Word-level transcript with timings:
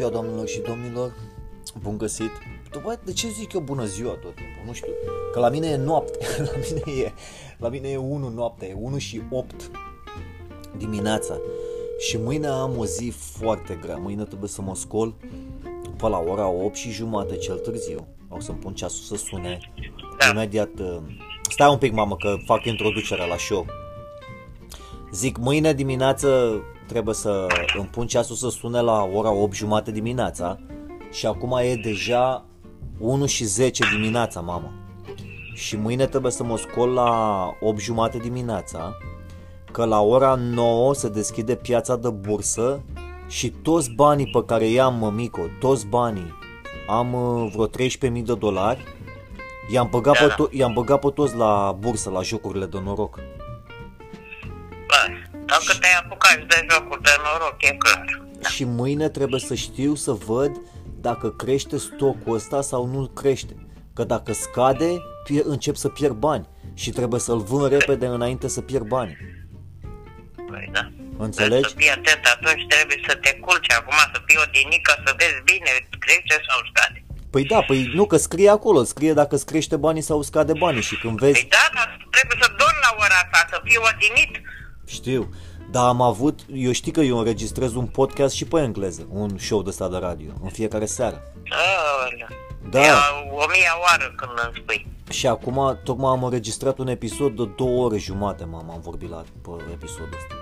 ziua, 0.00 0.12
doamnelor 0.12 0.46
și 0.46 0.60
domnilor! 0.60 1.14
Bun 1.82 1.98
găsit! 1.98 2.30
După 2.70 3.00
de 3.04 3.12
ce 3.12 3.28
zic 3.28 3.52
eu 3.52 3.60
bună 3.60 3.84
ziua 3.84 4.10
tot 4.10 4.34
timpul? 4.34 4.62
Nu 4.66 4.72
știu. 4.72 4.92
Că 5.32 5.38
la 5.38 5.48
mine 5.48 5.66
e 5.66 5.76
noapte. 5.76 6.18
La 6.52 6.52
mine 6.56 7.02
e, 7.02 7.12
la 7.58 7.68
mine 7.68 7.88
e 7.88 7.96
1 7.96 8.28
noapte, 8.28 8.66
e 8.66 8.74
1 8.78 8.98
și 8.98 9.22
8 9.30 9.70
dimineața. 10.76 11.38
Și 11.98 12.16
mâine 12.16 12.46
am 12.46 12.78
o 12.78 12.84
zi 12.84 13.12
foarte 13.16 13.78
grea. 13.82 13.96
Mâine 13.96 14.24
trebuie 14.24 14.48
să 14.48 14.62
mă 14.62 14.74
scol 14.74 15.14
pe 15.96 16.08
la 16.08 16.18
ora 16.18 16.48
8 16.48 16.74
și 16.74 16.90
jumate 16.90 17.36
cel 17.36 17.58
târziu. 17.58 18.06
O 18.28 18.40
să-mi 18.40 18.58
pun 18.58 18.74
ceasul 18.74 19.16
să 19.16 19.24
sune. 19.24 19.58
Imediat... 20.30 20.78
uh, 20.78 20.96
Stai 21.50 21.70
un 21.70 21.78
pic, 21.78 21.92
mamă, 21.92 22.16
că 22.16 22.36
fac 22.44 22.64
introducerea 22.64 23.24
la 23.24 23.36
show. 23.36 23.66
Zic, 25.12 25.36
mâine 25.36 25.72
dimineață 25.72 26.60
trebuie 26.90 27.14
să 27.14 27.46
îmi 27.76 27.86
pun 27.86 28.06
ceasul 28.06 28.36
să 28.36 28.48
sune 28.48 28.80
la 28.80 29.08
ora 29.14 29.30
8 29.32 29.54
jumate 29.54 29.90
dimineața 29.90 30.58
și 31.10 31.26
acum 31.26 31.58
e 31.62 31.74
deja 31.74 32.44
1 32.98 33.26
și 33.26 33.44
10 33.44 33.84
dimineața, 33.96 34.40
mamă. 34.40 34.72
Și 35.54 35.76
mâine 35.76 36.06
trebuie 36.06 36.32
să 36.32 36.44
mă 36.44 36.56
scol 36.56 36.88
la 36.88 37.10
8 37.60 37.78
jumate 37.78 38.18
dimineața, 38.18 38.96
că 39.72 39.84
la 39.84 40.00
ora 40.00 40.34
9 40.34 40.94
se 40.94 41.08
deschide 41.08 41.54
piața 41.54 41.96
de 41.96 42.08
bursă 42.08 42.80
și 43.28 43.50
toți 43.50 43.90
banii 43.90 44.26
pe 44.26 44.44
care 44.46 44.66
i-am, 44.66 44.94
mămico, 44.94 45.40
toți 45.60 45.86
banii, 45.86 46.32
am 46.88 47.12
uh, 47.14 47.52
vreo 47.52 47.66
13.000 47.68 48.22
de 48.24 48.34
dolari, 48.34 48.84
i-am 49.72 49.88
băgat, 49.90 50.18
Da, 50.18 50.26
pe 50.26 50.34
da. 50.38 50.44
to- 50.44 50.52
i-am 50.52 50.72
băgat 50.72 51.00
pe 51.00 51.08
toți 51.14 51.36
la 51.36 51.76
bursă, 51.78 52.10
la 52.10 52.22
jocurile 52.22 52.66
de 52.66 52.80
noroc. 52.84 53.18
Bă, 55.50 55.56
dacă 55.66 55.78
te-ai 55.80 55.96
apucat 56.04 56.30
și 56.30 56.44
de 56.46 56.66
jocuri 56.70 57.02
de 57.02 57.10
noroc, 57.24 57.56
e 57.62 57.76
clar. 57.76 58.04
Și 58.50 58.64
mâine 58.64 59.08
trebuie 59.08 59.40
să 59.40 59.54
știu 59.54 59.94
să 59.94 60.12
văd 60.12 60.50
dacă 61.00 61.30
crește 61.30 61.76
stocul 61.76 62.34
ăsta 62.34 62.62
sau 62.62 62.86
nu 62.86 63.06
crește. 63.06 63.54
Că 63.94 64.04
dacă 64.04 64.32
scade, 64.32 64.90
pie- 65.24 65.42
încep 65.44 65.76
să 65.76 65.88
pierd 65.88 66.14
bani 66.14 66.48
și 66.74 66.90
trebuie 66.90 67.20
să-l 67.20 67.38
vând 67.38 67.68
repede 67.70 68.06
înainte 68.06 68.48
să 68.48 68.60
pierd 68.60 68.86
bani. 68.86 69.16
Păi 70.50 70.68
da. 70.72 70.90
Înțelegi? 71.18 71.68
Să 71.68 71.74
fii 71.76 71.90
atent 71.90 72.24
atunci, 72.34 72.66
trebuie 72.68 73.00
să 73.08 73.14
te 73.14 73.32
culci 73.34 73.72
acum, 73.72 73.96
să 74.12 74.20
fii 74.26 74.38
odinică, 74.46 75.02
să 75.06 75.14
vezi 75.18 75.40
bine, 75.44 75.70
crește 75.98 76.34
sau 76.48 76.58
scade. 76.74 77.04
Păi 77.30 77.44
da, 77.44 77.60
păi 77.60 77.90
nu, 77.94 78.06
că 78.06 78.16
scrie 78.16 78.48
acolo, 78.50 78.82
scrie 78.82 79.12
dacă 79.12 79.34
îți 79.34 79.46
crește 79.46 79.76
banii 79.76 80.02
sau 80.02 80.22
scade 80.22 80.52
banii 80.52 80.82
și 80.82 80.96
când 80.98 81.18
vezi, 81.18 81.40
Păi 81.40 81.48
da, 81.50 81.64
dar 81.74 82.06
trebuie 82.10 82.38
să 82.42 82.48
dormi 82.60 82.80
la 82.86 82.90
ora 83.04 83.18
asta, 83.24 83.46
să 83.50 83.60
fii 83.64 83.78
odinit. 83.90 84.32
Știu, 84.90 85.28
dar 85.70 85.86
am 85.86 86.02
avut, 86.02 86.40
eu 86.52 86.72
știu 86.72 86.92
că 86.92 87.00
eu 87.00 87.18
înregistrez 87.18 87.74
un 87.74 87.86
podcast 87.86 88.34
și 88.34 88.44
pe 88.44 88.60
engleză, 88.60 89.06
un 89.10 89.38
show 89.38 89.62
de 89.62 89.68
ăsta 89.68 89.88
de 89.88 89.96
radio, 89.96 90.30
în 90.42 90.48
fiecare 90.48 90.84
seară. 90.84 91.22
Aolea. 91.50 92.28
Da. 92.70 92.80
E 92.80 92.90
o 93.30 93.46
mie 93.52 93.70
oară 93.82 94.14
când 94.16 94.30
îmi 94.44 94.62
spui. 94.62 94.86
Și 95.10 95.26
acum 95.26 95.78
tocmai 95.84 96.10
am 96.10 96.24
înregistrat 96.24 96.78
un 96.78 96.88
episod 96.88 97.36
de 97.36 97.48
două 97.56 97.84
ore 97.84 97.98
jumate, 97.98 98.44
mama, 98.44 98.72
am 98.72 98.80
vorbit 98.80 99.10
la 99.10 99.24
pe 99.42 99.50
episodul 99.72 100.08
ăsta. 100.16 100.34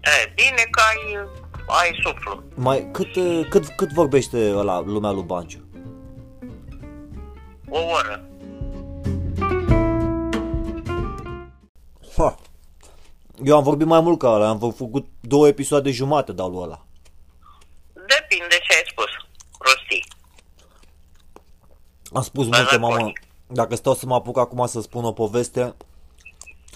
E, 0.00 0.32
bine 0.34 0.68
că 0.70 0.80
ai, 0.88 1.28
ai 1.66 2.00
suflu. 2.02 2.42
Mai, 2.54 2.88
cât, 2.92 3.16
uh, 3.16 3.46
cât, 3.50 3.66
cât 3.66 3.92
vorbește 3.92 4.52
ăla, 4.54 4.80
lumea 4.80 5.10
lui 5.10 5.22
Banciu? 5.22 5.58
O 7.68 7.78
oră. 7.78 8.28
Ha. 12.16 12.34
Eu 13.44 13.56
am 13.56 13.62
vorbit 13.62 13.86
mai 13.86 14.00
mult 14.00 14.18
ca 14.18 14.28
ăla, 14.28 14.48
am 14.48 14.58
făcut 14.58 15.06
două 15.20 15.46
episoade 15.48 15.90
jumate 15.90 16.32
de 16.32 16.42
lui 16.42 16.62
ăla. 16.66 16.78
Depinde 17.92 18.56
ce 18.66 18.72
ai 18.76 18.84
spus. 18.90 19.10
Prostii. 19.58 20.04
Am 22.18 22.22
spus 22.22 22.46
Bă, 22.48 22.56
multe, 22.56 22.74
la 22.74 22.80
mamă, 22.86 22.96
bani. 22.96 23.12
dacă 23.46 23.74
stau 23.76 23.94
să 23.94 24.06
mă 24.06 24.14
apuc 24.14 24.36
acum 24.38 24.66
să 24.66 24.80
spun 24.80 25.04
o 25.04 25.12
poveste, 25.22 25.62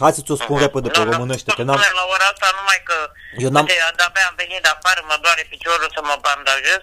hai 0.03 0.13
să 0.17 0.21
ți-o 0.25 0.37
spun 0.45 0.59
repede 0.67 0.89
pe 0.89 0.99
Nu, 0.99 1.05
nu, 1.05 1.11
românește, 1.13 1.49
nu 1.51 1.55
că 1.57 1.63
n-am... 1.63 1.77
spune 1.79 1.93
la 2.01 2.05
ora 2.15 2.27
asta 2.33 2.47
numai 2.59 2.81
că 2.89 2.97
Eu 3.45 3.51
n-am- 3.55 3.67
uite, 3.69 3.79
de-abia 3.99 4.25
am 4.31 4.37
venit 4.43 4.61
de 4.67 4.71
afară, 4.77 5.01
mă 5.11 5.17
doare 5.25 5.43
piciorul 5.53 5.89
să 5.97 6.01
mă 6.09 6.17
bandajez, 6.27 6.81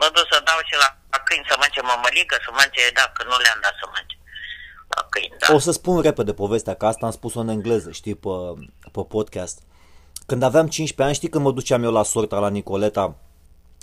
mă 0.00 0.06
duc 0.14 0.26
să 0.32 0.36
dau 0.48 0.58
și 0.68 0.74
la, 0.82 0.88
la 1.12 1.18
câini 1.26 1.46
să 1.50 1.54
mănânce 1.58 1.80
mămăligă, 1.90 2.34
să 2.44 2.50
mănânce, 2.56 2.82
da, 2.98 3.04
că 3.14 3.20
nu 3.28 3.34
le-am 3.44 3.60
dat 3.66 3.74
să 3.80 3.84
mănânce. 3.92 4.16
La 4.96 5.02
câini, 5.12 5.34
da. 5.40 5.46
O 5.56 5.58
să 5.66 5.72
spun 5.78 5.94
repede 6.08 6.32
povestea, 6.42 6.74
că 6.78 6.84
asta 6.90 7.04
am 7.08 7.14
spus-o 7.20 7.40
în 7.44 7.52
engleză, 7.56 7.88
știi, 8.00 8.16
pe, 8.24 8.32
pe 8.92 9.00
podcast. 9.08 9.62
Când 10.26 10.42
aveam 10.42 10.66
15 10.66 11.02
ani, 11.02 11.14
știi 11.14 11.28
când 11.28 11.44
mă 11.44 11.52
duceam 11.52 11.82
eu 11.84 11.92
la 11.92 12.02
sorta 12.02 12.38
la 12.38 12.48
Nicoleta, 12.48 13.14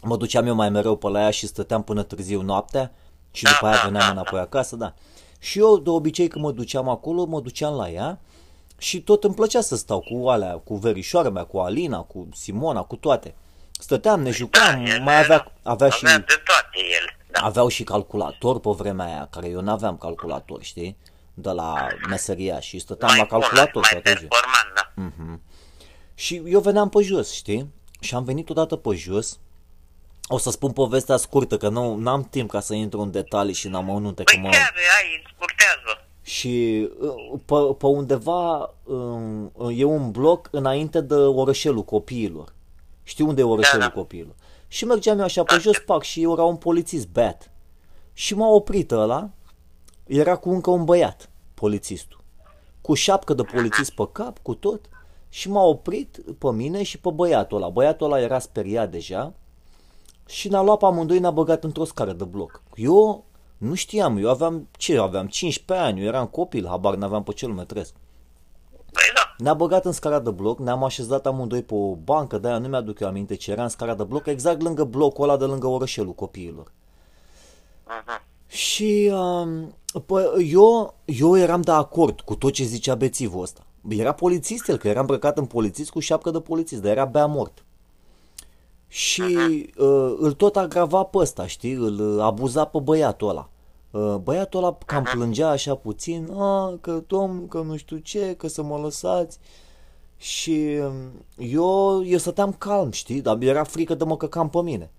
mă 0.04 0.18
duceam 0.18 0.48
eu 0.48 0.56
mai 0.56 0.70
mereu 0.70 0.96
pe 0.96 1.08
la 1.08 1.22
ea 1.22 1.30
și 1.30 1.48
stăteam 1.48 1.84
până 1.84 2.04
târziu 2.04 2.42
noaptea 2.42 2.92
și 3.32 3.44
Da, 3.44 3.50
după 3.50 3.66
aia 3.66 3.76
da, 3.76 3.82
veneam 3.84 4.06
da, 4.06 4.12
înapoi 4.12 4.40
acasă, 4.40 4.76
da. 4.76 4.94
Și 5.40 5.60
eu, 5.60 5.78
de 5.78 5.90
obicei, 5.90 6.28
când 6.28 6.44
mă 6.44 6.52
duceam 6.52 6.90
acolo, 6.90 7.26
mă 7.26 7.42
duceam 7.42 7.74
la 7.74 7.90
ea 7.90 8.20
și 8.78 9.02
tot 9.02 9.24
îmi 9.24 9.34
plăcea 9.34 9.62
să 9.62 9.76
stau 9.76 10.00
cu 10.00 10.28
alea, 10.28 10.54
cu 10.54 10.76
verișoara 10.76 11.30
mea, 11.30 11.44
cu 11.44 11.58
Alina, 11.58 12.00
cu 12.02 12.28
Simona, 12.34 12.82
cu 12.82 12.96
toate. 12.96 13.36
Stăteam, 13.72 14.22
ne 14.22 14.30
jucam, 14.32 14.86
ele 14.86 15.00
mai 15.00 15.20
avea, 15.20 15.36
erau- 15.36 15.52
avea 15.64 15.90
și... 15.90 16.06
Avea 16.06 16.18
de 16.18 16.42
toate 16.46 16.78
ele, 17.00 17.18
da. 17.32 17.40
Aveau 17.42 17.68
și 17.68 17.84
calculator 17.84 18.60
pe 18.60 18.70
vremea 18.70 19.06
aia, 19.06 19.28
care 19.32 19.48
eu 19.48 19.62
n-aveam 19.62 19.98
calculator, 19.98 20.64
știi? 20.64 20.98
De 21.42 21.50
la 21.50 21.88
meseria 22.10 22.60
și 22.60 22.80
stăteam 22.80 23.10
la 23.18 23.24
bună, 23.28 23.40
calculator 23.40 23.82
mai 23.92 24.02
toată 24.02 24.20
ziua. 24.20 24.30
performant, 24.30 24.68
da. 24.76 25.40
Și 26.16 26.42
eu 26.46 26.60
veneam 26.60 26.90
pe 26.90 27.02
jos, 27.02 27.32
știi? 27.34 27.74
Și 28.00 28.16
am 28.16 28.24
venit 28.24 28.50
odată 28.50 28.76
pe 28.76 28.96
jos. 28.96 29.40
O 30.28 30.38
să 30.38 30.50
spun 30.52 30.72
povestea 30.72 31.18
scurtă, 31.18 31.58
că 31.58 31.70
nu 31.70 32.10
am 32.10 32.24
timp 32.30 32.50
ca 32.50 32.60
să 32.60 32.74
intru 32.74 33.00
în 33.02 33.12
detalii 33.12 33.54
și 33.54 33.68
în 33.68 33.74
amănunte. 33.74 34.24
Păi 34.24 34.36
cum 34.36 34.46
am- 34.46 34.52
chiar, 34.52 34.74
ai, 35.02 35.24
scurtează. 35.36 36.08
Și 36.22 36.88
uh, 37.00 37.40
pe, 37.46 37.56
pe 37.78 37.86
undeva 37.86 38.74
um, 38.84 39.52
e 39.76 39.84
un 39.84 40.12
bloc 40.12 40.48
înainte 40.52 41.02
de 41.02 41.14
orășelul 41.14 41.84
copiilor. 41.84 42.54
Știi 43.04 43.26
unde 43.26 43.42
e 43.42 43.44
orășelul 43.44 43.80
Da, 43.80 43.88
da. 43.88 43.94
copiilor? 43.94 44.36
Și 44.68 44.86
mergeam 44.86 45.18
eu 45.18 45.24
așa 45.24 45.44
pe 45.44 45.58
jos, 45.60 45.78
pac, 45.78 46.04
și 46.04 46.22
era 46.22 46.44
un 46.44 46.56
polițist 46.56 47.08
bat. 47.08 47.52
Și 48.14 48.36
m-a 48.36 48.48
oprit 48.48 48.92
ăla, 48.92 49.30
era 50.08 50.36
cu 50.36 50.50
încă 50.50 50.70
un 50.70 50.86
băiat, 50.86 51.29
polițistul. 51.60 52.20
Cu 52.82 52.94
șapcă 52.94 53.34
de 53.34 53.44
polițist 53.44 53.92
pe 53.92 54.08
cap, 54.12 54.38
cu 54.42 54.54
tot. 54.54 54.90
Și 55.30 55.50
m-a 55.50 55.64
oprit 55.64 56.20
pe 56.38 56.52
mine 56.52 56.84
și 56.84 56.98
pe 57.00 57.10
băiatul 57.10 57.58
ăla. 57.58 57.70
Băiatul 57.70 58.06
ăla 58.06 58.22
era 58.22 58.40
speriat 58.40 58.92
deja 58.92 59.34
și 60.26 60.48
ne-a 60.48 60.62
luat 60.62 60.78
pe 60.78 60.86
amândoi, 60.86 61.20
ne-a 61.20 61.32
băgat 61.32 61.64
într-o 61.64 61.84
scară 61.84 62.14
de 62.14 62.24
bloc. 62.24 62.64
Eu 62.76 63.26
nu 63.58 63.74
știam, 63.74 64.18
eu 64.18 64.30
aveam, 64.30 64.68
ce 64.78 64.98
aveam, 64.98 65.28
15 65.28 65.86
ani, 65.86 66.00
eu 66.00 66.08
eram 66.08 66.28
copil, 66.28 66.68
habar 66.68 66.96
n-aveam 66.96 67.24
pe 67.24 67.34
ce 67.34 67.46
lume 67.46 67.66
trăiesc. 67.66 67.94
Păi 68.72 69.04
da. 69.16 69.36
Ne-a 69.38 69.54
băgat 69.54 69.86
în 69.86 69.92
scara 69.92 70.20
de 70.20 70.30
bloc, 70.30 70.60
ne-am 70.60 70.84
așezat 70.84 71.26
amândoi 71.26 71.64
pe 71.64 71.74
o 71.74 71.96
bancă, 71.96 72.38
de-aia 72.38 72.58
nu 72.58 72.68
mi-aduc 72.68 73.00
eu 73.00 73.08
aminte 73.08 73.36
ce 73.36 73.52
era 73.52 73.64
în 73.64 73.70
scara 73.70 73.96
de 73.96 74.04
bloc, 74.04 74.26
exact 74.26 74.62
lângă 74.62 74.84
blocul 74.84 75.24
ăla 75.24 75.38
de 75.38 75.46
lângă 75.46 75.68
orășelul 75.68 76.14
copiilor. 76.14 76.72
Mhm. 77.86 78.22
Și 78.50 79.12
um, 79.14 79.76
pă, 80.06 80.36
eu, 80.46 80.96
eu 81.06 81.38
eram 81.38 81.62
de 81.62 81.72
acord 81.72 82.22
cu 82.22 82.36
tot 82.36 82.54
ce 82.54 82.64
zicea 82.64 82.96
bețivul 82.96 83.42
ăsta. 83.42 83.66
Era 83.88 84.12
polițist 84.12 84.68
el, 84.68 84.78
că 84.78 84.88
era 84.88 85.00
îmbrăcat 85.00 85.38
în 85.38 85.46
polițist 85.46 85.90
cu 85.90 86.00
șapcă 86.00 86.32
de 86.32 86.40
polițist, 86.40 86.82
dar 86.82 86.92
era 86.92 87.06
bea 87.06 87.26
mort. 87.26 87.64
Și 88.88 89.22
uh, 89.78 90.16
îl 90.18 90.34
tot 90.34 90.56
agrava 90.56 91.04
pe 91.04 91.18
ăsta, 91.18 91.48
știi, 91.48 91.74
îl 91.74 92.16
uh, 92.16 92.24
abuza 92.24 92.66
pe 92.66 92.80
băiatul 92.80 93.30
ăla. 93.30 93.50
Uh, 93.92 94.16
băiatul 94.16 94.64
ăla 94.64 94.78
cam 94.86 95.04
plângea 95.04 95.50
așa 95.50 95.76
puțin, 95.76 96.32
a, 96.32 96.78
că 96.82 97.04
domn, 97.08 97.48
că 97.48 97.62
nu 97.62 97.78
știu 97.78 97.98
ce, 97.98 98.36
că 98.38 98.48
să 98.48 98.62
mă 98.62 98.78
lăsați. 98.78 99.40
Și 100.18 100.80
um, 100.82 101.26
eu, 101.38 102.06
eu 102.06 102.18
stăteam 102.18 102.54
calm, 102.54 102.92
știi, 102.92 103.22
dar 103.22 103.42
era 103.42 103.64
frică 103.64 103.96
de 103.96 104.04
mă 104.04 104.18
căcam 104.18 104.50
pe 104.50 104.62
mine. 104.62 104.92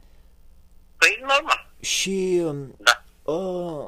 Păi 0.97 1.19
normal, 1.21 1.71
Și 1.81 2.43
um, 2.45 2.75
da. 2.77 3.00
Uh, 3.23 3.85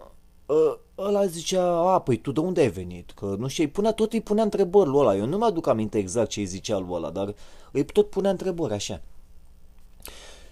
uh, 0.47 0.79
ăla 0.99 1.27
zicea, 1.27 1.93
a, 1.93 2.01
păi 2.01 2.17
tu 2.17 2.33
de 2.33 2.41
unde 2.41 2.61
ai 2.61 2.71
venit? 2.71 3.11
Că 3.11 3.35
nu 3.39 3.49
știu, 3.49 3.65
îi 3.65 3.71
punea, 3.71 3.93
tot 3.93 4.13
îi 4.13 4.21
punea 4.21 4.43
întrebări 4.43 4.89
lui 4.89 4.99
ăla. 4.99 5.17
Eu 5.17 5.27
nu 5.27 5.37
mi-aduc 5.37 5.67
aminte 5.67 5.99
exact 5.99 6.29
ce 6.29 6.41
îi 6.41 6.47
zicea 6.47 6.79
lui 6.79 6.93
ăla, 6.93 7.11
dar 7.11 7.35
îi 7.73 7.85
tot 7.85 8.11
punea 8.11 8.31
întrebări 8.31 8.73
așa. 8.75 9.01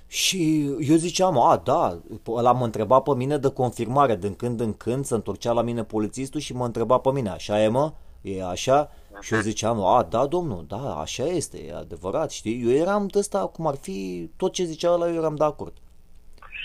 Și 0.06 0.62
eu 0.80 0.96
ziceam, 0.96 1.38
a, 1.38 1.56
da, 1.56 2.00
ăla 2.28 2.52
mă 2.52 2.64
întreba 2.64 3.00
pe 3.00 3.14
mine 3.14 3.38
de 3.38 3.48
confirmare, 3.48 4.16
din 4.16 4.34
când 4.34 4.60
în 4.60 4.72
când 4.72 5.04
se 5.04 5.14
întorcea 5.14 5.52
la 5.52 5.62
mine 5.62 5.84
polițistul 5.84 6.40
și 6.40 6.54
mă 6.54 6.64
întreba 6.64 6.98
pe 6.98 7.10
mine, 7.10 7.30
așa 7.30 7.62
e 7.62 7.68
mă? 7.68 7.92
E 8.20 8.44
așa? 8.44 8.90
Și 9.20 9.34
eu 9.34 9.40
ziceam, 9.40 9.84
a, 9.84 10.02
da, 10.02 10.26
domnul, 10.26 10.64
da, 10.68 10.96
așa 11.00 11.24
este, 11.24 11.58
e 11.66 11.74
adevărat, 11.74 12.30
știi? 12.30 12.62
Eu 12.62 12.70
eram 12.70 13.06
de 13.06 13.18
ăsta, 13.18 13.38
cum 13.46 13.66
ar 13.66 13.76
fi, 13.80 14.30
tot 14.36 14.52
ce 14.52 14.64
zicea 14.64 14.90
ăla, 14.92 15.08
eu 15.08 15.14
eram 15.14 15.34
de 15.34 15.44
acord. 15.44 15.72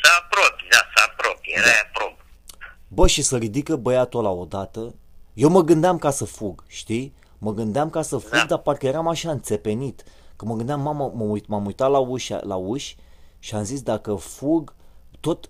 Se 0.04 0.10
apropie, 0.22 0.68
da, 0.72 0.78
se 0.96 1.02
apropie, 1.10 1.35
era 1.58 1.68
aprob. 1.88 2.18
Bă, 2.88 3.08
și 3.08 3.22
să 3.22 3.38
ridică 3.38 3.76
băiatul 3.76 4.20
ăla 4.20 4.30
odată, 4.32 4.96
eu 5.34 5.50
mă 5.50 5.62
gândeam 5.62 5.98
ca 5.98 6.12
să 6.12 6.26
fug, 6.26 6.64
știi? 6.68 7.14
Mă 7.38 7.54
gândeam 7.54 7.90
ca 7.90 8.02
să 8.02 8.18
fug, 8.18 8.32
Da. 8.32 8.46
dar 8.46 8.58
parcă 8.60 8.86
eram 8.88 9.08
așa 9.08 9.32
înțepenit. 9.32 10.04
Că 10.36 10.46
mă 10.46 10.56
gândeam, 10.56 10.82
mamă, 10.82 11.12
mă 11.16 11.24
uit, 11.24 11.48
m-am 11.48 11.66
uitat 11.66 11.90
la 11.90 12.00
uși, 12.00 12.34
la 12.42 12.56
uși 12.56 12.96
Și 13.40 13.56
am 13.56 13.64
zis, 13.64 13.82
dacă 13.82 14.16
fug, 14.16 14.74
tot, 15.20 15.50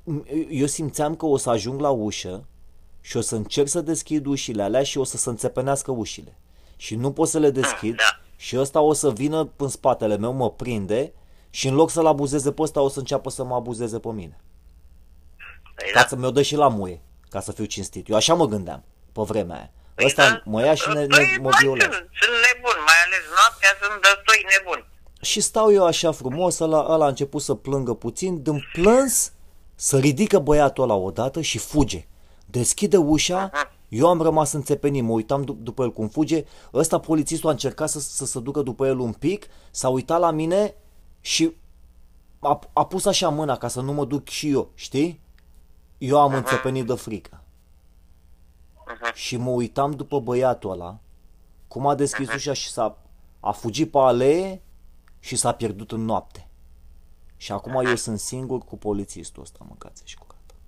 eu 0.49 0.65
simțeam 0.65 1.15
că 1.15 1.25
o 1.25 1.37
să 1.37 1.49
ajung 1.49 1.79
la 1.79 1.89
ușă 1.89 2.45
și 3.01 3.17
o 3.17 3.21
să 3.21 3.35
încerc 3.35 3.67
să 3.67 3.81
deschid 3.81 4.25
ușile 4.25 4.63
alea 4.63 4.83
și 4.83 4.97
o 4.97 5.03
să 5.03 5.17
se 5.17 5.29
înțepenească 5.29 5.91
ușile. 5.91 6.37
Și 6.75 6.95
nu 6.95 7.11
pot 7.11 7.27
să 7.27 7.39
le 7.39 7.49
deschid 7.49 7.95
Da. 7.95 8.03
și 8.35 8.57
ăsta 8.59 8.81
o 8.81 8.93
să 8.93 9.11
vină 9.11 9.49
în 9.55 9.67
spatele 9.67 10.17
meu, 10.17 10.33
mă 10.33 10.51
prinde 10.51 11.13
și 11.49 11.67
în 11.67 11.75
loc 11.75 11.89
să-l 11.89 12.05
abuzeze 12.05 12.51
pe 12.51 12.61
ăsta, 12.61 12.81
o 12.81 12.89
să 12.89 12.99
înceapă 12.99 13.29
să 13.29 13.43
mă 13.43 13.55
abuzeze 13.55 13.99
pe 13.99 14.09
mine. 14.11 14.39
Păi 15.75 15.89
Ca 15.93 15.99
da. 16.01 16.07
să 16.07 16.15
mi-o 16.15 16.31
dă 16.31 16.41
și 16.41 16.55
la 16.55 16.67
muie, 16.67 17.01
ca 17.29 17.39
să 17.39 17.51
fiu 17.51 17.65
cinstit. 17.65 18.09
Eu 18.09 18.15
așa 18.15 18.33
mă 18.33 18.45
gândeam 18.45 18.83
pe 19.11 19.21
vremea 19.21 19.55
aia. 19.55 19.71
Păi 19.95 20.05
Ăsta 20.05 20.29
da. 20.29 20.41
mă 20.45 20.65
ia 20.65 20.73
și 20.73 20.87
ne, 20.89 20.99
ne, 20.99 21.05
Păi, 21.07 21.37
mă 21.41 21.49
mai 21.49 21.57
violează. 21.61 21.91
Sunt, 21.91 22.09
sunt 22.19 22.35
nebun, 22.45 22.77
mai 22.85 22.95
ales 23.05 23.23
noaptea 23.35 23.69
sunt 23.81 24.01
destui 24.01 24.45
nebuni. 24.57 24.85
Și 25.21 25.41
stau 25.41 25.71
eu 25.73 25.85
așa 25.85 26.11
frumos, 26.11 26.59
ăla, 26.59 26.85
ăla 26.89 27.05
a 27.05 27.07
început 27.07 27.41
să 27.41 27.53
plângă 27.53 27.93
puțin, 27.93 28.41
din 28.41 28.63
plâns, 28.73 29.31
să 29.75 29.97
ridică 29.97 30.39
băiatul 30.39 30.83
ăla 30.83 30.93
odată 30.93 31.41
și 31.41 31.57
fuge. 31.57 32.07
Deschide 32.45 32.97
ușa, 32.97 33.49
eu 33.89 34.07
am 34.07 34.21
rămas 34.21 34.51
înțepenit, 34.51 35.03
mă 35.03 35.11
uitam 35.11 35.43
dup- 35.43 35.63
după 35.63 35.83
el 35.83 35.91
cum 35.91 36.07
fuge, 36.07 36.45
ăsta 36.73 36.99
polițistul 36.99 37.49
a 37.49 37.51
încercat 37.51 37.89
să, 37.89 37.99
să 37.99 38.25
se 38.25 38.39
ducă 38.39 38.61
după 38.61 38.85
el 38.87 38.99
un 38.99 39.11
pic, 39.13 39.47
s-a 39.71 39.89
uitat 39.89 40.19
la 40.19 40.31
mine 40.31 40.75
și 41.21 41.55
a, 42.39 42.59
a 42.73 42.85
pus 42.85 43.05
așa 43.05 43.29
mâna 43.29 43.57
ca 43.57 43.67
să 43.67 43.81
nu 43.81 43.93
mă 43.93 44.05
duc 44.05 44.27
și 44.27 44.49
eu, 44.49 44.71
știi? 44.73 45.21
Eu 46.05 46.19
am 46.19 46.33
înțepenit 46.33 46.85
de 46.85 46.93
frică. 46.93 47.43
Și 49.13 49.37
mă 49.37 49.49
uitam 49.49 49.91
după 49.91 50.19
băiatul 50.19 50.71
ăla, 50.71 50.99
cum 51.67 51.87
a 51.87 51.95
deschis 51.95 52.33
ușa 52.33 52.53
și 52.53 52.69
s-a 52.69 52.97
a 53.39 53.51
fugit 53.51 53.91
pe 53.91 53.97
alee 53.97 54.61
și 55.19 55.35
s-a 55.35 55.51
pierdut 55.51 55.91
în 55.91 56.05
noapte. 56.05 56.47
Și 57.37 57.51
acum 57.51 57.85
eu 57.85 57.95
sunt 57.95 58.19
singur 58.19 58.59
cu 58.59 58.77
polițistul 58.77 59.41
ăsta, 59.41 59.65
mâncați 59.67 60.01
și 60.05 60.15
cu 60.15 60.25
gata. 60.27 60.59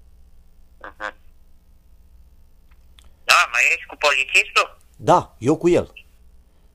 Da, 3.23 3.49
mai 3.51 3.61
ești 3.75 3.85
cu 3.85 3.95
polițistul? 3.95 4.77
Da, 4.95 5.35
eu 5.37 5.57
cu 5.57 5.69
el. 5.69 5.93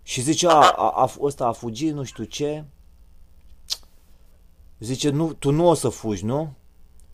Și 0.03 0.21
zice, 0.21 0.49
a, 0.49 0.71
a, 0.71 0.91
a, 0.91 1.11
ăsta 1.21 1.47
a 1.47 1.53
fugit, 1.53 1.93
nu 1.93 2.05
știu 2.05 2.25
ce. 2.25 2.65
Zice, 4.79 5.11
nu, 5.11 5.33
tu 5.33 5.51
nu 5.51 5.69
o 5.69 5.75
să 5.75 5.89
fugi, 5.89 6.25
nu? 6.25 6.55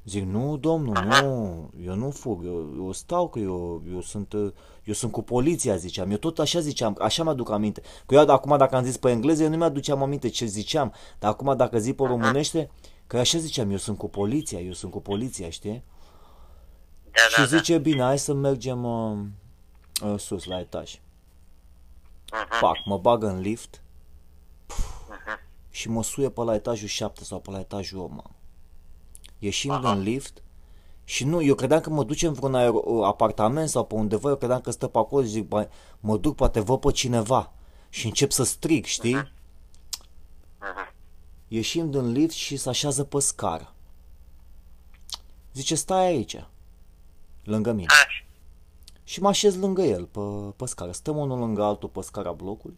Zic, 0.09 0.25
nu, 0.25 0.57
domnul, 0.57 1.05
nu, 1.05 1.71
eu 1.85 1.95
nu 1.95 2.11
fug, 2.11 2.45
eu, 2.45 2.75
eu 2.77 2.93
stau, 2.93 3.29
că 3.29 3.39
eu, 3.39 3.83
eu, 3.93 4.01
sunt, 4.01 4.33
uh, 4.33 4.53
eu 4.85 4.95
sunt 4.95 5.13
cu 5.13 5.23
poliția, 5.23 5.77
ziceam, 5.77 6.11
eu 6.11 6.17
tot 6.17 6.39
așa 6.39 6.61
ziceam, 6.61 6.97
așa 7.01 7.23
mi-aduc 7.23 7.51
aminte. 7.51 7.83
Că 8.07 8.15
eu 8.15 8.21
acum 8.29 8.57
dacă 8.57 8.77
am 8.77 8.85
zis 8.85 8.97
pe 8.97 9.11
engleză, 9.11 9.43
eu 9.43 9.49
nu 9.49 9.57
mi-aduceam 9.57 10.03
aminte 10.03 10.29
ce 10.29 10.45
ziceam, 10.45 10.93
dar 11.19 11.31
acum 11.31 11.57
dacă 11.57 11.79
zic 11.79 11.97
pe 11.97 12.03
românește, 12.07 12.71
că 13.07 13.19
așa 13.19 13.39
ziceam, 13.39 13.71
eu 13.71 13.77
sunt 13.77 13.99
cu 13.99 14.09
poliția, 14.09 14.61
eu 14.61 14.73
sunt 14.73 14.93
cu 14.93 15.01
poliția, 15.01 15.51
știi? 15.51 15.85
Da, 17.11 17.21
Și 17.43 17.51
da, 17.51 17.57
zice, 17.57 17.79
bine, 17.79 18.03
hai 18.03 18.19
să 18.19 18.33
mergem 18.33 18.85
uh, 18.85 19.19
uh, 20.03 20.19
sus, 20.19 20.45
la 20.45 20.59
etaj. 20.59 21.01
da. 22.31 22.57
Fac, 22.57 22.77
mă 22.85 22.99
bagă 22.99 23.27
în 23.27 23.41
lift 23.41 23.83
și 25.71 25.89
mă 25.89 26.03
suie 26.03 26.29
pe 26.29 26.41
la 26.41 26.55
etajul 26.55 26.89
7 26.89 27.25
sau 27.25 27.39
pe 27.39 27.51
la 27.51 27.59
etajul 27.59 27.99
8, 27.99 28.11
mamă. 28.11 28.38
Ieșim 29.39 29.81
din 29.81 30.01
lift 30.01 30.43
și 31.05 31.25
nu, 31.25 31.43
eu 31.43 31.55
credeam 31.55 31.81
că 31.81 31.91
mă 31.91 32.05
ducem 32.05 32.33
vreun 32.33 32.55
aer- 32.55 33.05
apartament 33.05 33.69
sau 33.69 33.85
pe 33.85 33.95
undeva, 33.95 34.29
eu 34.29 34.37
credeam 34.37 34.61
că 34.61 34.71
stă 34.71 34.87
pe 34.87 34.99
acolo 34.99 35.23
și 35.23 35.29
zic, 35.29 35.49
"Băi, 35.49 35.69
mă 36.01 36.17
duc, 36.17 36.35
poate 36.35 36.61
văd 36.61 36.81
pe 36.81 36.91
cineva 36.91 37.53
și 37.89 38.07
încep 38.07 38.31
să 38.31 38.43
strig, 38.43 38.85
știi? 38.85 39.33
Ieșim 41.49 41.91
din 41.91 42.13
lift 42.13 42.35
și 42.35 42.57
se 42.57 42.69
așează 42.69 43.05
pe 43.05 43.19
scară. 43.19 43.73
Zice, 45.53 45.75
stai 45.75 46.07
aici, 46.07 46.45
lângă 47.45 47.73
mine. 47.73 47.87
Așa. 47.91 48.25
Și 49.05 49.21
mă 49.21 49.29
așez 49.29 49.57
lângă 49.57 49.83
el 49.83 50.05
pe, 50.05 50.21
pe 50.57 50.67
scară. 50.67 50.93
Stăm 50.93 51.17
unul 51.17 51.39
lângă 51.39 51.63
altul 51.63 51.89
pe 51.89 52.01
scara 52.01 52.33
blocului. 52.33 52.77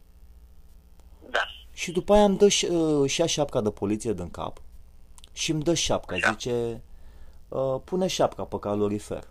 Da. 1.30 1.40
Și 1.72 1.92
după 1.92 2.12
aia 2.12 2.24
îmi 2.24 2.36
dă 2.36 2.48
și, 2.48 2.64
uh, 2.66 3.10
și 3.10 3.20
ia 3.20 3.26
șapca 3.26 3.60
de 3.60 3.70
poliție 3.70 4.12
din 4.12 4.30
cap 4.30 4.60
și 5.32 5.50
îmi 5.50 5.62
dă 5.62 5.74
șapca. 5.74 6.16
Zice, 6.30 6.82
uh, 7.48 7.80
pune 7.84 8.06
șapca 8.06 8.44
pe 8.44 8.56
calorifer. 8.60 9.24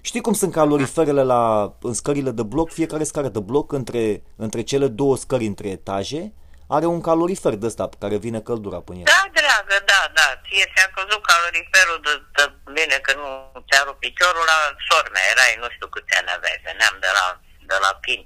Știi 0.00 0.20
cum 0.20 0.32
sunt 0.32 0.52
caloriferele 0.52 1.22
la, 1.22 1.72
în 1.80 1.94
scările 1.94 2.30
de 2.30 2.42
bloc? 2.42 2.70
Fiecare 2.70 3.04
scară 3.04 3.28
de 3.28 3.40
bloc, 3.40 3.72
între, 3.72 4.22
între 4.36 4.62
cele 4.70 4.88
două 4.88 5.16
scări 5.16 5.46
între 5.46 5.68
etaje, 5.68 6.32
are 6.76 6.86
un 6.86 7.00
calorifer 7.08 7.54
de 7.54 7.66
ăsta 7.66 7.84
pe 7.92 8.00
care 8.02 8.16
vine 8.26 8.40
căldura 8.48 8.80
până 8.86 8.98
el. 8.98 9.08
Da, 9.14 9.22
dragă, 9.38 9.76
da, 9.92 10.02
da. 10.18 10.28
Ție 10.44 10.66
ți-a 10.72 10.88
căzut 10.96 11.22
caloriferul 11.32 11.98
de, 12.06 12.12
de 12.36 12.44
bine 12.76 12.96
că 13.06 13.12
nu 13.20 13.28
ți-a 13.68 13.82
rupt 13.86 14.00
piciorul 14.06 14.44
la 14.52 14.58
sorne. 14.88 15.20
Erai 15.32 15.52
nu 15.62 15.68
știu 15.74 15.88
câți 15.94 16.12
ani 16.18 16.32
aveai, 16.36 16.58
veneam 16.66 16.96
de 17.04 17.10
la, 17.18 17.26
de 17.70 17.76
la 17.84 17.92
pin. 18.04 18.20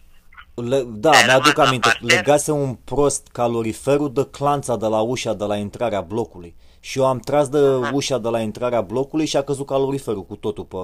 Le, 0.55 0.83
da, 0.87 1.11
Ai 1.11 1.23
mi-aduc 1.25 1.45
rămas 1.45 1.57
la 1.57 1.67
aminte. 1.67 1.89
parter? 1.89 2.17
Legase 2.17 2.51
un 2.53 2.75
prost 2.75 3.29
caloriferul 3.33 4.13
de 4.13 4.27
clanța 4.31 4.77
de 4.77 4.87
la 4.87 5.01
ușa 5.01 5.33
de 5.35 5.45
la 5.45 5.57
intrarea 5.57 6.01
blocului. 6.01 6.57
Și 6.81 6.99
eu 6.99 7.07
am 7.07 7.19
tras 7.19 7.49
de 7.49 7.59
ușa 7.93 8.19
de 8.19 8.29
la 8.29 8.41
intrarea 8.41 8.81
blocului 8.81 9.27
și 9.27 9.37
a 9.37 9.43
căzut 9.43 9.67
caloriferul 9.67 10.25
cu 10.25 10.37
totul 10.37 10.65
pe, 10.65 10.77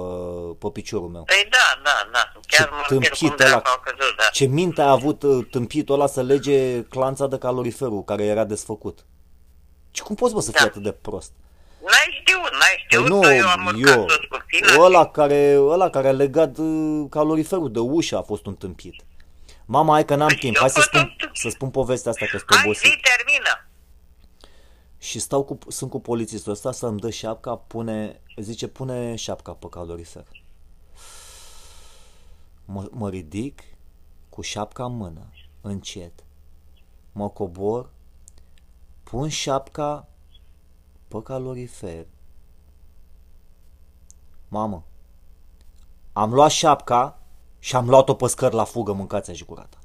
pe 0.57 0.67
piciorul 0.71 1.07
meu. 1.09 1.23
Păi 1.23 1.47
da, 1.49 1.81
da, 1.83 2.09
da. 2.13 2.31
Chiar 2.47 2.69
mă 2.69 2.75
întreb 2.89 2.99
tâmpit 3.01 3.19
cum 3.19 3.27
ăla. 3.39 3.49
dracu 3.49 3.69
au 3.69 3.81
căzut, 3.83 4.15
da. 4.17 4.23
Ce 4.31 4.45
minte 4.45 4.81
a 4.81 4.89
avut 4.91 5.23
uh, 5.23 5.45
tâmpitul 5.51 5.95
ăla 5.95 6.07
să 6.07 6.21
lege 6.21 6.83
clanța 6.83 7.27
de 7.27 7.37
caloriferul 7.37 8.03
care 8.03 8.23
era 8.23 8.43
desfăcut. 8.43 9.05
Și 9.91 10.01
cum 10.01 10.15
poți 10.15 10.33
mă 10.33 10.41
să 10.41 10.51
fii 10.51 10.59
Da. 10.59 10.65
atât 10.65 10.83
de 10.83 10.91
prost? 10.91 11.31
N-ai 11.81 12.19
știut, 12.21 12.41
n-ai 12.41 12.85
Păi 12.89 12.99
știut 12.99 13.07
nu, 13.07 13.19
că 13.19 13.33
eu 13.33 13.47
am 13.47 13.65
urcat 13.65 13.95
eu, 13.97 14.07
sus 14.09 14.15
cu 14.29 14.37
fila. 14.47 14.83
ăla 14.85 15.05
care, 15.07 15.55
ăla 15.59 15.89
care 15.89 16.07
a 16.07 16.11
legat 16.11 16.57
uh, 16.57 17.05
caloriferul 17.09 17.71
de 17.71 17.79
ușă 17.79 18.17
a 18.17 18.21
fost 18.21 18.45
un 18.45 18.53
tâmpit. 18.55 18.95
Mama, 19.69 19.93
hai 19.93 20.05
că 20.05 20.15
n-am 20.15 20.27
Păi 20.27 20.37
timp, 20.37 20.53
eu 20.55 20.59
hai 20.61 20.69
să 20.69 20.79
pot 20.79 20.83
spun, 20.83 21.15
să- 21.19 21.29
să 21.33 21.49
spun 21.49 21.69
povestea 21.69 22.11
asta 22.11 22.25
că 22.25 22.37
sunt 22.37 22.53
Hai, 22.53 22.61
obosit. 22.65 22.83
zi, 22.83 22.97
termină. 23.15 23.67
Și 24.97 25.19
stau 25.19 25.43
cu, 25.43 25.57
sunt 25.67 25.89
cu 25.89 25.99
polițistul 25.99 26.51
ăsta 26.51 26.71
să-mi 26.71 26.99
dă 26.99 27.09
șapca, 27.09 27.55
pune, 27.55 28.21
zice, 28.37 28.67
pune 28.67 29.15
șapca 29.15 29.51
pe 29.53 29.67
calorifer. 29.69 30.25
Mă, 32.65 32.87
mă 32.91 33.09
ridic 33.09 33.61
cu 34.29 34.41
șapca 34.41 34.85
în 34.85 34.95
mână, 34.95 35.25
încet. 35.61 36.23
Mă 37.11 37.29
cobor, 37.29 37.89
pun 39.03 39.29
șapca 39.29 40.07
pe 41.07 41.21
calorifer. 41.23 42.05
Mamă, 44.47 44.83
am 46.13 46.33
luat 46.33 46.49
șapca 46.51 47.16
și 47.59 47.75
am 47.75 47.89
luat-o 47.89 48.13
pe 48.13 48.27
scări 48.27 48.55
la 48.55 48.63
fugă, 48.63 48.93
mâncați 48.93 49.31
și 49.31 49.45
curată. 49.45 49.77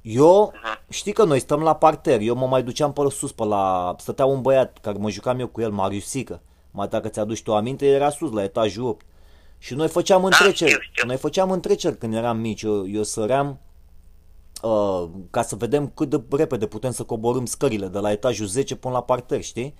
Eu, 0.00 0.52
știi 0.88 1.12
că 1.12 1.24
noi 1.24 1.40
stăm 1.40 1.60
la 1.60 1.74
parter, 1.74 2.20
eu 2.20 2.34
mă 2.34 2.46
mai 2.46 2.62
duceam 2.62 2.92
pe 2.92 3.08
sus, 3.10 3.32
pe 3.32 3.44
la... 3.44 3.94
Stătea 3.98 4.24
un 4.24 4.40
băiat 4.40 4.78
care 4.78 4.98
mă 4.98 5.10
jucam 5.10 5.38
eu 5.38 5.46
cu 5.46 5.60
el, 5.60 5.70
Mariusică. 5.70 6.42
Mai 6.70 6.88
dacă 6.88 7.08
ți-aduci 7.08 7.42
tu 7.42 7.54
aminte, 7.54 7.86
era 7.86 8.10
sus, 8.10 8.30
la 8.30 8.42
etajul 8.42 8.84
8. 8.84 9.06
Și 9.58 9.74
noi 9.74 9.88
făceam 9.88 10.24
întreceri. 10.24 10.70
știu, 10.70 10.82
știu. 10.82 11.06
Noi 11.06 11.16
făceam 11.16 11.50
întreceri 11.50 11.98
când 11.98 12.14
eram 12.14 12.38
mici. 12.38 12.62
Eu, 12.62 12.88
eu 12.88 13.02
săream 13.02 13.60
uh, 14.62 15.08
ca 15.30 15.42
să 15.42 15.56
vedem 15.56 15.88
cât 15.88 16.08
de 16.08 16.22
repede 16.30 16.66
putem 16.66 16.90
să 16.90 17.02
coborâm 17.02 17.46
scările 17.46 17.86
de 17.86 17.98
la 17.98 18.10
etajul 18.10 18.46
10 18.46 18.76
până 18.76 18.94
la 18.94 19.02
parter, 19.02 19.42
știi? 19.42 19.74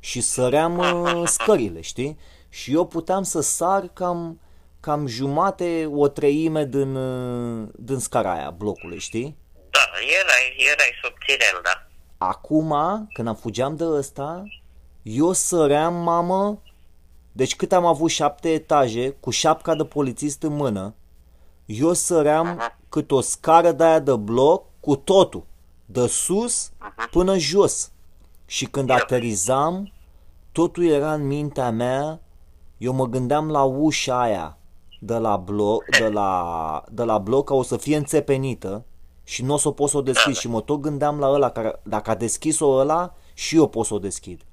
Și 0.00 0.20
săream 0.20 0.78
uh, 0.78 1.22
scările, 1.38 1.80
știi? 1.80 2.18
Și 2.48 2.72
eu 2.72 2.86
puteam 2.86 3.22
să 3.22 3.40
sar 3.40 3.90
cam, 3.92 4.40
cam 4.82 5.06
jumate, 5.06 5.90
o 5.92 6.08
treime 6.08 6.64
din, 6.64 6.94
uh, 6.94 7.68
din 7.76 7.98
scara 7.98 8.32
aia 8.32 8.50
blocului, 8.50 8.98
știi? 8.98 9.36
Da, 9.70 9.80
erai, 10.20 10.56
erai 10.72 10.92
subțirel, 11.02 11.60
da. 11.62 11.86
Acum, 12.26 12.74
când 13.12 13.28
am 13.28 13.34
fugeam 13.34 13.76
de 13.76 13.84
ăsta, 13.84 14.42
eu 15.02 15.32
săream, 15.32 15.94
mamă, 15.94 16.62
deci 17.32 17.56
cât 17.56 17.72
am 17.72 17.86
avut 17.86 18.10
șapte 18.10 18.52
etaje, 18.52 19.10
cu 19.10 19.30
șapca 19.30 19.74
de 19.74 19.84
polițist 19.84 20.42
în 20.42 20.52
mână, 20.56 20.94
eu 21.64 21.92
săream 21.92 22.60
cât 22.88 23.10
o 23.10 23.20
scară 23.20 23.72
de 23.72 23.84
aia 23.84 23.98
de 23.98 24.16
bloc 24.16 24.64
cu 24.80 24.96
totul, 24.96 25.46
de 25.84 26.06
sus 26.06 26.70
până 27.10 27.38
jos. 27.38 27.90
Și 28.46 28.66
când 28.66 28.90
aterizam, 28.90 29.92
totul 30.52 30.84
era 30.84 31.12
în 31.12 31.26
mintea 31.26 31.70
mea, 31.70 32.20
eu 32.78 32.92
mă 32.92 33.06
gândeam 33.06 33.50
la 33.50 33.62
ușa 33.62 34.20
aia 34.20 34.56
de 35.04 35.16
la 35.16 35.36
bloc, 35.36 35.84
de 35.98 36.08
la, 36.08 36.84
de 36.90 37.02
la 37.02 37.18
bloc 37.18 37.46
ca 37.46 37.54
o 37.54 37.62
să 37.62 37.76
fie 37.76 37.96
înțepenită 37.96 38.84
și 39.24 39.42
nu 39.44 39.52
o 39.54 39.56
să 39.56 39.70
pot 39.70 39.88
să 39.88 39.96
o 39.96 40.02
deschid 40.02 40.34
și 40.34 40.48
mă 40.48 40.60
tot 40.60 40.80
gândeam 40.80 41.18
la 41.18 41.28
ăla 41.28 41.50
care, 41.50 41.80
dacă 41.82 42.10
a 42.10 42.14
deschis-o 42.14 42.68
ăla 42.68 43.14
și 43.34 43.56
eu 43.56 43.68
pot 43.68 43.86
să 43.86 43.94
o 43.94 43.98
deschid. 43.98 44.44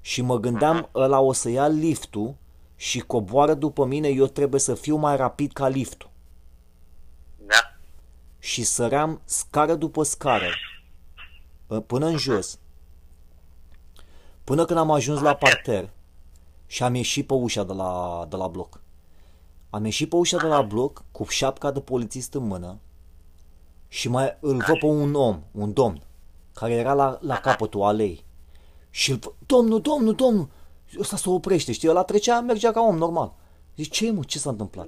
Și 0.00 0.22
mă 0.22 0.38
gândeam, 0.38 0.88
ăla 0.94 1.20
o 1.20 1.32
să 1.32 1.48
ia 1.48 1.68
liftul 1.68 2.34
și 2.76 3.00
coboară 3.00 3.54
după 3.54 3.84
mine, 3.84 4.08
eu 4.08 4.26
trebuie 4.26 4.60
să 4.60 4.74
fiu 4.74 4.96
mai 4.96 5.16
rapid 5.16 5.52
ca 5.52 5.68
liftul. 5.68 6.10
Da. 7.46 7.76
Și 8.38 8.62
săream 8.62 9.20
scară 9.24 9.74
după 9.74 10.02
scară, 10.02 10.48
până 11.86 12.06
în 12.06 12.16
jos. 12.16 12.58
Până 14.44 14.64
când 14.64 14.78
am 14.78 14.90
ajuns 14.90 15.20
la 15.20 15.34
parter 15.34 15.90
și 16.66 16.82
am 16.82 16.94
ieșit 16.94 17.26
pe 17.26 17.34
ușa 17.34 17.64
de 17.64 17.72
la, 17.72 18.24
de 18.28 18.36
la 18.36 18.48
bloc. 18.48 18.80
Am 19.70 19.84
ieșit 19.84 20.08
pe 20.08 20.16
ușa 20.16 20.36
de 20.36 20.46
la 20.46 20.62
bloc 20.62 21.04
cu 21.12 21.24
șapca 21.28 21.70
de 21.70 21.80
polițist 21.80 22.34
în 22.34 22.46
mână 22.46 22.78
și 23.88 24.08
mai 24.08 24.36
îl 24.40 24.62
văd 24.66 24.78
pe 24.78 24.86
un 24.86 25.14
om, 25.14 25.42
un 25.50 25.72
domn, 25.72 26.02
care 26.52 26.72
era 26.72 26.92
la, 26.92 27.18
la 27.20 27.36
capătul 27.36 27.82
alei. 27.82 28.24
Și 28.90 29.10
îl 29.10 29.16
văd, 29.16 29.34
domnul, 29.46 29.80
domnul, 29.80 30.14
domnul, 30.14 30.48
ăsta 30.98 31.16
se 31.16 31.28
oprește, 31.28 31.72
știi, 31.72 31.88
ăla 31.88 32.02
trecea, 32.02 32.40
mergea 32.40 32.70
ca 32.70 32.80
om 32.80 32.96
normal. 32.96 33.34
Zic, 33.76 33.90
ce 33.90 34.10
mă, 34.10 34.22
ce 34.26 34.38
s-a 34.38 34.50
întâmplat? 34.50 34.86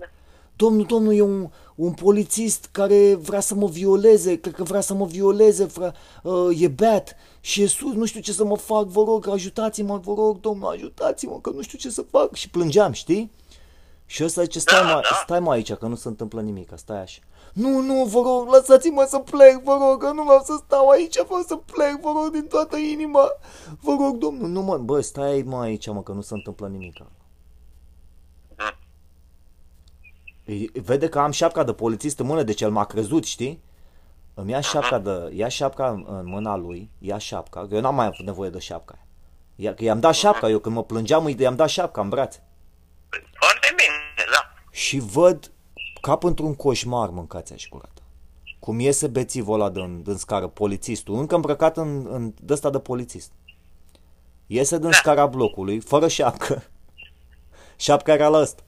Domnul, 0.57 0.87
domnul, 0.87 1.15
e 1.15 1.21
un, 1.21 1.51
un 1.75 1.93
polițist 1.93 2.69
care 2.73 3.15
vrea 3.15 3.41
să 3.41 3.55
mă 3.55 3.67
violeze, 3.67 4.41
cred 4.41 4.55
că 4.55 4.63
vrea 4.63 4.81
să 4.81 4.95
mă 4.95 5.07
violeze, 5.07 5.65
vrea, 5.65 5.95
uh, 6.23 6.61
e 6.61 6.69
beat 6.69 7.17
și 7.41 7.63
e 7.63 7.67
sus, 7.67 7.93
nu 7.93 8.05
știu 8.05 8.21
ce 8.21 8.33
să 8.33 8.45
mă 8.45 8.57
fac, 8.57 8.87
vă 8.87 9.03
rog, 9.05 9.29
ajutați-mă, 9.29 9.99
vă 9.99 10.15
rog, 10.15 10.41
domnul, 10.41 10.69
ajutați-mă, 10.69 11.41
că 11.41 11.51
nu 11.51 11.63
știu 11.63 11.79
ce 11.79 11.91
să 11.91 12.03
fac. 12.11 12.35
Și 12.35 12.51
plângeam, 12.51 12.93
știi? 12.93 13.31
Și 14.07 14.25
ăsta 14.25 14.43
zice, 14.43 14.59
stai, 14.59 14.81
Da, 14.81 14.87
mă, 14.95 15.01
da. 15.11 15.17
stai 15.23 15.41
mă 15.41 15.51
aici, 15.51 15.73
că 15.73 15.87
nu 15.87 15.95
se 15.95 16.09
întâmplă 16.09 16.41
nimic, 16.41 16.71
stai 16.75 17.01
așa. 17.01 17.21
Nu, 17.53 17.81
nu, 17.81 18.05
vă 18.05 18.21
rog, 18.25 18.49
lăsați-mă 18.53 19.07
să 19.09 19.19
plec, 19.19 19.63
vă 19.65 19.77
rog, 19.81 20.03
că 20.03 20.13
nu 20.13 20.23
vreau 20.23 20.43
să 20.45 20.61
stau 20.67 20.89
aici, 20.89 21.23
vreau 21.25 21.43
să 21.47 21.57
plec, 21.57 22.01
vă 22.01 22.11
rog, 22.15 22.33
din 22.33 22.47
toată 22.47 22.77
inima. 22.77 23.21
Vă 23.81 23.97
rog, 24.01 24.17
domnul, 24.17 24.49
nu 24.49 24.63
mă, 24.63 24.77
bă, 24.79 25.01
stai 25.01 25.43
mă 25.47 25.61
aici, 25.61 25.87
mă, 25.89 26.03
că 26.03 26.13
nu 26.13 26.21
se 26.21 26.35
întâmplă 26.35 26.69
nimic. 26.69 26.97
Îi- 30.45 30.71
Vede 30.83 31.09
că 31.09 31.19
am 31.19 31.31
șapca 31.31 31.65
de 31.65 31.73
polițist 31.73 32.19
în 32.19 32.27
mână, 32.27 32.43
deci 32.43 32.61
el 32.61 32.71
m-a 32.71 32.85
crezut, 32.85 33.25
știi? 33.25 33.63
Îmi 34.35 34.51
ia 34.51 34.61
șapca, 34.61 34.99
de, 34.99 35.33
ia 35.35 35.49
șapca 35.49 35.89
în, 35.91 36.05
în 36.09 36.27
mâna 36.27 36.57
lui, 36.57 36.91
ia 36.99 37.19
șapca, 37.19 37.67
că 37.69 37.75
eu 37.75 37.81
n-am 37.81 37.95
mai 37.95 38.07
avut 38.07 38.27
nevoie 38.27 38.51
de 38.51 38.59
șapca. 38.59 38.99
Ia, 39.57 39.75
că 39.75 39.85
i-am 39.85 40.01
dat 40.01 40.15
șapca, 40.15 40.49
eu 40.51 40.59
când 40.59 40.75
mă 40.75 40.83
plângeam, 40.85 41.25
îi 41.25 41.37
i-am 41.39 41.57
dat 41.57 41.69
șapca 41.69 42.01
în 42.01 42.09
brațe. 42.09 42.43
Foarte 43.33 43.75
bine, 43.77 44.27
da. 44.33 44.53
Și 44.71 44.99
văd 44.99 45.53
cap 46.01 46.25
într-un 46.25 46.55
coșmar, 46.55 47.09
mâncați 47.09 47.55
și 47.57 47.69
curată. 47.69 48.03
Cum 48.59 48.81
iese 48.81 49.07
bețivul 49.07 49.55
ăla 49.55 49.71
din, 49.71 50.03
din 50.03 50.17
scară, 50.17 50.49
polițistul, 50.49 51.15
încă 51.15 51.35
îmbrăcat 51.35 51.77
în, 51.77 52.07
în 52.11 52.35
de 52.41 52.53
ăsta 52.53 52.71
de 52.71 52.79
polițist. 52.79 53.33
Iese 54.47 54.79
din 54.79 54.91
scara 54.91 55.27
blocului, 55.27 55.81
fără 55.81 56.09
șapcă. 56.09 56.65
Șapca 57.77 58.13
era 58.13 58.29
la 58.29 58.39
ăsta. 58.39 58.63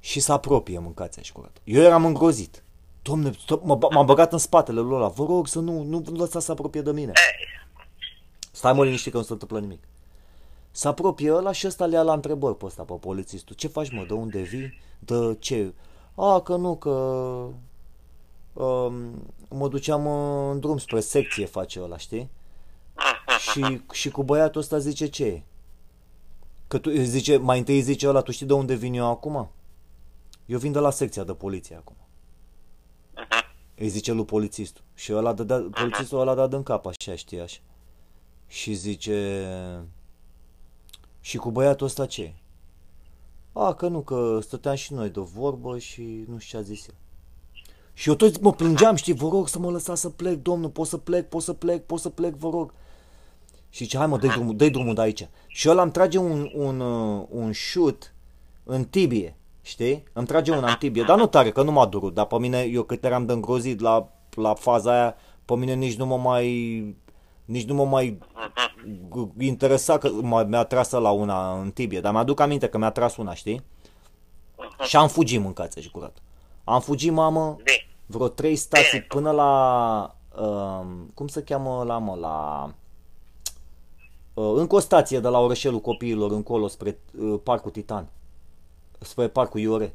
Și 0.00 0.20
se 0.20 0.32
apropie, 0.32 0.78
mâncați 0.78 1.22
și 1.22 1.32
curată. 1.32 1.60
Eu 1.64 1.82
eram 1.82 2.04
îngrozit. 2.04 2.62
Domne, 3.02 3.32
stop, 3.38 3.64
mă, 3.64 3.78
m-am 3.90 4.06
băgat 4.06 4.32
în 4.32 4.38
spatele 4.38 4.80
lui 4.80 4.94
ăla. 4.94 5.08
Vă 5.08 5.24
rog 5.24 5.46
să 5.46 5.58
nu, 5.58 5.82
nu 5.82 6.02
lăsați 6.16 6.44
să 6.44 6.52
apropie 6.52 6.80
de 6.80 6.92
mine. 6.92 7.12
Stai 8.50 8.72
mă 8.72 8.84
liniștit 8.84 9.12
că 9.12 9.18
nu 9.18 9.24
se 9.24 9.32
întâmplă 9.32 9.60
nimic. 9.60 9.82
Se 10.76 10.88
apropie 10.88 11.32
ăla 11.32 11.52
și 11.52 11.66
ăsta 11.66 11.86
le 11.86 11.94
ia 11.94 12.02
la 12.02 12.12
întrebări 12.12 12.56
pe 12.56 12.64
ăsta, 12.64 12.82
pe 12.82 12.92
polițistul. 12.92 13.54
Ce 13.54 13.68
faci, 13.68 13.92
mă? 13.92 14.04
De 14.04 14.12
unde 14.12 14.40
vii? 14.40 14.80
De 14.98 15.36
ce? 15.38 15.74
A, 16.14 16.40
că 16.40 16.56
nu, 16.56 16.76
că... 16.76 16.90
Um, 18.52 19.22
mă 19.48 19.68
duceam 19.68 20.06
uh, 20.06 20.50
în 20.52 20.60
drum 20.60 20.78
spre 20.78 21.00
secție, 21.00 21.46
face 21.46 21.80
ăla, 21.80 21.96
știi? 21.96 22.30
Și, 23.38 23.82
și 23.92 24.10
cu 24.10 24.22
băiatul 24.22 24.60
ăsta 24.60 24.78
zice 24.78 25.06
ce 25.06 25.24
e? 25.24 25.42
Că 26.68 26.78
tu, 26.78 26.90
zice, 26.90 27.36
mai 27.36 27.58
întâi 27.58 27.80
zice 27.80 28.08
ăla, 28.08 28.20
tu 28.20 28.30
știi 28.30 28.46
de 28.46 28.52
unde 28.52 28.74
vin 28.74 28.94
eu 28.94 29.06
acum? 29.06 29.50
Eu 30.46 30.58
vin 30.58 30.72
de 30.72 30.78
la 30.78 30.90
secția 30.90 31.24
de 31.24 31.32
poliție 31.32 31.76
acum. 31.76 31.96
Îi 33.76 33.88
zice 33.88 34.12
lui 34.12 34.24
polițistul. 34.24 34.84
Și 34.94 35.12
ăla 35.12 35.32
dădea, 35.32 35.66
polițistul 35.70 36.20
ăla 36.20 36.34
dat 36.34 36.52
în 36.52 36.62
cap, 36.62 36.86
așa, 36.86 37.14
știi, 37.14 37.40
așa. 37.40 37.60
Și 38.46 38.72
zice... 38.72 39.48
Și 41.24 41.36
cu 41.36 41.50
băiatul 41.50 41.86
ăsta 41.86 42.06
ce? 42.06 42.22
e? 42.22 42.34
A, 43.52 43.74
că 43.74 43.88
nu, 43.88 44.00
că 44.00 44.38
stăteam 44.42 44.74
și 44.74 44.92
noi 44.92 45.08
de 45.08 45.20
vorbă 45.20 45.78
și 45.78 46.24
nu 46.28 46.38
știu 46.38 46.58
ce 46.58 46.64
a 46.64 46.66
zis 46.66 46.86
el. 46.86 46.94
Și 47.92 48.08
eu 48.08 48.14
tot 48.14 48.40
mă 48.40 48.52
plângeam, 48.52 48.94
știi, 48.94 49.14
vă 49.14 49.28
rog 49.28 49.48
să 49.48 49.58
mă 49.58 49.70
lăsați 49.70 50.00
să 50.00 50.08
plec, 50.08 50.42
domnul, 50.42 50.70
pot 50.70 50.86
să 50.86 50.96
plec, 50.96 51.28
pot 51.28 51.42
să 51.42 51.52
plec, 51.52 51.86
pot 51.86 52.00
să 52.00 52.08
plec, 52.08 52.34
vă 52.34 52.48
rog. 52.50 52.72
Și 53.68 53.84
zice, 53.84 53.96
hai 53.96 54.06
mă, 54.06 54.18
dă 54.18 54.26
drumul, 54.26 54.56
dă 54.56 54.68
drumul 54.68 54.94
de 54.94 55.00
aici. 55.00 55.28
Și 55.46 55.68
ăla 55.70 55.82
îmi 55.82 55.92
trage 55.92 56.18
un, 56.18 56.50
un, 56.54 56.80
uh, 56.80 57.26
un 57.28 57.52
șut 57.52 58.14
în 58.64 58.84
tibie, 58.84 59.36
știi? 59.62 60.02
Îmi 60.12 60.26
trage 60.26 60.52
un 60.52 60.64
în 60.64 60.76
tibie, 60.78 61.02
dar 61.02 61.18
nu 61.18 61.26
tare, 61.26 61.50
că 61.50 61.62
nu 61.62 61.72
m-a 61.72 61.86
durut. 61.86 62.14
Dar 62.14 62.26
pe 62.26 62.38
mine, 62.38 62.60
eu 62.60 62.82
cât 62.82 63.04
eram 63.04 63.26
de 63.26 63.32
îngrozit 63.32 63.80
la, 63.80 64.12
la 64.34 64.54
faza 64.54 64.92
aia, 64.92 65.16
pe 65.44 65.54
mine 65.56 65.74
nici 65.74 65.96
nu 65.96 66.06
mă 66.06 66.16
mai... 66.16 66.96
Nici 67.44 67.66
nu 67.68 67.74
mă 67.74 67.84
mai 67.84 68.18
g- 69.08 69.38
interesa 69.38 69.98
că 69.98 70.08
m- 70.08 70.46
mi-a 70.46 70.64
tras 70.64 70.90
la 70.90 71.10
una 71.10 71.60
în 71.60 71.70
tibie, 71.70 72.00
dar 72.00 72.12
mi-aduc 72.12 72.40
aminte 72.40 72.68
că 72.68 72.78
mi-a 72.78 72.90
tras 72.90 73.16
una, 73.16 73.34
știi? 73.34 73.64
Și 74.86 74.96
am 74.96 75.08
fugit, 75.08 75.40
mâncați 75.40 75.80
și 75.80 75.90
curat. 75.90 76.16
Am 76.64 76.80
fugit, 76.80 77.12
mamă, 77.12 77.54
Bine. 77.56 77.86
vreo 78.06 78.28
trei 78.28 78.56
stații 78.56 79.02
până 79.02 79.30
la... 79.30 80.14
Um, 80.38 81.10
cum 81.14 81.26
se 81.28 81.42
cheamă 81.42 81.84
la, 81.84 81.98
mă, 81.98 82.14
la... 82.14 82.64
Uh, 84.34 84.52
încă 84.56 84.74
o 84.74 84.78
stație 84.78 85.20
de 85.20 85.28
la 85.28 85.38
orășelul 85.38 85.80
copiilor 85.80 86.30
încolo 86.30 86.68
spre 86.68 86.98
uh, 87.18 87.40
Parcul 87.42 87.70
Titan. 87.70 88.08
Spre 88.98 89.28
Parcul 89.28 89.60
Iore. 89.60 89.94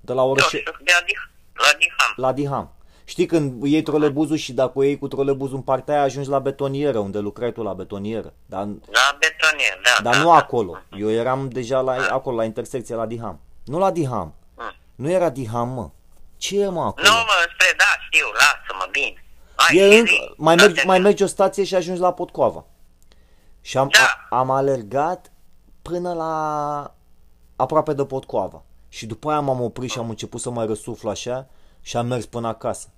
De 0.00 0.12
la 0.12 0.22
Eu 0.22 0.30
orășel... 0.30 0.58
știu, 0.58 0.72
de 0.84 0.92
Adih, 1.00 1.18
la 1.54 1.78
Diham. 1.78 2.12
La 2.16 2.32
Diham. 2.32 2.70
Știi 3.12 3.26
când 3.26 3.64
iei 3.64 3.82
trolebuzul 3.82 4.36
și 4.36 4.52
dacă 4.52 4.72
o 4.78 4.82
iei 4.82 4.98
cu 4.98 5.08
trolebuzul 5.08 5.56
în 5.56 5.62
partea 5.62 5.94
aia 5.94 6.02
ajungi 6.02 6.28
la 6.28 6.38
betonieră, 6.38 6.98
unde 6.98 7.18
lucrai 7.18 7.52
tu 7.52 7.62
la 7.62 7.72
betonieră. 7.72 8.32
Dar, 8.46 8.60
La 8.66 9.18
betonier, 9.18 9.80
da. 9.84 10.02
dar 10.02 10.12
da, 10.14 10.18
nu 10.18 10.24
da. 10.28 10.34
acolo. 10.34 10.76
Eu 10.98 11.10
eram 11.10 11.48
deja 11.48 11.80
la, 11.80 11.92
acolo, 12.10 12.36
la 12.36 12.44
intersecție 12.44 12.94
la 12.94 13.06
Diham. 13.06 13.40
Nu 13.64 13.78
la 13.78 13.90
Diham. 13.90 14.34
Mm. 14.56 14.74
Nu 14.94 15.10
era 15.10 15.30
Diham, 15.30 15.68
mă. 15.68 15.90
Ce 16.36 16.60
e, 16.60 16.68
mă, 16.68 16.80
acolo? 16.80 17.06
Nu, 17.06 17.12
mă, 17.14 17.32
spre, 17.54 17.74
da, 17.76 17.84
știu, 18.10 18.26
lasă-mă, 18.32 18.88
bine. 18.92 19.24
Hai, 19.54 19.76
E 19.76 19.88
zi, 19.90 19.98
încă, 19.98 20.10
zi. 20.10 20.32
mai, 20.36 20.56
Da, 20.56 20.62
mergi, 20.62 20.80
te- 20.80 20.86
mai 20.86 20.98
mergi 20.98 21.22
o 21.22 21.26
stație 21.26 21.64
și 21.64 21.74
ajungi 21.74 22.00
la 22.00 22.12
Potcoava. 22.12 22.64
Și 23.60 23.78
am, 23.78 23.88
Da. 23.92 23.98
a, 24.30 24.38
am 24.38 24.50
alergat 24.50 25.32
până 25.82 26.12
la 26.12 26.94
aproape 27.56 27.92
de 27.92 28.04
Potcoava. 28.04 28.62
Și 28.88 29.06
după 29.06 29.30
aia 29.30 29.40
m-am 29.40 29.60
oprit 29.60 29.90
și 29.90 29.98
am 29.98 30.08
început 30.08 30.40
să 30.40 30.50
mai 30.50 30.66
răsuflu 30.66 31.08
așa 31.10 31.46
și 31.80 31.96
am 31.96 32.06
mers 32.06 32.26
până 32.26 32.48
acasă. 32.48 32.88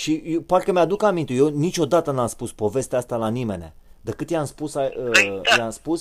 Și 0.00 0.12
eu, 0.34 0.40
parcă 0.40 0.72
mi-aduc 0.72 1.02
aminte, 1.02 1.32
eu 1.32 1.48
niciodată 1.48 2.10
n-am 2.10 2.26
spus 2.36 2.50
povestea 2.52 2.98
asta 2.98 3.16
la 3.16 3.28
nimeni. 3.38 3.72
Decât 4.08 4.28
i-am 4.30 4.44
spus, 4.54 4.74
uh, 4.74 4.88
Păi, 5.12 5.40
da. 5.48 5.54
i-am 5.62 5.70
spus, 5.80 6.00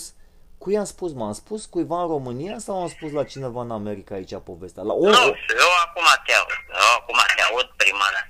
cu 0.61 0.67
i-am 0.75 0.87
spus, 0.93 1.11
m-am 1.19 1.33
spus 1.41 1.65
cuiva 1.73 1.97
în 2.01 2.07
România 2.15 2.55
sau 2.65 2.75
am 2.83 2.89
spus 2.95 3.09
la 3.17 3.23
cineva 3.31 3.61
în 3.67 3.71
America 3.79 4.11
aici 4.15 4.33
povestea? 4.51 4.83
La 4.89 4.93
o, 4.93 5.03
Nu 5.03 5.09
o, 5.29 5.33
știu, 5.41 5.55
eu 5.65 5.71
acum 5.85 6.07
te 6.25 6.33
aud. 6.39 6.51
Eu 6.83 6.89
acum 6.99 7.17
te 7.35 7.41
aud 7.49 7.67
prima 7.81 8.07
dată. 8.15 8.29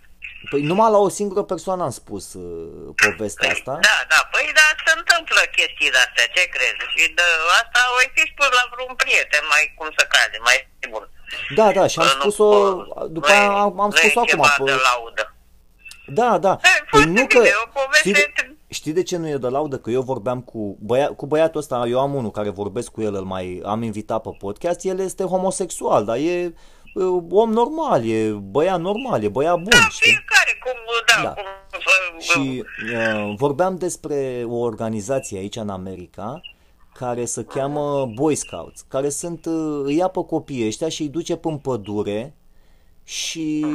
păi 0.52 0.62
numai 0.70 0.92
la 0.96 1.00
o 1.08 1.10
singură 1.20 1.44
persoană 1.54 1.82
am 1.88 1.94
spus 2.02 2.24
uh, 2.34 2.94
povestea 3.06 3.50
asta. 3.56 3.74
Da, 3.90 3.98
da, 4.14 4.20
păi 4.34 4.48
da, 4.60 4.68
se 4.86 4.92
întâmplă 5.00 5.42
chestii 5.56 5.92
de 5.96 6.00
astea, 6.06 6.26
ce 6.36 6.44
crezi? 6.56 6.84
Și 6.94 7.02
de 7.18 7.26
asta 7.62 7.80
o 7.96 7.98
fi 8.16 8.24
spus 8.34 8.50
la 8.60 8.64
vreun 8.74 8.94
prieten, 9.04 9.44
mai 9.54 9.64
cum 9.78 9.88
să 9.98 10.04
cade, 10.14 10.38
mai 10.50 10.58
bun. 10.94 11.06
Da, 11.60 11.68
da, 11.78 11.84
și 11.92 11.98
am 12.00 12.06
Nu- 12.12 12.20
spus-o, 12.20 12.50
după 13.18 13.28
nu 13.30 13.34
e- 13.34 13.38
aia 13.42 13.52
am, 13.66 13.74
am 13.86 13.90
nu 13.94 13.98
e 13.98 14.02
spus-o 14.02 14.20
acum. 14.24 14.30
ceva 14.34 14.50
Pe, 14.58 14.64
de 14.72 14.78
laudă. 14.90 15.24
Da, 16.14 16.38
da. 16.38 16.60
E, 16.64 16.68
Păi 16.92 17.00
foarte 17.02 17.10
nu 17.10 17.26
că, 17.28 17.38
bine, 17.38 17.50
o 17.66 17.70
poveste 17.74 17.98
știi, 18.10 18.14
de, 18.14 18.32
te- 18.36 18.74
știi 18.74 18.94
de 18.94 19.04
ce 19.04 19.18
nu 19.18 19.28
e 19.28 19.36
de 19.38 19.48
laudă? 19.48 19.78
Că 19.78 19.90
eu 19.90 20.02
vorbeam 20.02 20.42
cu, 20.42 20.78
băia, 20.80 21.08
cu 21.08 21.26
băiatul 21.26 21.60
ăsta, 21.60 21.86
eu 21.88 22.00
am 22.00 22.14
unul 22.14 22.32
care 22.32 22.50
vorbesc 22.50 22.92
cu 22.92 23.02
el, 23.02 23.16
îl 23.16 23.24
mai 23.24 23.62
am 23.66 23.82
invitat 23.84 24.22
pe 24.22 24.30
podcast, 24.40 24.84
el 24.86 25.00
este 25.00 25.24
homosexual, 25.24 26.06
dar 26.06 26.18
e 26.18 26.54
uh, 26.94 27.24
om 27.32 27.52
normal, 27.52 28.06
e 28.10 28.30
băiat 28.32 28.80
normal, 28.82 29.24
e 29.24 29.30
băiat 29.30 29.56
bun, 29.56 29.66
Da, 29.70 29.88
știi? 29.90 30.12
fiecare 30.12 30.60
cum, 30.64 30.80
da, 31.16 31.22
Da. 31.24 31.34
cum... 31.34 32.20
Și 32.20 32.64
uh, 32.94 33.34
vorbeam 33.38 33.76
despre 33.76 34.44
o 34.48 34.56
organizație 34.58 35.38
aici 35.38 35.56
în 35.56 35.70
America 35.70 36.42
care 36.94 37.26
se 37.26 37.44
cheamă 37.44 38.12
Boy 38.16 38.36
Scouts, 38.36 38.82
care 38.88 39.10
sunt, 39.10 39.46
uh, 39.46 39.82
îi 39.84 39.96
ia 39.96 40.08
pe 40.08 40.20
copiii 40.28 40.66
ăștia 40.68 40.90
și 40.90 41.02
îi 41.02 41.08
duce 41.08 41.36
până 41.36 41.54
în 41.54 41.60
pădure 41.60 42.34
și 43.10 43.66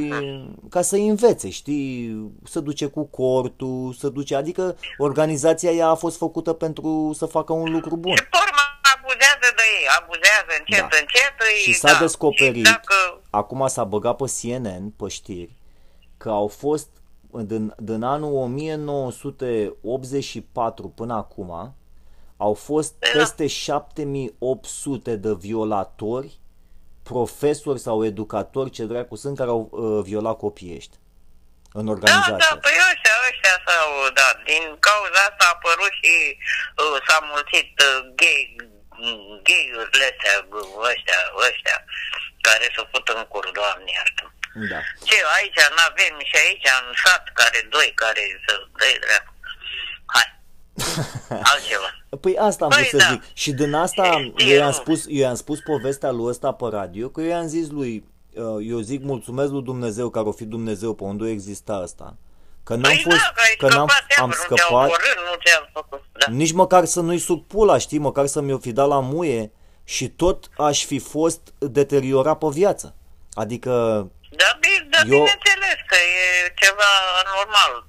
ca 0.68 0.82
să 0.82 0.96
învețe, 0.96 1.50
știi, 1.50 2.30
să 2.44 2.60
duce 2.60 2.86
cu 2.86 3.04
cortul, 3.04 3.92
să 3.98 4.08
duce, 4.08 4.34
adică 4.34 4.76
organizația 4.98 5.70
ea 5.70 5.88
a 5.88 5.94
fost 5.94 6.16
făcută 6.16 6.52
pentru 6.52 7.10
să 7.14 7.26
facă 7.26 7.52
un 7.52 7.72
lucru 7.72 7.96
bun. 7.96 8.14
Și 8.16 8.22
pe 8.22 8.28
urmă 8.46 8.60
abuzează 8.96 9.52
de 9.56 9.62
ei, 9.80 9.86
abuzează 10.00 10.46
încet, 10.58 10.78
Da. 10.78 10.84
încet. 11.00 11.34
îi- 11.38 11.62
Și 11.62 11.72
s-a 11.72 11.92
da. 11.92 11.98
descoperit, 11.98 12.66
Și 12.66 12.72
dacă... 12.72 13.20
acum 13.30 13.66
s-a 13.66 13.84
băgat 13.84 14.16
pe 14.16 14.24
CNN, 14.40 14.90
pe 14.96 15.08
știri, 15.08 15.56
că 16.16 16.28
au 16.30 16.46
fost 16.46 16.88
din, 17.44 17.74
din 17.78 18.02
anul 18.02 18.34
1984 18.34 20.88
până 20.88 21.14
acum, 21.14 21.74
au 22.36 22.54
fost 22.54 22.94
Da. 22.98 23.08
peste 23.18 23.46
7800 23.46 25.16
de 25.16 25.34
violatori, 25.38 26.38
profesori 27.10 27.80
sau 27.86 28.04
educatori, 28.12 28.70
ce 28.76 28.84
dracu 28.84 29.14
sunt, 29.22 29.36
care 29.40 29.50
au 29.56 29.62
uh, 29.70 30.04
violat 30.08 30.36
copiii 30.36 30.76
ăștia 30.80 30.98
în 31.78 31.84
Da, 31.84 31.90
organizația. 31.94 32.36
da, 32.46 32.52
păi 32.64 32.76
ăștia, 32.90 33.14
ăștia 33.30 33.56
s-au 33.66 33.90
dat 34.20 34.36
din 34.50 34.64
cauza 34.86 35.20
asta 35.28 35.44
a 35.46 35.52
apărut 35.56 35.92
și 36.02 36.14
uh, 36.82 36.96
s-a 37.06 37.18
mulțit 37.32 37.70
uh, 37.88 37.98
gay, 38.20 38.42
gay-urile 39.48 40.06
astea, 40.12 40.34
uh, 40.58 40.88
ăștia, 40.90 41.20
ăștia, 41.48 41.76
care 42.46 42.64
se 42.74 42.82
put 42.92 43.06
în 43.16 43.22
cur, 43.32 43.46
doamne 43.58 43.90
iartă. 43.98 44.24
Da. 44.72 44.80
Ce, 45.08 45.16
aici 45.36 45.60
nu 45.76 45.82
avem 45.90 46.14
și 46.30 46.36
aici 46.44 46.68
în 46.80 46.86
sat 47.04 47.24
care 47.40 47.58
doi 47.74 47.88
care 48.02 48.22
să 48.46 48.52
dai 48.80 48.94
dreapta. 49.04 49.32
Hai. 50.14 50.28
Altceva. 51.28 51.88
Păi 52.20 52.36
asta 52.38 52.64
am 52.64 52.70
Păi 52.70 52.86
vrut 52.88 53.00
să 53.00 53.06
da. 53.06 53.12
zic. 53.12 53.22
Și 53.32 53.52
din 53.52 53.74
asta 53.74 54.04
Știu. 54.04 54.48
eu 54.48 54.56
i-am 54.58 54.72
spus, 54.72 55.04
eu 55.08 55.20
i-am 55.20 55.34
spus 55.34 55.58
povestea 55.60 56.10
lui 56.10 56.26
ăsta 56.28 56.52
pe 56.52 56.64
radio, 56.70 57.08
că 57.08 57.20
eu 57.20 57.28
i-am 57.28 57.46
zis 57.46 57.68
lui, 57.70 58.04
uh, 58.34 58.66
eu 58.68 58.78
zic 58.78 59.02
mulțumesc 59.02 59.50
lui 59.50 59.62
Dumnezeu 59.62 60.10
care 60.10 60.26
o 60.26 60.32
fi 60.32 60.44
Dumnezeu 60.44 60.94
pe 60.94 61.04
unde 61.04 61.30
exista 61.30 61.72
asta. 61.74 62.16
Că 62.62 62.72
n-am 62.74 62.82
Păi 62.82 63.00
fost, 63.04 63.16
da, 63.16 63.32
că 63.34 63.40
ai 63.40 63.54
că 63.58 63.66
n-am, 63.76 63.86
scăpat, 63.88 64.18
am 64.18 64.26
nu 64.28 64.32
te-au 64.34 64.56
scăpat, 64.56 64.84
omorât, 64.86 65.16
nu 65.30 65.36
te-au 65.44 65.68
făcut. 65.72 66.02
Da. 66.12 66.26
nici 66.32 66.52
măcar 66.52 66.84
să 66.84 67.00
nu-i 67.00 67.18
suc 67.18 67.46
pula, 67.46 67.78
știi, 67.78 67.98
măcar 67.98 68.26
să 68.26 68.40
mi-o 68.40 68.58
fi 68.58 68.72
dat 68.72 68.88
la 68.88 69.00
muie 69.00 69.52
și 69.84 70.08
tot 70.08 70.48
aș 70.56 70.84
fi 70.84 70.98
fost 70.98 71.40
deteriorat 71.58 72.38
pe 72.38 72.46
viață. 72.50 72.94
Adică, 73.32 73.70
Da, 74.36 74.58
bine, 74.60 74.88
da 74.90 74.98
Eu- 74.98 75.04
bineînțeles 75.04 75.76
că 75.86 75.96
e 75.96 76.52
ceva 76.62 76.90
normal. 77.36 77.86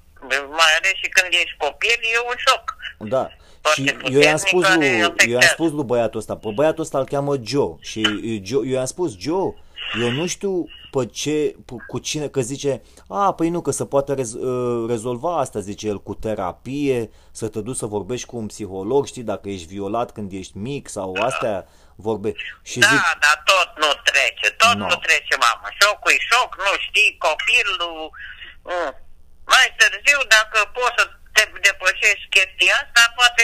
Mai 0.59 0.71
ales 0.77 0.93
și 1.01 1.09
când 1.09 1.29
ești 1.33 1.55
copil, 1.57 1.99
e 2.15 2.19
un 2.29 2.35
șoc. 2.47 2.63
da. 2.97 3.29
Foarte 3.61 3.81
Și 3.81 3.93
puternic 3.93 4.15
eu 4.15 4.21
i-am 4.21 4.37
spus 4.37 4.63
care 4.63 4.75
lui, 4.75 4.87
eu 4.87 4.97
i-am 4.97 5.11
afectează. 5.17 5.47
spus 5.53 5.71
lui 5.71 5.83
băiatul 5.83 6.19
ăsta, 6.19 6.35
pe 6.37 6.49
băiatul 6.55 6.83
ăsta 6.83 6.97
îl 6.97 7.05
cheamă 7.05 7.35
Joe 7.43 7.75
și 7.79 7.99
uh, 8.23 8.39
Joe, 8.43 8.67
eu 8.67 8.73
i-am 8.73 8.85
spus, 8.85 9.17
Joe, 9.17 9.53
eu 10.01 10.09
nu 10.11 10.27
știu 10.27 10.65
pe 10.91 11.05
ce, 11.05 11.55
pe, 11.65 11.73
cu 11.87 11.99
cine, 11.99 12.27
că 12.27 12.41
zice, 12.41 12.81
a, 13.07 13.33
păi 13.33 13.49
nu, 13.49 13.61
că 13.61 13.71
se 13.71 13.85
poate 13.85 14.13
rez, 14.13 14.33
uh, 14.33 14.89
rezolva 14.89 15.37
asta, 15.39 15.59
zice 15.59 15.87
el, 15.87 16.01
cu 16.01 16.13
terapie, 16.13 17.09
să 17.31 17.47
te 17.47 17.61
duci 17.61 17.75
să 17.75 17.85
vorbești 17.85 18.27
cu 18.27 18.37
un 18.37 18.45
psiholog, 18.45 19.05
știi, 19.05 19.23
dacă 19.23 19.49
ești 19.49 19.67
violat 19.67 20.11
când 20.11 20.31
ești 20.31 20.57
mic 20.57 20.87
sau 20.89 21.13
astea, 21.21 21.67
vorbe. 21.95 22.33
Și 22.63 22.79
Da, 22.79 22.87
zic, 22.87 22.99
dar 23.19 23.43
tot 23.45 23.69
nu 23.83 23.91
trece, 24.03 24.55
tot 24.57 24.73
Nu. 24.73 24.85
nu 24.87 24.95
trece, 24.95 25.35
mamă. 25.39 25.67
Șocul 25.79 26.11
e 26.11 26.17
șoc, 26.29 26.55
nu 26.57 26.73
știi, 26.87 27.17
copilul... 27.27 28.09
Mm. 28.63 29.03
Mai 29.53 29.67
târziu, 29.77 30.19
dacă 30.35 30.57
poți 30.77 30.95
să 30.97 31.03
te 31.35 31.43
depășești 31.67 32.31
chestia 32.35 32.73
asta, 32.83 33.13
poate 33.19 33.43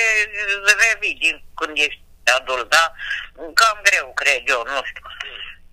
revii 0.82 1.18
din 1.24 1.36
când 1.60 1.78
ești 1.78 2.04
adult, 2.40 2.70
da? 2.70 2.86
Cam 3.60 3.78
greu, 3.88 4.12
cred 4.22 4.42
eu, 4.46 4.62
nu 4.74 4.82
știu. 4.90 5.06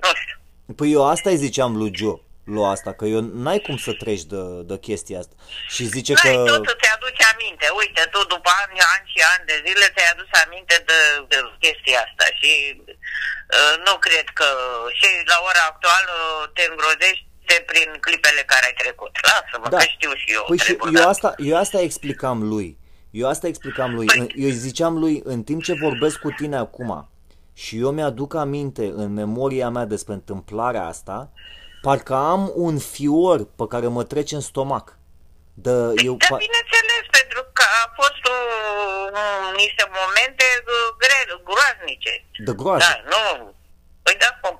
Nu 0.04 0.10
știu. 0.20 0.36
păi 0.76 0.92
eu 0.92 1.08
asta 1.08 1.30
îi 1.30 1.44
ziceam 1.46 1.76
lui 1.76 1.92
Joe, 1.98 2.20
lui 2.44 2.64
asta, 2.74 2.90
că 2.98 3.04
eu 3.04 3.20
n-ai 3.20 3.60
cum 3.66 3.76
să 3.86 3.92
treci 4.02 4.24
de, 4.32 4.42
de 4.70 4.76
chestia 4.86 5.18
asta. 5.18 5.34
Și 5.74 5.82
zice 5.96 6.12
N-ai, 6.12 6.34
că... 6.34 6.42
tot 6.50 6.66
îți 6.74 6.90
aduci 6.94 7.22
aminte. 7.32 7.66
Uite, 7.80 8.02
tu 8.12 8.20
după 8.34 8.50
ani, 8.62 8.78
ani 8.94 9.06
și 9.12 9.20
ani 9.32 9.46
de 9.50 9.56
zile 9.66 9.86
ți-ai 9.94 10.12
adus 10.14 10.30
aminte 10.44 10.76
de, 10.88 11.00
de 11.30 11.38
chestia 11.64 11.98
asta 12.06 12.26
și 12.40 12.52
uh, 13.56 13.74
nu 13.86 13.94
cred 14.06 14.26
că 14.38 14.48
și 14.98 15.08
la 15.32 15.38
ora 15.48 15.64
actuală 15.72 16.14
te 16.54 16.64
îngrozești 16.70 17.27
prin 17.66 17.96
clipele 18.00 18.42
care 18.46 18.66
ai 18.66 18.72
trecut. 18.78 19.10
Lasă-mă, 19.22 19.68
Da. 19.68 19.76
că 19.76 19.82
știu 19.82 20.10
și 20.14 20.32
eu. 20.32 20.44
Păi 20.46 20.58
și 20.58 20.64
treburi, 20.64 20.94
eu 20.94 21.02
da. 21.02 21.08
asta, 21.08 21.34
eu 21.36 21.56
asta 21.56 21.80
explicam 21.80 22.48
lui. 22.48 22.78
Eu 23.10 23.28
asta 23.28 23.46
explicam 23.46 23.94
lui. 23.94 24.06
Păi- 24.06 24.18
În- 24.18 24.28
Eu 24.34 24.44
îi 24.46 24.52
ziceam 24.52 24.98
lui, 24.98 25.20
în 25.24 25.42
timp 25.42 25.62
ce 25.62 25.72
vorbesc 25.80 26.18
cu 26.18 26.30
tine 26.30 26.56
acum, 26.56 27.08
și 27.54 27.78
eu 27.78 27.90
mi-aduc 27.90 28.34
aminte 28.34 28.84
în 28.94 29.12
memoria 29.12 29.68
mea 29.68 29.84
despre 29.84 30.12
întâmplarea 30.12 30.84
asta, 30.86 31.30
parcă 31.82 32.14
am 32.14 32.52
un 32.54 32.78
fior 32.78 33.44
pe 33.56 33.66
care 33.68 33.86
mă 33.86 34.04
trece 34.04 34.34
în 34.34 34.40
stomac. 34.40 34.96
De, 35.54 35.70
eu, 36.08 36.14
Da, 36.16 36.26
pa- 36.26 36.42
bineînțeles, 36.46 37.04
pentru 37.18 37.40
că 37.52 37.62
a 37.82 37.92
fost 38.00 38.22
uh, 38.36 39.56
niște 39.62 39.84
momente 40.00 40.46
uh, 40.74 40.96
grele, 41.02 41.34
groaznice. 41.48 42.12
de 42.46 42.52
groază. 42.60 42.84
Da, 42.88 42.94
nu. 43.12 43.54
Păi 44.02 44.16
da, 44.22 44.30
cum? 44.42 44.56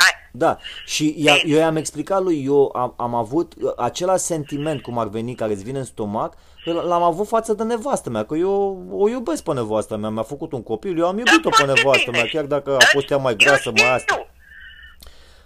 Hai. 0.00 0.10
Da, 0.32 0.58
și 0.86 1.14
ea, 1.18 1.34
eu 1.44 1.58
i-am 1.58 1.76
explicat 1.76 2.22
lui, 2.22 2.44
eu 2.44 2.72
am, 2.76 2.94
am 2.96 3.14
avut 3.14 3.54
uh, 3.60 3.72
același 3.76 4.22
sentiment 4.24 4.82
cum 4.82 4.98
ar 4.98 5.08
veni 5.08 5.34
care 5.34 5.52
îți 5.52 5.62
vine 5.64 5.78
în 5.78 5.84
stomac, 5.84 6.34
că 6.64 6.72
l-am 6.72 7.02
avut 7.02 7.26
față 7.26 7.54
de 7.54 7.62
nevastă 7.62 8.10
mea, 8.10 8.24
că 8.24 8.34
eu 8.36 8.84
o 8.92 9.08
iubesc 9.08 9.42
pe 9.42 9.52
nevastă 9.52 9.96
mea, 9.96 10.10
mi-a 10.10 10.22
făcut 10.22 10.52
un 10.52 10.62
copil, 10.62 10.98
eu 10.98 11.06
am 11.06 11.18
iubit-o 11.18 11.48
pe 11.48 11.54
foarte 11.56 11.80
nevastă 11.82 12.10
bine. 12.10 12.22
mea, 12.22 12.30
chiar 12.32 12.44
dacă 12.44 12.70
a 12.74 12.76
Da, 12.78 12.84
fost 12.92 13.10
ea 13.10 13.16
mai 13.16 13.30
eu 13.32 13.36
grasă, 13.46 13.70
mai 13.70 13.76
știu. 13.82 13.94
asta. 13.94 14.26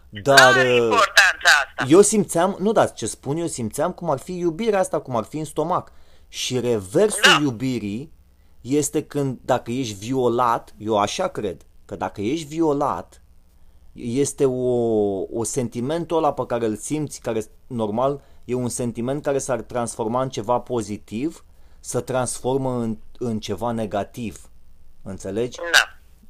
Dar 0.09 0.39
Are 0.41 0.69
uh, 0.71 0.75
importanța 0.83 1.51
asta. 1.67 1.85
eu 1.89 2.01
simțeam, 2.01 2.57
nu 2.61 2.73
da, 2.73 2.87
ce 2.87 3.07
spun 3.07 3.37
eu, 3.37 3.47
simțeam 3.47 3.93
cum 3.93 4.11
ar 4.11 4.19
fi 4.19 4.39
iubirea 4.39 4.79
asta, 4.81 5.01
cum 5.01 5.17
ar 5.17 5.25
fi 5.25 5.39
în 5.39 5.45
stomac. 5.45 5.93
Și 6.29 6.61
reversul 6.61 7.33
Da. 7.37 7.39
iubirii 7.43 8.13
este 8.61 9.03
când, 9.03 9.39
dacă 9.45 9.71
ești 9.71 9.95
violat, 10.07 10.75
eu 10.79 10.99
așa 10.99 11.29
cred, 11.29 11.63
că 11.85 11.97
dacă 11.97 12.21
ești 12.21 12.47
violat, 12.47 13.23
este 14.03 14.45
o, 14.45 14.73
o 15.39 15.45
sentimentul 15.45 16.17
ăla 16.17 16.33
pe 16.33 16.47
care 16.47 16.67
îl 16.67 16.77
simți, 16.77 17.21
care 17.21 17.45
normal 17.67 18.21
e 18.45 18.55
un 18.55 18.69
sentiment 18.69 19.23
care 19.23 19.39
s-ar 19.39 19.61
transforma 19.61 20.23
în 20.23 20.29
ceva 20.29 20.59
pozitiv, 20.59 21.45
să 21.81 22.01
transformă 22.01 22.71
în, 22.81 22.99
în 23.19 23.39
ceva 23.41 23.71
negativ. 23.71 24.49
Înțelegi? 25.03 25.59
Da. 25.59 25.89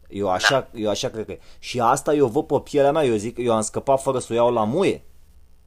Eu 0.08 0.28
așa, 0.30 0.68
eu 0.74 0.90
așa 0.90 1.08
cred 1.08 1.24
că 1.24 1.32
e. 1.32 1.38
Și 1.58 1.80
asta 1.80 2.14
eu 2.14 2.26
văd 2.26 2.44
pe 2.46 2.60
pielea 2.60 2.92
mea, 2.92 3.04
eu 3.04 3.16
zic, 3.16 3.38
eu 3.38 3.54
am 3.54 3.60
scăpat 3.60 4.02
fără 4.02 4.18
să 4.18 4.26
o 4.30 4.34
iau 4.34 4.52
la 4.52 4.64
muie 4.64 5.04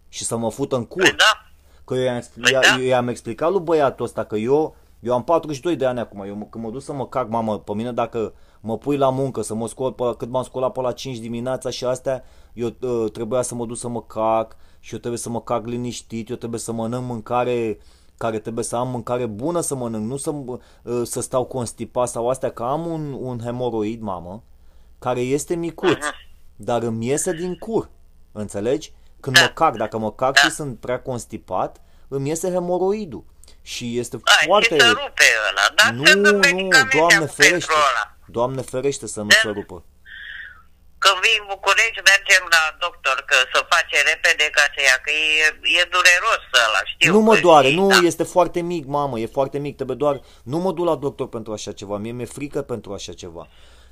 și 0.09 0.23
să 0.23 0.37
mă 0.37 0.51
fut 0.51 0.71
în 0.71 0.85
cur. 0.85 1.01
Păi 1.01 1.11
da. 1.17 1.41
Că 1.85 1.93
eu 1.95 2.01
i-am, 2.03 2.21
Păi 2.41 2.51
eu, 2.53 2.59
da. 2.61 2.75
eu 2.81 2.85
i-am 2.85 3.07
explicat 3.07 3.51
lui 3.51 3.59
băiatul 3.59 4.05
ăsta 4.05 4.23
că 4.23 4.35
eu, 4.35 4.75
eu 4.99 5.13
am 5.13 5.23
42 5.23 5.75
de 5.75 5.85
ani 5.85 5.99
acum, 5.99 6.21
eu 6.23 6.35
mă- 6.35 6.45
când 6.49 6.63
mă 6.63 6.69
duc 6.71 6.81
să 6.81 6.93
mă 6.93 7.07
cac, 7.07 7.29
mamă, 7.29 7.59
pe 7.59 7.73
mine 7.73 7.91
dacă 7.91 8.33
mă 8.67 8.77
pui 8.77 8.97
la 8.97 9.09
muncă, 9.09 9.41
să 9.41 9.53
mă 9.53 9.67
scol 9.67 9.91
pe, 9.91 10.03
cât 10.17 10.29
m-am 10.29 10.43
scolat 10.43 10.71
pe 10.71 10.81
la 10.81 10.91
5 10.91 11.17
dimineața 11.17 11.69
și 11.69 11.85
astea, 11.85 12.23
eu 12.53 12.75
uh, 12.81 13.11
trebuia 13.11 13.41
să 13.41 13.55
mă 13.55 13.65
duc 13.65 13.77
să 13.77 13.87
mă 13.87 14.01
cac 14.01 14.55
și 14.79 14.93
eu 14.93 14.99
trebuie 14.99 15.19
să 15.19 15.29
mă 15.29 15.41
cac 15.41 15.65
liniștit, 15.65 16.29
eu 16.29 16.35
trebuie 16.35 16.59
să 16.59 16.71
mănânc 16.71 17.03
mâncare 17.03 17.79
care 18.17 18.39
trebuie 18.39 18.63
să 18.63 18.75
am 18.75 18.87
mâncare 18.89 19.25
bună 19.25 19.59
să 19.61 19.75
mănânc, 19.75 20.05
nu 20.09 20.17
să, 20.17 20.29
uh, 20.29 21.01
să 21.03 21.21
stau 21.21 21.43
constipat 21.45 22.07
sau 22.09 22.29
astea, 22.29 22.51
că 22.51 22.63
am 22.63 22.85
un, 22.85 23.13
un 23.19 23.39
hemoroid, 23.39 24.01
mamă, 24.01 24.43
care 24.99 25.19
este 25.19 25.55
micuț, 25.55 26.05
dar 26.55 26.81
îmi 26.83 27.05
iese 27.07 27.31
din 27.33 27.55
cur, 27.57 27.89
înțelegi? 28.31 28.93
Când 29.19 29.35
Da. 29.35 29.41
mă 29.41 29.47
cac, 29.47 29.77
dacă 29.77 29.97
mă 29.97 30.11
cac 30.11 30.33
Da. 30.33 30.39
și 30.41 30.49
sunt 30.49 30.79
prea 30.79 31.01
constipat, 31.01 31.81
îmi 32.07 32.27
iese 32.29 32.51
hemoroidul. 32.51 33.23
Și 33.61 33.97
este 33.97 34.15
Ai, 34.23 34.45
foarte... 34.45 34.73
și 34.75 34.79
să 34.81 34.87
rupe 34.87 35.23
ăla, 35.49 35.73
dar 35.75 35.93
nu, 35.93 36.05
se 36.05 36.13
dă 36.13 36.31
nu, 36.31 36.37
medicamente 36.37 36.97
Doamne 36.97 37.15
acum 37.15 37.27
ferește. 37.27 37.49
pentru 37.51 37.73
ăla. 37.73 38.16
Doamne 38.27 38.61
ferește 38.61 39.07
să 39.07 39.19
nu 39.19 39.27
Da. 39.27 39.35
se 39.41 39.47
rupă. 39.49 39.83
Când 41.03 41.17
vii 41.23 41.37
în 41.41 41.47
București, 41.55 41.99
mergem 42.11 42.43
la 42.55 42.63
doctor, 42.85 43.17
că 43.29 43.35
să 43.53 43.59
face 43.73 43.97
repede 44.11 44.45
ca 44.57 44.63
să 44.73 44.79
ia, 44.89 44.97
că 45.05 45.11
e, 45.11 45.45
e 45.79 45.83
dureros 45.95 46.43
ăla, 46.65 46.81
știu. 46.91 47.11
nu 47.11 47.19
mă 47.19 47.33
că 47.33 47.39
doare, 47.39 47.67
știi, 47.67 47.79
nu, 47.79 47.87
da. 47.87 47.99
este 48.11 48.23
foarte 48.23 48.61
mic, 48.61 48.85
mamă, 48.85 49.19
e 49.19 49.35
foarte 49.39 49.57
mic, 49.65 49.75
trebuie 49.75 49.97
doar... 50.03 50.15
Nu 50.43 50.57
mă 50.57 50.71
duc 50.71 50.85
la 50.85 50.95
doctor 50.95 51.27
pentru 51.29 51.51
așa 51.53 51.71
ceva, 51.79 51.97
mie 51.97 52.11
mi-e 52.11 52.25
frică 52.37 52.61
pentru 52.61 52.93
așa 52.93 53.13
ceva. 53.13 53.47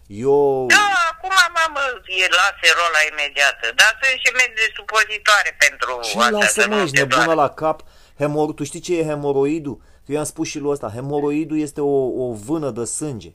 Eu... 0.08 0.66
Da, 0.76 0.86
acum, 1.12 1.36
mamă, 1.60 1.82
e 2.24 2.28
laserola 2.40 3.02
imediată, 3.12 3.66
dar 3.80 3.92
sunt 4.02 4.20
și 4.24 4.32
medii 4.40 4.76
supozitoare 4.78 5.52
pentru 5.64 5.92
Și 6.10 6.18
asta, 6.18 6.30
lasă 6.30 6.62
că 6.62 6.68
mă, 6.68 6.76
nu 6.76 6.82
ești 6.82 6.96
te 6.96 7.00
nebună 7.02 7.24
doare. 7.24 7.40
la 7.40 7.50
cap. 7.50 7.82
Hemor... 8.20 8.54
Tu 8.54 8.64
știi 8.64 8.80
ce 8.80 8.98
e 9.00 9.04
hemoroidul? 9.06 9.78
Că 10.06 10.12
eu 10.12 10.18
am 10.20 10.24
spus 10.34 10.48
și 10.48 10.60
lui 10.60 10.72
ăsta, 10.72 10.92
hemoroidul 10.96 11.60
este 11.60 11.82
o, 11.82 12.26
o 12.26 12.34
vână 12.34 12.70
de 12.70 12.84
sânge. 12.84 13.32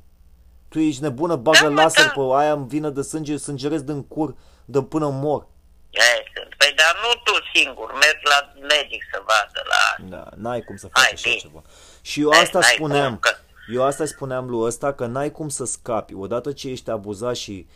Tu 0.71 0.79
ești 0.79 1.03
nebună, 1.03 1.37
bagă 1.37 1.59
Da, 1.63 1.69
mă, 1.69 1.81
laser 1.83 2.05
da. 2.05 2.11
pe 2.11 2.21
aia 2.35 2.53
în 2.53 2.67
vină 2.67 2.89
de 2.89 3.03
sânge, 3.03 3.37
sângeresc 3.37 3.85
din 3.85 4.03
cur 4.07 4.35
de 4.65 4.83
până 4.83 5.09
mor. 5.09 5.47
Ei, 5.91 6.31
sunt. 6.35 6.55
Păi, 6.57 6.73
dar 6.77 6.97
nu 7.03 7.21
tu 7.25 7.33
singur, 7.55 7.93
mergi 7.93 8.25
la 8.25 8.53
medic 8.75 9.03
să 9.13 9.23
vadă 9.27 9.61
la... 9.69 10.07
Da, 10.17 10.29
n-ai 10.37 10.61
cum 10.63 10.77
să 10.77 10.87
faci 10.93 11.03
Hai, 11.03 11.11
așa 11.15 11.29
bine. 11.29 11.37
ceva. 11.41 11.63
Și 12.01 12.21
eu 12.21 12.31
Hai, 12.33 12.43
asta 12.43 12.59
n-ai 12.59 12.73
spuneam, 12.75 13.09
cum, 13.09 13.19
că- 13.19 13.37
eu 13.75 13.83
asta 13.85 14.05
spuneam 14.05 14.49
lui 14.49 14.67
ăsta 14.67 14.93
că 14.93 15.07
n-ai 15.07 15.31
cum 15.33 15.49
să 15.49 15.65
scapi. 15.65 16.15
Odată 16.15 16.53
ce 16.53 16.69
ești 16.69 16.91
abuzat 16.91 17.35
și 17.37 17.67
uh, 17.69 17.75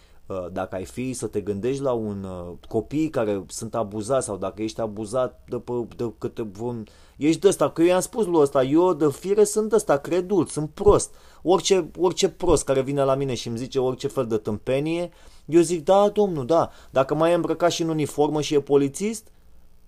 dacă 0.53 0.75
ai 0.75 0.85
fi 0.85 1.13
să 1.13 1.27
te 1.27 1.41
gândești 1.41 1.83
la 1.83 1.93
un 1.93 2.25
uh, 2.25 2.55
copii 2.69 3.11
care 3.11 3.45
sunt 3.47 3.75
abuzați 3.75 4.27
sau 4.27 4.37
dacă 4.37 4.63
ești 4.63 4.81
abuzat 4.81 5.45
de, 5.49 5.57
pe, 5.57 5.73
de 5.97 6.13
câte 6.19 6.51
un... 6.61 6.85
Ești 7.17 7.41
de 7.41 7.49
ăsta, 7.49 7.71
că 7.71 7.83
eu 7.83 7.89
i-am 7.89 8.01
spus 8.01 8.27
lui 8.27 8.41
ăsta, 8.41 8.63
eu 8.63 8.95
de 8.95 9.11
fire 9.11 9.45
sunt 9.45 9.73
ăsta, 9.73 9.97
credul, 9.97 10.47
sunt 10.47 10.71
prost. 10.71 11.15
Orice, 11.43 11.91
orice 11.99 12.29
prost 12.29 12.65
care 12.65 12.83
vine 12.83 13.03
la 13.03 13.15
mine 13.15 13.35
și 13.35 13.49
îmi 13.49 13.59
zice 13.59 13.79
orice 13.79 14.09
fel 14.09 14.27
de 14.27 14.37
tâmpenie, 14.37 15.11
eu 15.45 15.61
zic, 15.61 15.85
da, 15.85 16.09
domnul, 16.09 16.47
da, 16.47 16.71
dacă 16.91 17.15
mai 17.15 17.31
e 17.31 17.35
îmbrăcat 17.35 17.71
și 17.71 17.83
în 17.83 17.89
uniformă 17.89 18.41
și 18.41 18.55
e 18.55 18.61
polițist, 18.61 19.29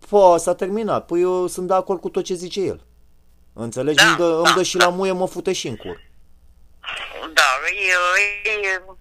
po, 0.09 0.37
s-a 0.37 0.55
terminat. 0.55 1.07
Păi 1.07 1.21
eu 1.21 1.47
sunt 1.47 1.67
de 1.67 1.75
acord 1.75 2.01
cu 2.01 2.09
tot 2.09 2.25
ce 2.25 2.35
zice 2.35 2.61
el. 2.61 2.85
Înțelegi? 3.53 3.97
Da, 3.97 4.09
îmi, 4.09 4.17
dă, 4.17 4.25
îmi 4.25 4.45
da, 4.45 4.53
dă 4.57 4.63
și 4.63 4.77
da. 4.77 4.85
la 4.85 4.91
muie, 4.91 5.13
mă 5.13 5.27
fute 5.27 5.53
și 5.53 5.69
în 5.69 5.77
cur. 5.77 6.01
Da, 7.35 7.43
e, 8.45 8.49
e, 8.51 8.97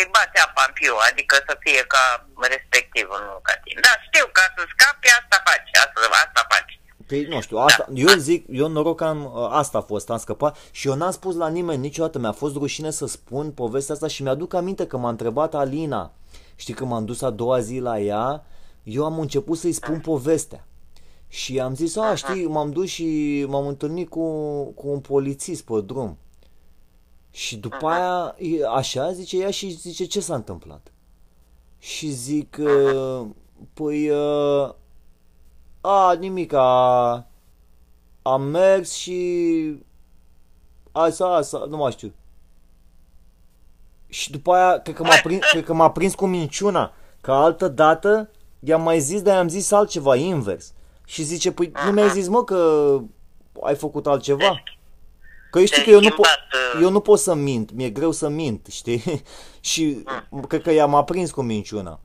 îți 0.00 0.12
bate 0.16 0.38
apa 0.46 0.62
în 0.66 0.72
piu, 0.78 0.94
adică 1.08 1.34
să 1.48 1.52
fie 1.64 1.82
ca 1.94 2.04
respectiv, 2.54 3.06
nu 3.26 3.34
ca 3.46 3.54
tine. 3.62 3.80
Da, 3.86 3.92
știu, 4.08 4.24
ca 4.36 4.44
să 4.54 4.60
scapi, 4.72 5.08
asta 5.18 5.36
faci, 5.48 5.70
asta, 5.84 5.98
asta 6.24 6.42
faci. 6.52 6.74
Păi 7.08 7.22
nu 7.32 7.40
știu, 7.40 7.58
asta, 7.58 7.84
eu 8.04 8.08
zic, 8.28 8.40
eu 8.60 8.68
noroc 8.68 8.96
că 8.96 9.04
am, 9.04 9.20
asta 9.62 9.78
a 9.78 9.88
fost, 9.92 10.10
am 10.10 10.18
scăpat 10.18 10.52
și 10.70 10.88
eu 10.88 10.94
n-am 10.94 11.10
spus 11.10 11.34
la 11.36 11.48
nimeni 11.48 11.80
niciodată, 11.80 12.18
mi-a 12.18 12.32
fost 12.32 12.54
rușine 12.56 12.90
să 12.90 13.06
spun 13.06 13.50
povestea 13.50 13.94
asta 13.94 14.06
și 14.06 14.22
mi-aduc 14.22 14.54
aminte 14.54 14.86
că 14.86 14.96
m-a 14.96 15.08
întrebat 15.08 15.54
Alina, 15.54 16.12
știi 16.56 16.74
că 16.74 16.84
m-am 16.84 17.04
dus 17.04 17.22
a 17.22 17.30
doua 17.30 17.60
zi 17.60 17.78
la 17.78 17.98
ea, 17.98 18.44
eu 18.82 19.04
am 19.04 19.18
început 19.18 19.58
să-i 19.58 19.72
spun 19.72 20.00
povestea. 20.00 20.66
Și 21.28 21.60
am 21.60 21.74
zis, 21.74 21.96
a, 21.96 22.14
știi, 22.14 22.46
m-am 22.46 22.70
dus 22.70 22.88
și 22.88 23.44
m-am 23.48 23.66
întâlnit 23.66 24.08
cu, 24.08 24.28
cu 24.64 24.88
un 24.88 25.00
polițist 25.00 25.64
pe 25.64 25.80
drum. 25.84 26.18
Și 27.36 27.56
după 27.56 27.86
aia, 27.86 28.34
e- 28.38 28.66
așa, 28.66 29.12
zice 29.12 29.36
ea 29.36 29.50
și 29.50 29.70
zice, 29.70 30.04
ce 30.04 30.20
s-a 30.20 30.34
întâmplat? 30.34 30.92
Și 31.78 32.10
zic, 32.10 32.56
uh, 32.60 33.26
păi, 33.72 34.10
uh, 34.10 34.70
a, 35.80 36.12
nimic, 36.18 36.52
a, 36.52 37.26
am 38.22 38.42
mers 38.42 38.92
și 38.92 39.82
asta, 40.92 41.26
asta, 41.26 41.66
nu 41.68 41.76
mai 41.76 41.92
știu. 41.92 42.12
Și 44.06 44.30
după 44.30 44.52
aia, 44.52 44.78
cred 44.78 44.94
că 44.94 45.02
m-a 45.02 45.20
prins, 45.22 45.44
cred 45.50 45.64
că 45.64 45.72
m-a 45.72 45.90
prins 45.90 46.14
cu 46.14 46.26
minciuna, 46.26 46.92
că 47.20 47.32
altă 47.32 47.68
dată 47.68 48.30
i-am 48.60 48.82
mai 48.82 49.00
zis, 49.00 49.22
dar 49.22 49.36
i-am 49.36 49.48
zis 49.48 49.70
altceva, 49.70 50.16
invers. 50.16 50.72
Și 51.04 51.22
zice, 51.22 51.52
păi 51.52 51.72
nu 51.84 51.92
mi-ai 51.92 52.10
zis, 52.10 52.28
mă, 52.28 52.44
că 52.44 53.00
ai 53.62 53.74
făcut 53.74 54.06
altceva? 54.06 54.62
Că 55.50 55.58
eu 55.58 55.64
știu 55.64 55.82
că 55.82 55.90
eu 55.90 56.00
nu, 56.00 56.08
pot, 56.08 56.24
schimbat, 56.26 56.74
uh, 56.74 56.80
eu 56.82 56.90
nu 56.90 57.00
pot 57.00 57.18
să 57.18 57.34
mint, 57.34 57.72
mi-e 57.72 57.90
greu 57.90 58.10
să 58.12 58.28
mint, 58.28 58.66
știi? 58.78 59.22
și 59.60 60.04
cred 60.48 60.62
că 60.62 60.72
i-am 60.72 60.94
aprins 60.94 61.30
cu 61.30 61.42
minciuna. 61.42 62.00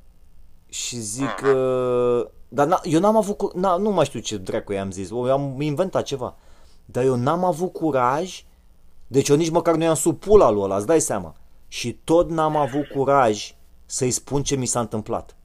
Și 0.69 0.97
zic, 0.97 1.41
uh, 1.56 2.25
dar 2.47 2.67
n- 2.67 2.82
eu 2.84 2.99
n-am 2.99 3.15
avut, 3.17 3.38
cu- 3.38 3.51
n- 3.58 3.80
nu 3.80 3.89
mai 3.89 4.06
știu 4.06 4.19
ce 4.19 4.38
dracu 4.38 4.73
i-am 4.73 4.91
zis, 4.91 5.10
eu 5.10 5.32
am 5.32 5.62
inventat 5.62 6.04
ceva. 6.04 6.36
Dar 6.86 7.04
eu 7.04 7.15
n-am 7.15 7.43
avut 7.43 7.73
curaj, 7.73 8.43
deci 9.08 9.27
eu 9.27 9.36
nici 9.36 9.49
măcar 9.49 9.75
nu 9.75 9.84
i-am 9.84 9.95
sub 9.95 10.19
pula 10.19 10.49
lui 10.49 10.62
ăla, 10.62 10.75
îți 10.77 10.86
dai 10.86 11.01
seama. 11.01 11.36
Și 11.67 11.91
tot 12.04 12.30
n-am 12.30 12.56
avut 12.56 12.88
curaj 12.88 13.54
să-i 13.86 14.12
spun 14.12 14.43
ce 14.43 14.56
mi 14.56 14.65
s-a 14.65 14.80
întâmplat. 14.80 15.36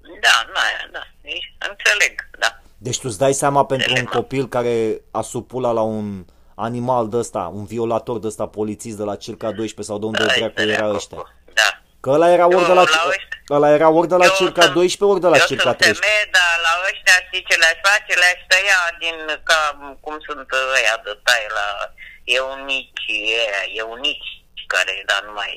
Da, 0.00 0.44
nu 0.46 0.52
aia, 0.54 0.88
da. 0.92 1.00
Ei, 1.22 1.40
Înțeleg, 1.70 2.30
da. 2.38 2.60
Deci 2.78 2.96
tu 3.00 3.06
îți 3.08 3.18
dai 3.18 3.32
seama 3.34 3.64
pentru 3.64 3.86
un 3.90 3.96
Înțeleg, 3.98 4.12
da. 4.12 4.18
copil 4.20 4.48
care 4.48 5.02
a 5.10 5.20
sub 5.20 5.46
pula 5.46 5.70
la 5.70 5.80
un 5.82 6.24
animal 6.66 7.08
de 7.08 7.16
ăsta, 7.16 7.42
un 7.54 7.64
violator 7.74 8.18
de 8.18 8.26
ăsta 8.26 8.46
polițist 8.46 8.96
de 8.96 9.02
la 9.10 9.16
circa 9.24 9.46
12 9.52 9.82
sau 9.82 9.98
de 9.98 10.06
unde 10.06 10.18
Da, 10.18 10.24
dracu 10.24 10.44
înțeleg, 10.44 10.74
era 10.78 10.88
cu- 10.88 10.94
ăștia. 10.94 11.22
Da. 11.60 11.68
Că 12.00 12.08
ăla 12.10 12.28
era 12.36 12.46
ori 12.46 12.54
Eu 12.62 12.66
de 12.70 12.72
la, 12.72 12.74
la 12.74 12.80
ăștia- 12.82 13.54
ăla 13.56 13.68
era 13.78 13.88
ori 13.98 14.08
de 14.12 14.14
la 14.22 14.24
Eu 14.24 14.34
circa 14.40 14.62
sunt- 14.62 14.74
12 14.74 15.04
ori 15.12 15.20
de 15.24 15.30
la 15.32 15.38
eu 15.42 15.46
circa 15.52 15.70
sunt 15.72 15.76
13. 15.76 16.04
femeie, 16.04 16.24
dar 16.36 16.52
la 16.66 16.72
ăștia 16.90 17.16
știi 17.26 17.44
ce 17.48 17.54
le-aș 17.62 17.78
face? 17.88 18.12
Le-aș 18.22 18.40
tăia 18.50 18.80
din, 19.02 19.16
ca, 19.48 19.60
cum 20.04 20.16
sunt 20.26 20.48
ăia 20.76 20.94
de 21.06 21.12
taie 21.26 21.48
la 21.60 21.68
eunici, 22.38 23.04
ăia, 23.42 23.60
eunici, 23.84 24.28
care, 24.72 24.92
dar 25.10 25.20
nu 25.28 25.32
mai... 25.40 25.52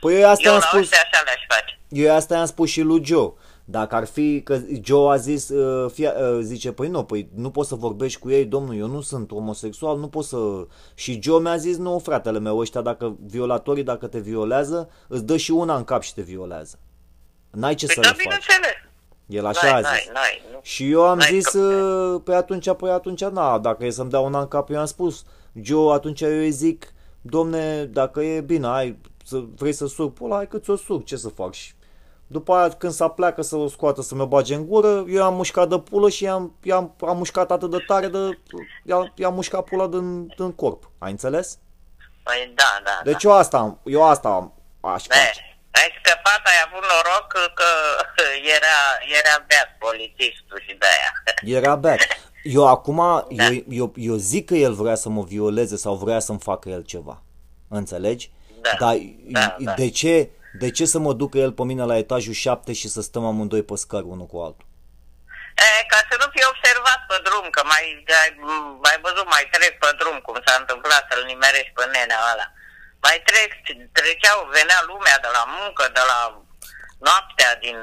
Păi 0.00 0.12
eu 0.20 0.28
asta 0.32 0.48
Eu 0.48 0.54
am 0.54 0.60
la 0.62 0.66
spus, 0.66 0.80
ăștia 0.80 1.02
așa 1.06 1.20
le-aș 1.28 1.42
face. 1.54 1.72
eu 2.04 2.08
asta 2.18 2.32
am 2.42 2.46
spus 2.54 2.68
și 2.74 2.80
lui 2.90 3.02
Joe. 3.10 3.30
Dacă 3.70 3.94
ar 3.94 4.04
fi, 4.06 4.40
că 4.42 4.58
Joe 4.82 5.12
a 5.12 5.16
zis, 5.16 5.48
uh, 5.48 5.90
fie, 5.90 6.12
uh, 6.16 6.38
zice, 6.42 6.72
păi 6.72 6.88
nu, 6.88 7.04
păi 7.04 7.28
nu 7.34 7.50
poți 7.50 7.68
să 7.68 7.74
vorbești 7.74 8.20
cu 8.20 8.30
ei, 8.30 8.44
domnul, 8.44 8.76
eu 8.76 8.86
nu 8.86 9.00
sunt 9.00 9.32
homosexual, 9.32 9.98
nu 9.98 10.08
pot 10.08 10.24
să... 10.24 10.66
Și 10.94 11.18
Joe 11.22 11.40
mi-a 11.40 11.56
zis, 11.56 11.76
nu, 11.76 11.98
fratele 11.98 12.38
meu, 12.38 12.58
ăștia, 12.58 12.80
dacă 12.80 13.16
violatorii, 13.26 13.82
dacă 13.82 14.06
te 14.06 14.18
violează, 14.18 14.88
îți 15.08 15.24
dă 15.24 15.36
și 15.36 15.50
una 15.50 15.76
în 15.76 15.84
cap 15.84 16.02
și 16.02 16.14
te 16.14 16.22
violează. 16.22 16.78
N-ai 17.50 17.74
ce 17.74 17.86
Păi 17.86 17.94
să 17.94 18.00
da, 18.00 18.08
le 18.08 18.14
faci. 18.14 18.22
bineînțeles. 18.24 18.70
El 19.26 19.46
așa 19.46 19.66
N-ai, 19.70 19.80
a 19.80 19.80
zis. 19.82 19.90
n-ai, 19.90 20.10
n-ai, 20.12 20.42
nu. 20.52 20.58
Și 20.62 20.90
eu 20.90 21.02
am 21.02 21.16
N-ai 21.18 21.28
zis, 21.32 21.46
că- 21.46 21.58
uh, 22.14 22.20
pe 22.24 22.34
atunci, 22.34 22.72
păi 22.76 22.90
atunci, 22.90 23.24
na, 23.24 23.58
dacă 23.58 23.84
e 23.84 23.90
să-mi 23.90 24.10
dea 24.10 24.20
una 24.20 24.40
în 24.40 24.48
cap, 24.48 24.70
eu 24.70 24.78
am 24.78 24.84
spus, 24.86 25.24
Joe, 25.62 25.92
atunci 25.92 26.20
eu 26.20 26.28
îi 26.38 26.50
zic, 26.50 26.92
domne, 27.22 27.84
dacă 27.84 28.20
e 28.22 28.40
bine, 28.40 28.66
ai, 28.66 28.98
să, 29.24 29.42
vrei 29.56 29.72
să 29.72 29.86
surc 29.86 30.14
pula, 30.14 30.36
hai 30.36 30.48
că 30.48 30.58
ți-o 30.58 30.76
surc, 30.76 31.04
ce 31.04 31.16
să 31.16 31.28
fac? 31.28 31.52
Și 31.52 31.72
după 32.32 32.54
aia, 32.54 32.68
când 32.68 32.92
s-a 32.92 33.08
pleacă 33.08 33.42
să 33.42 33.56
o 33.56 33.68
scoată, 33.68 34.02
să 34.02 34.14
mă 34.14 34.24
bage 34.26 34.54
în 34.54 34.66
gură, 34.66 35.04
eu 35.08 35.24
am 35.24 35.34
mușcat 35.34 35.68
de 35.68 35.78
pulă 35.78 36.08
și 36.08 36.24
i-am, 36.24 36.56
i-am 36.62 36.94
am 37.06 37.16
mușcat 37.16 37.50
atât 37.50 37.70
de 37.70 37.78
tare 37.86 38.08
de, 38.08 38.38
i-am, 38.84 39.12
i-am 39.16 39.34
mușcat 39.34 39.64
pula 39.64 39.86
din, 39.86 40.26
din 40.26 40.52
corp. 40.52 40.90
Ai 40.98 41.10
înțeles? 41.10 41.58
Păi 42.22 42.52
da, 42.54 42.80
da, 42.84 43.00
Deci 43.04 43.22
eu 43.24 43.32
asta, 43.32 43.56
am- 43.58 43.80
eu 43.84 44.08
asta 44.08 44.28
am- 44.28 44.54
aș 44.80 45.02
da. 45.06 45.14
face. 45.14 45.40
E, 45.40 45.78
ai 45.80 45.88
scăpat, 46.02 46.40
ai 46.44 46.60
avut 46.66 46.82
noroc 46.90 47.26
că, 47.28 47.40
că 47.54 47.64
era, 48.56 48.76
era 49.18 49.44
beat 49.48 49.68
polițistul 49.78 50.62
și 50.68 50.76
de-aia. 50.78 51.12
Era 51.58 51.76
bad. 51.76 51.98
Eu 52.42 52.66
acum, 52.66 52.96
Da. 53.30 53.44
eu, 53.46 53.62
eu, 53.68 53.92
eu 53.96 54.14
zic 54.14 54.46
că 54.46 54.54
el 54.54 54.72
vrea 54.72 54.94
să 54.94 55.08
mă 55.08 55.22
violeze 55.22 55.76
sau 55.76 55.94
vrea 55.94 56.18
să-mi 56.18 56.38
facă 56.38 56.68
el 56.68 56.82
ceva. 56.82 57.22
Înțelegi? 57.68 58.30
Da. 58.60 58.70
Dar 58.78 58.96
Da, 59.26 59.56
da. 59.58 59.72
de 59.74 59.90
ce, 59.90 60.28
de 60.52 60.70
ce 60.70 60.84
să 60.84 60.98
mă 60.98 61.12
ducă 61.12 61.38
el 61.38 61.52
pe 61.52 61.64
mine 61.64 61.84
la 61.84 61.96
etajul 61.96 62.32
7 62.32 62.72
și 62.72 62.88
să 62.88 63.00
stăm 63.02 63.24
amândoi 63.24 63.62
pe 63.62 63.76
scări 63.76 64.10
unul 64.14 64.26
cu 64.26 64.38
altul? 64.46 64.66
E, 65.66 65.86
ca 65.92 66.00
să 66.10 66.14
nu 66.22 66.26
fie 66.34 66.46
observat 66.52 67.00
pe 67.10 67.16
drum, 67.26 67.46
că 67.56 67.62
mai 67.72 67.84
ai, 68.22 68.30
mai 68.86 68.96
văzut, 69.06 69.26
mai 69.34 69.44
trec 69.54 69.72
pe 69.82 69.90
drum, 70.00 70.16
cum 70.26 70.36
s-a 70.44 70.54
întâmplat 70.62 71.02
să-l 71.10 71.24
nimerești 71.30 71.76
pe 71.78 71.84
nenea 71.94 72.20
ăla. 72.32 72.46
Mai 73.06 73.16
trec, 73.28 73.50
treceau, 73.96 74.38
venea 74.56 74.80
lumea 74.90 75.16
de 75.24 75.30
la 75.36 75.44
muncă, 75.58 75.84
de 75.98 76.02
la 76.10 76.18
noaptea, 77.06 77.50
din 77.64 77.76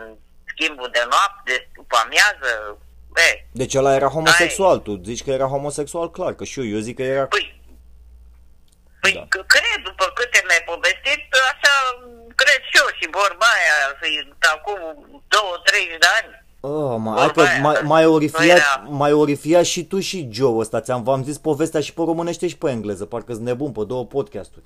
schimbul 0.51 0.89
de 0.97 1.03
noapte, 1.13 1.53
după 1.77 1.95
amiază. 2.03 2.51
E, 3.27 3.30
Deci 3.62 3.75
ăla 3.80 3.93
era 3.99 4.08
homosexual, 4.17 4.77
tu 4.86 4.91
zici 5.10 5.23
că 5.23 5.32
era 5.32 5.47
homosexual, 5.56 6.08
clar, 6.12 6.34
că 6.36 6.43
și 6.43 6.60
eu, 6.60 6.65
eu 6.75 6.80
zic 6.88 6.95
că 6.95 7.03
era... 7.03 7.25
păi, 7.25 7.45
păi 9.01 9.13
Da. 9.13 9.19
da. 9.19 9.43
cred, 9.53 9.80
după 9.89 10.06
câte 10.17 10.39
mi-ai 10.45 10.63
povestit, 10.71 11.23
așa 11.51 11.73
cred 12.39 12.60
și 12.69 12.76
eu 12.82 12.88
și 13.00 13.06
vorba 13.21 13.47
aia, 13.58 13.78
să-i- 14.00 14.34
acum 14.56 14.80
două, 15.34 15.54
treizeci 15.67 16.02
de 16.06 16.10
ani. 16.19 16.32
Oh, 16.60 16.95
mai, 17.06 17.13
Vorba 17.13 17.19
hai 17.21 17.32
că 17.36 17.41
aia, 17.41 17.62
mai, 17.62 17.73
da. 17.73 17.82
mai 17.93 18.04
Nu 18.04 18.13
orifiat, 18.13 18.58
era- 18.58 18.84
mai 18.89 19.12
orifiat 19.12 19.65
și 19.73 19.82
tu 19.91 20.00
și 20.00 20.28
Joe 20.32 20.58
ăsta, 20.63 20.82
ți-am 20.82 21.04
v-am 21.04 21.23
zis 21.23 21.38
povestea 21.38 21.82
și 21.82 21.93
pe 21.93 22.02
românește 22.06 22.47
și 22.47 22.58
pe 22.58 22.69
engleză, 22.69 23.06
parcă-s 23.06 23.38
nebun 23.38 23.71
pe 23.71 23.84
două 23.88 24.06
podcasturi. 24.06 24.65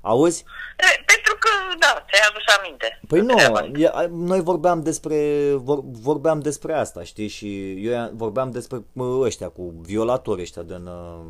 Auzi? 0.00 0.44
E, 0.78 1.02
pentru 1.12 1.36
că, 1.38 1.48
da, 1.78 2.04
ți-ai 2.08 2.28
adus 2.30 2.56
aminte. 2.58 3.00
Păi 3.08 3.20
nu, 3.20 3.34
Treaba. 3.34 3.60
e, 3.76 3.90
a- 3.92 4.06
noi 4.10 4.40
vorbeam 4.40 4.82
despre, 4.82 5.16
vor, 5.54 5.78
vorbeam 5.84 6.40
despre 6.40 6.72
asta, 6.74 7.02
știi, 7.02 7.28
și 7.28 7.70
eu 7.86 7.92
i-am- 7.92 8.10
vorbeam 8.14 8.50
despre 8.50 8.78
mă, 8.92 9.04
ăștia 9.20 9.48
cu 9.48 9.74
violatori 9.80 10.40
ăștia 10.40 10.62
din, 10.62 10.86
uh, 10.86 11.24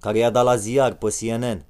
care 0.00 0.18
i-a 0.18 0.30
dat 0.30 0.44
la 0.44 0.56
ziar 0.56 0.92
pe 0.92 1.08
CNN. 1.20 1.64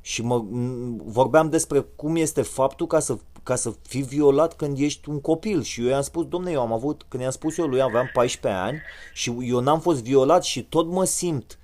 Și 0.00 0.22
mă, 0.22 0.42
m- 0.44 0.96
vorbeam 1.04 1.48
despre 1.48 1.80
cum 1.80 2.16
este 2.16 2.42
faptul 2.42 2.86
ca 2.86 3.00
să, 3.00 3.16
ca 3.42 3.56
să 3.56 3.72
fii 3.88 4.02
violat 4.02 4.56
când 4.56 4.78
ești 4.78 5.08
un 5.08 5.20
copil. 5.20 5.62
Și 5.62 5.80
eu 5.82 5.86
i-am 5.88 6.02
spus, 6.02 6.26
domne, 6.26 6.50
eu 6.50 6.60
am 6.60 6.72
avut, 6.72 7.04
când 7.08 7.22
i-am 7.22 7.32
spus 7.32 7.58
eu 7.58 7.66
lui, 7.66 7.80
aveam 7.82 8.10
14 8.12 8.60
ani 8.60 8.82
și 9.12 9.36
eu 9.40 9.60
n-am 9.60 9.80
fost 9.80 10.02
violat 10.02 10.44
și 10.44 10.62
tot 10.62 10.86
mă 10.86 11.04
simt, 11.04 11.58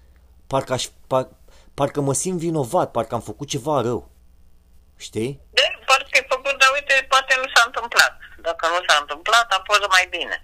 parcă, 0.46 0.72
aș, 0.72 0.87
par, 1.07 1.29
parcă 1.75 2.01
mă 2.01 2.12
simt 2.12 2.38
vinovat, 2.38 2.90
parcă 2.90 3.14
am 3.14 3.20
făcut 3.20 3.49
ceva 3.49 3.81
rău. 3.81 4.11
Știi? 4.96 5.40
De, 5.51 5.62
poate 5.87 6.05
că 6.11 6.18
e 6.18 6.27
făcut, 6.29 6.55
dar 6.62 6.70
uite, 6.79 6.94
poate 7.09 7.35
nu 7.42 7.49
s-a 7.55 7.62
întâmplat. 7.66 8.12
Dacă 8.42 8.66
nu 8.72 8.81
s-a 8.88 8.96
întâmplat, 9.01 9.46
a 9.57 9.62
fost 9.68 9.85
mai 9.96 10.07
bine. 10.11 10.37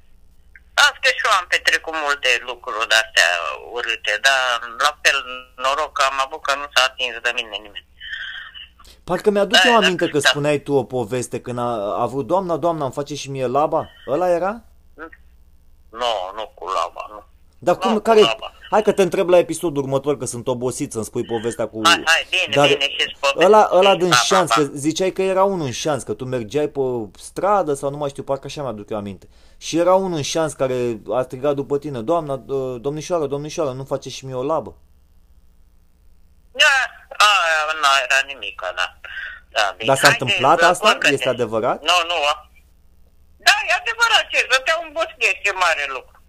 Las 0.82 0.94
că 1.02 1.08
și 1.16 1.24
eu 1.28 1.32
am 1.40 1.46
petrecut 1.52 1.94
multe 2.04 2.30
lucruri 2.48 2.88
de-astea 2.92 3.30
urâte, 3.74 4.14
dar 4.26 4.42
la 4.84 4.92
fel 5.02 5.18
noroc 5.64 5.92
că 5.98 6.02
am 6.10 6.18
avut 6.24 6.42
că 6.46 6.52
nu 6.60 6.66
s-a 6.74 6.82
atins 6.90 7.14
de 7.26 7.32
mine 7.34 7.56
nimeni. 7.66 7.86
Parcă 9.04 9.30
mi-aduc 9.30 9.58
Da, 9.58 9.68
eu 9.68 9.78
da, 9.78 9.86
aminte 9.86 10.08
că 10.08 10.18
da. 10.18 10.28
spuneai 10.28 10.58
tu 10.58 10.72
o 10.72 10.84
poveste 10.84 11.40
când 11.40 11.58
a, 11.58 11.70
a 12.02 12.06
vrut 12.06 12.26
doamna, 12.26 12.56
doamna, 12.56 12.84
îmi 12.84 12.92
face 12.92 13.14
și 13.14 13.30
mie 13.30 13.46
laba? 13.46 13.88
Ăla 14.08 14.28
era? 14.28 14.52
Nu, 16.00 16.12
nu 16.36 16.44
cu 16.54 16.64
laba, 16.66 17.06
nu. 17.10 17.24
Dar 17.64 17.76
cum, 17.78 17.92
Nu, 17.92 18.00
care... 18.00 18.20
cu 18.20 18.26
laba. 18.26 18.52
Hai 18.70 18.82
că 18.82 18.92
te 18.92 19.02
întreb 19.02 19.28
la 19.28 19.38
episodul 19.38 19.82
următor, 19.82 20.16
că 20.16 20.24
sunt 20.24 20.48
obosit 20.48 20.92
să-mi 20.92 21.04
spui 21.04 21.24
povestea 21.24 21.66
cu... 21.68 21.80
Hai, 21.84 22.02
hai, 22.04 22.26
bine, 22.30 22.66
bine, 22.66 22.88
și-ți 22.88 23.16
povesti. 23.20 23.44
ăla, 23.44 23.68
ăla 23.72 23.96
din 23.96 24.08
Pa, 24.08 24.14
pa, 24.16 24.20
șanț, 24.22 24.48
pa. 24.48 24.54
că 24.54 24.62
ziceai 24.74 25.10
că 25.10 25.22
era 25.22 25.42
unul 25.44 25.66
în 25.66 25.72
șanț, 25.72 26.02
că 26.02 26.12
tu 26.12 26.24
mergeai 26.24 26.66
pe 26.66 26.80
stradă 27.18 27.74
sau 27.74 27.90
nu 27.90 27.96
mai 27.96 28.08
știu, 28.08 28.22
parcă 28.22 28.42
așa 28.46 28.62
mi-aduc 28.62 28.90
eu 28.90 28.96
aminte. 28.96 29.28
Și 29.56 29.76
era 29.78 29.94
unul 29.94 30.16
în 30.16 30.22
șanț 30.22 30.52
care 30.52 31.00
a 31.12 31.22
strigat 31.22 31.54
după 31.54 31.78
tine, 31.78 32.00
doamna, 32.00 32.38
d- 32.38 32.80
domnișoară, 32.80 33.26
domnișoară, 33.26 33.70
nu 33.70 33.84
face 33.84 34.08
și 34.10 34.24
mie 34.26 34.34
o 34.34 34.42
labă? 34.42 34.76
Da, 36.52 36.74
aia 37.26 37.62
nu 37.80 37.86
era 38.04 38.18
nimic, 38.26 38.60
da. 38.60 38.86
da 39.50 39.74
bine. 39.76 39.86
Dar 39.88 39.96
s-a 39.96 40.06
Haide, 40.08 40.24
întâmplat 40.24 40.58
bă, 40.60 40.64
asta? 40.66 40.88
culcă-te. 40.90 41.12
Este 41.12 41.28
adevărat? 41.28 41.78
Nu, 41.90 41.96
nu. 42.10 42.14
a- 42.32 42.50
Da, 43.36 43.54
e 43.68 43.72
adevărat, 43.82 44.24
ce, 44.30 44.46
dătea 44.50 44.76
un 44.84 44.90
boschet, 44.92 45.36
ce 45.44 45.52
mare 45.52 45.84
lucru. 45.96 46.21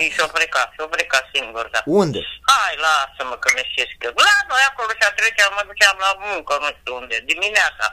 Și 0.00 0.06
și-o 0.14 0.26
freca, 0.34 0.62
și-o 0.74 0.88
freca 0.94 1.20
singur, 1.34 1.68
da. 1.74 1.80
Unde? 1.84 2.20
Hai, 2.50 2.74
lasă-mă 2.84 3.36
că 3.42 3.48
mi 3.54 3.96
că 3.98 4.08
La 4.14 4.36
noi 4.48 4.64
acolo 4.70 4.90
și 4.98 5.06
a 5.08 5.12
treceam, 5.12 5.52
mă 5.56 5.62
duceam 5.70 5.96
la 6.06 6.12
muncă, 6.26 6.52
nu 6.60 6.70
știu 6.78 6.94
unde, 7.00 7.16
dimineața. 7.32 7.86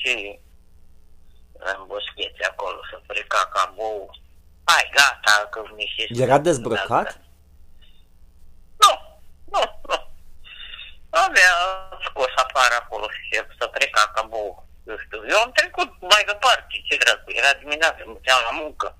Și 0.00 0.12
în 1.52 1.78
boscheți 1.86 2.42
acolo, 2.50 2.78
să 2.90 2.96
freca 3.06 3.42
ca 3.52 3.72
bou. 3.76 3.98
Hai, 4.64 4.90
gata, 4.94 5.48
că 5.50 5.60
mi 5.76 5.92
se... 5.94 6.22
Era 6.22 6.38
dezbrăcat? 6.38 7.20
Nu, 8.82 8.92
nu, 9.54 9.62
nu. 9.90 9.98
Avea 11.10 11.52
scos 12.06 12.32
afară 12.44 12.74
acolo 12.74 13.06
și 13.10 13.42
să 13.58 13.66
pleca 13.66 14.12
ca 14.14 14.22
bou. 14.22 14.68
Eu 14.86 14.98
știu, 15.04 15.20
eu 15.28 15.38
am 15.40 15.52
trecut 15.52 15.90
mai 16.00 16.22
departe, 16.26 16.82
ce 16.86 16.96
dracu, 16.96 17.30
era 17.40 17.52
dimineața, 17.52 18.02
mă 18.06 18.12
duceam 18.12 18.40
la 18.48 18.52
muncă. 18.62 18.96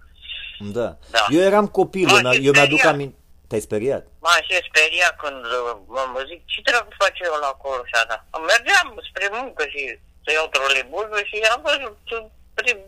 Da. 0.79 0.89
Da. 1.11 1.27
Eu 1.37 1.41
eram 1.51 1.67
copil, 1.79 2.07
M-am 2.07 2.25
eu, 2.25 2.31
mi- 2.31 2.37
și 2.37 2.47
eu 2.47 2.53
mi-aduc 2.53 2.79
speriat. 2.79 2.95
aminte. 2.95 3.17
Te-ai 3.49 3.61
speriat? 3.69 4.03
M-am 4.25 4.41
și 4.47 4.55
speriat 4.71 5.15
când 5.23 5.45
uh, 5.45 5.73
mă, 5.95 6.03
mă 6.15 6.21
zic, 6.31 6.41
ce 6.53 6.59
dracu 6.67 6.93
face 7.03 7.21
eu 7.31 7.37
la 7.45 7.47
acolo 7.57 7.81
și 7.91 7.95
așa. 8.03 8.17
Mergeam 8.51 8.89
spre 9.09 9.27
muncă 9.39 9.63
și 9.73 9.83
să 10.25 10.29
iau 10.33 10.47
trolebuzul 10.55 11.23
și 11.31 11.37
am 11.55 11.61
văzut 11.69 12.01
uh, 12.17 12.25
prin, 12.59 12.79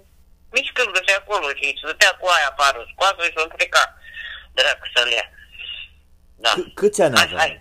mișcându-se 0.54 1.12
acolo 1.20 1.46
și 1.58 1.66
stătea 1.80 2.12
cu 2.20 2.26
aia 2.34 2.48
afară 2.52 2.80
scoasă 2.92 3.20
și 3.26 3.34
s-o 3.36 3.46
pleca. 3.56 3.84
Dracu 4.56 4.86
să-l 4.94 5.10
ia. 5.18 5.26
Da. 6.44 6.52
C- 6.58 6.72
câți 6.78 7.02
ani 7.02 7.16
Hai, 7.16 7.24
aveai? 7.26 7.40
hai. 7.44 7.52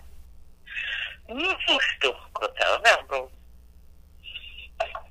Nu, 1.40 1.50
nu 1.68 1.76
știu 1.90 2.12
cât 2.38 2.54
aveam, 2.76 3.00
vreo... 3.08 3.22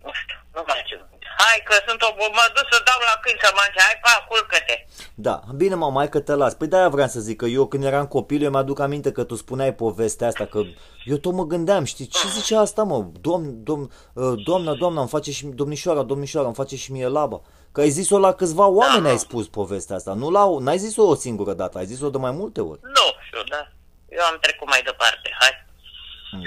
Nu 0.04 0.12
știu, 0.22 0.38
nu 0.56 0.64
mai 0.68 0.82
știu. 0.86 1.00
Hai 1.38 1.62
că 1.66 1.76
sunt 1.88 2.02
o... 2.02 2.10
Mă 2.18 2.46
duc 2.56 2.66
să 2.72 2.82
dau 2.86 3.00
la 3.10 3.20
câini 3.22 3.40
să 3.44 3.50
mănânce. 3.56 3.80
Hai, 3.88 4.00
pa, 4.04 4.26
culcă-te. 4.30 4.86
Da, 5.16 5.42
bine 5.56 5.76
mă, 5.76 5.90
mai 5.92 6.10
că 6.10 6.20
te 6.20 6.34
las. 6.34 6.54
Păi 6.54 6.68
de-aia 6.68 6.90
vreau 6.90 7.08
să 7.08 7.20
zic 7.20 7.38
că 7.38 7.46
eu 7.46 7.66
când 7.68 7.84
eram 7.84 8.08
copil, 8.08 8.44
eu 8.44 8.50
mi-aduc 8.50 8.80
aminte 8.80 9.12
că 9.12 9.24
tu 9.24 9.36
spuneai 9.36 9.74
povestea 9.74 10.28
asta, 10.28 10.46
că 10.46 10.62
eu 11.06 11.18
tot 11.18 11.34
mă 11.34 11.44
gândeam, 11.44 11.84
știi, 11.84 12.06
ce 12.08 12.28
zice 12.28 12.56
asta 12.56 12.84
mă, 12.84 13.06
domn, 13.22 13.64
domn, 13.64 13.92
uh, 14.14 14.34
doamna, 14.46 14.74
doamna, 14.74 15.00
îmi 15.00 15.10
face 15.10 15.32
și, 15.32 15.46
domnișoara, 15.46 16.02
domnișoara, 16.04 16.46
îmi 16.46 16.56
face 16.56 16.76
și 16.76 16.92
mie 16.92 17.08
laba. 17.08 17.42
Că 17.72 17.82
ai 17.82 17.90
zis-o 17.90 18.20
la 18.20 18.34
câțiva 18.34 18.68
oameni, 18.68 19.04
Da. 19.04 19.10
ai 19.10 19.18
spus 19.18 19.48
povestea 19.48 19.96
asta, 19.96 20.14
nu 20.14 20.30
la, 20.30 20.48
n-ai 20.60 20.78
zis-o 20.78 21.04
o 21.04 21.16
singură 21.16 21.54
dată, 21.54 21.78
ai 21.78 21.86
zis-o 21.86 22.10
de 22.10 22.18
mai 22.18 22.32
multe 22.32 22.62
ori. 22.62 22.80
Nu 22.84 23.24
știu, 23.26 23.44
da. 23.50 23.72
Eu 24.10 24.24
am 24.32 24.38
trecut 24.42 24.68
mai 24.68 24.82
departe. 24.86 25.30
Hai. 25.40 25.50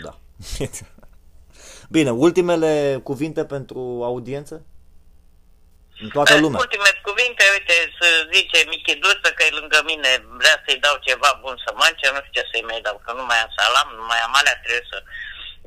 Da. 0.03 0.19
Bine, 1.95 2.11
ultimele 2.11 3.01
cuvinte 3.03 3.45
pentru 3.45 3.79
audiență? 4.03 4.63
În 6.05 6.09
toată 6.17 6.35
lumea. 6.45 6.59
Ultime 6.65 6.91
cuvinte, 7.09 7.45
uite, 7.57 7.77
să 7.99 8.07
zice 8.35 8.59
Michi 8.73 8.95
Duță 9.03 9.29
că 9.37 9.43
e 9.45 9.59
lângă 9.61 9.79
mine, 9.91 10.11
vrea 10.41 10.57
să-i 10.65 10.83
dau 10.85 10.97
ceva 11.09 11.31
bun 11.43 11.55
să 11.65 11.71
mănânce, 11.79 12.07
nu 12.15 12.21
știu 12.25 12.35
ce 12.37 12.43
să-i 12.51 12.67
mai 12.71 12.81
dau, 12.87 12.97
că 13.05 13.11
nu 13.19 13.25
mai 13.31 13.39
am 13.45 13.51
salam, 13.59 13.89
nu 13.99 14.05
mai 14.11 14.21
am 14.27 14.33
alea, 14.39 14.57
trebuie 14.65 14.87
să... 14.93 14.99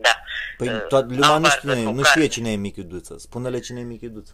Da. 0.05 0.13
Păi 0.59 0.67
Uh, 0.67 0.85
toată 0.93 1.07
lumea 1.09 1.29
am 1.29 1.41
nu 1.41 1.47
varză 1.47 1.57
știe, 1.71 1.83
cu 1.87 1.91
nu 1.97 2.01
carne. 2.01 2.13
știe 2.13 2.27
cine 2.35 2.49
e 2.51 2.63
Michi 2.65 2.83
Duță. 2.91 3.13
Spune-le 3.27 3.59
cine 3.67 3.79
e 3.83 3.89
Michi 3.93 4.09
Duță. 4.15 4.33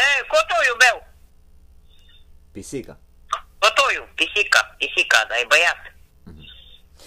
E, 0.00 0.02
cotoiul 0.34 0.78
meu, 0.84 0.96
Pisica. 2.52 2.94
cotoiul, 3.58 4.08
pisica, 4.14 4.74
pisica, 4.78 5.18
dar 5.28 5.38
e 5.42 5.44
băiat. 5.52 5.80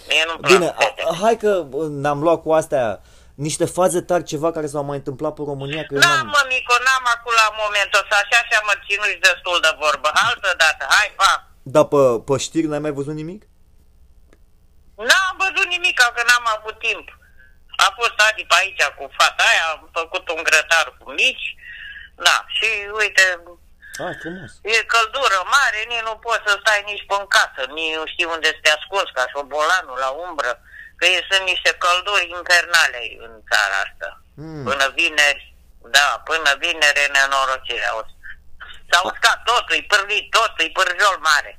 Mie 0.08 0.24
nu-mi 0.26 0.38
plac 0.40 0.52
Bine, 0.52 0.66
fete. 0.78 1.02
a, 1.08 1.14
hai 1.22 1.36
că 1.36 1.50
bă, 1.68 1.86
ne-am 1.88 2.20
luat 2.22 2.40
cu 2.42 2.52
astea 2.52 3.00
niște 3.46 3.64
faze 3.78 4.00
tari, 4.08 4.30
ceva 4.32 4.48
care 4.56 4.66
s-au 4.72 4.84
mai 4.90 4.96
întâmplat 5.02 5.32
pe 5.34 5.42
România, 5.52 5.82
că 5.84 5.92
eu 5.94 6.00
N-am, 6.00 6.16
n-am... 6.16 6.26
mă, 6.34 6.42
Mico, 6.52 6.74
n-am 6.86 7.04
acum 7.14 7.32
la 7.42 7.48
momentul 7.62 8.00
ăsta, 8.02 8.16
așa 8.22 8.38
și-am 8.48 8.68
ținut 8.86 9.10
destul 9.28 9.56
de 9.66 9.72
vorbă. 9.82 10.08
Altă 10.28 10.50
dată, 10.62 10.82
hai, 10.94 11.08
pa! 11.20 11.32
Dar 11.74 11.84
pe, 11.92 12.02
pe 12.26 12.34
știri 12.46 12.66
n-ai 12.70 12.84
mai 12.86 12.96
văzut 12.98 13.14
nimic? 13.22 13.40
N-am 15.08 15.34
văzut 15.44 15.66
nimic, 15.74 15.96
că 16.16 16.22
n-am 16.28 16.46
avut 16.56 16.76
timp. 16.86 17.06
A 17.86 17.88
fost 17.98 18.16
Adi 18.26 18.44
pe 18.50 18.56
aici 18.60 18.82
cu 18.98 19.04
fata 19.18 19.42
aia, 19.50 19.64
am 19.74 19.82
făcut 19.98 20.24
un 20.36 20.42
grătar 20.48 20.86
cu 20.98 21.04
mici, 21.20 21.46
da, 22.26 22.36
și 22.56 22.68
uite, 23.00 23.24
Ah, 24.06 24.14
frumos. 24.22 24.50
e 24.74 24.90
căldură 24.94 25.38
mare, 25.56 25.78
nici 25.92 26.06
nu 26.08 26.14
poți 26.24 26.44
să 26.46 26.52
stai 26.60 26.80
nici 26.90 27.04
pe 27.08 27.14
în 27.20 27.26
casă, 27.36 27.60
nici 27.76 27.96
nu 27.98 28.04
știi 28.12 28.32
unde 28.34 28.48
să 28.54 28.60
te 28.62 28.70
ascunzi, 28.78 29.14
ca 29.16 29.24
șobolanul 29.32 29.98
la 30.04 30.10
umbră, 30.26 30.52
că 31.00 31.06
e, 31.14 31.26
sunt 31.30 31.44
niște 31.52 31.70
călduri 31.84 32.26
infernale 32.38 33.00
în 33.26 33.32
țara 33.50 33.76
asta. 33.86 34.08
Mm. 34.42 34.64
Până 34.68 34.84
vineri, 34.98 35.42
da, 35.96 36.06
până 36.28 36.50
vineri 36.64 37.00
e 37.04 37.12
nenorocirea. 37.18 37.92
o 37.98 38.02
să- 38.08 38.18
S-a 38.92 39.00
uscat 39.10 39.38
totul, 39.50 39.74
e 39.76 39.84
pârlit 39.92 40.30
totul, 40.36 40.64
e 40.66 40.70
pârjol 40.78 41.18
mare. 41.30 41.52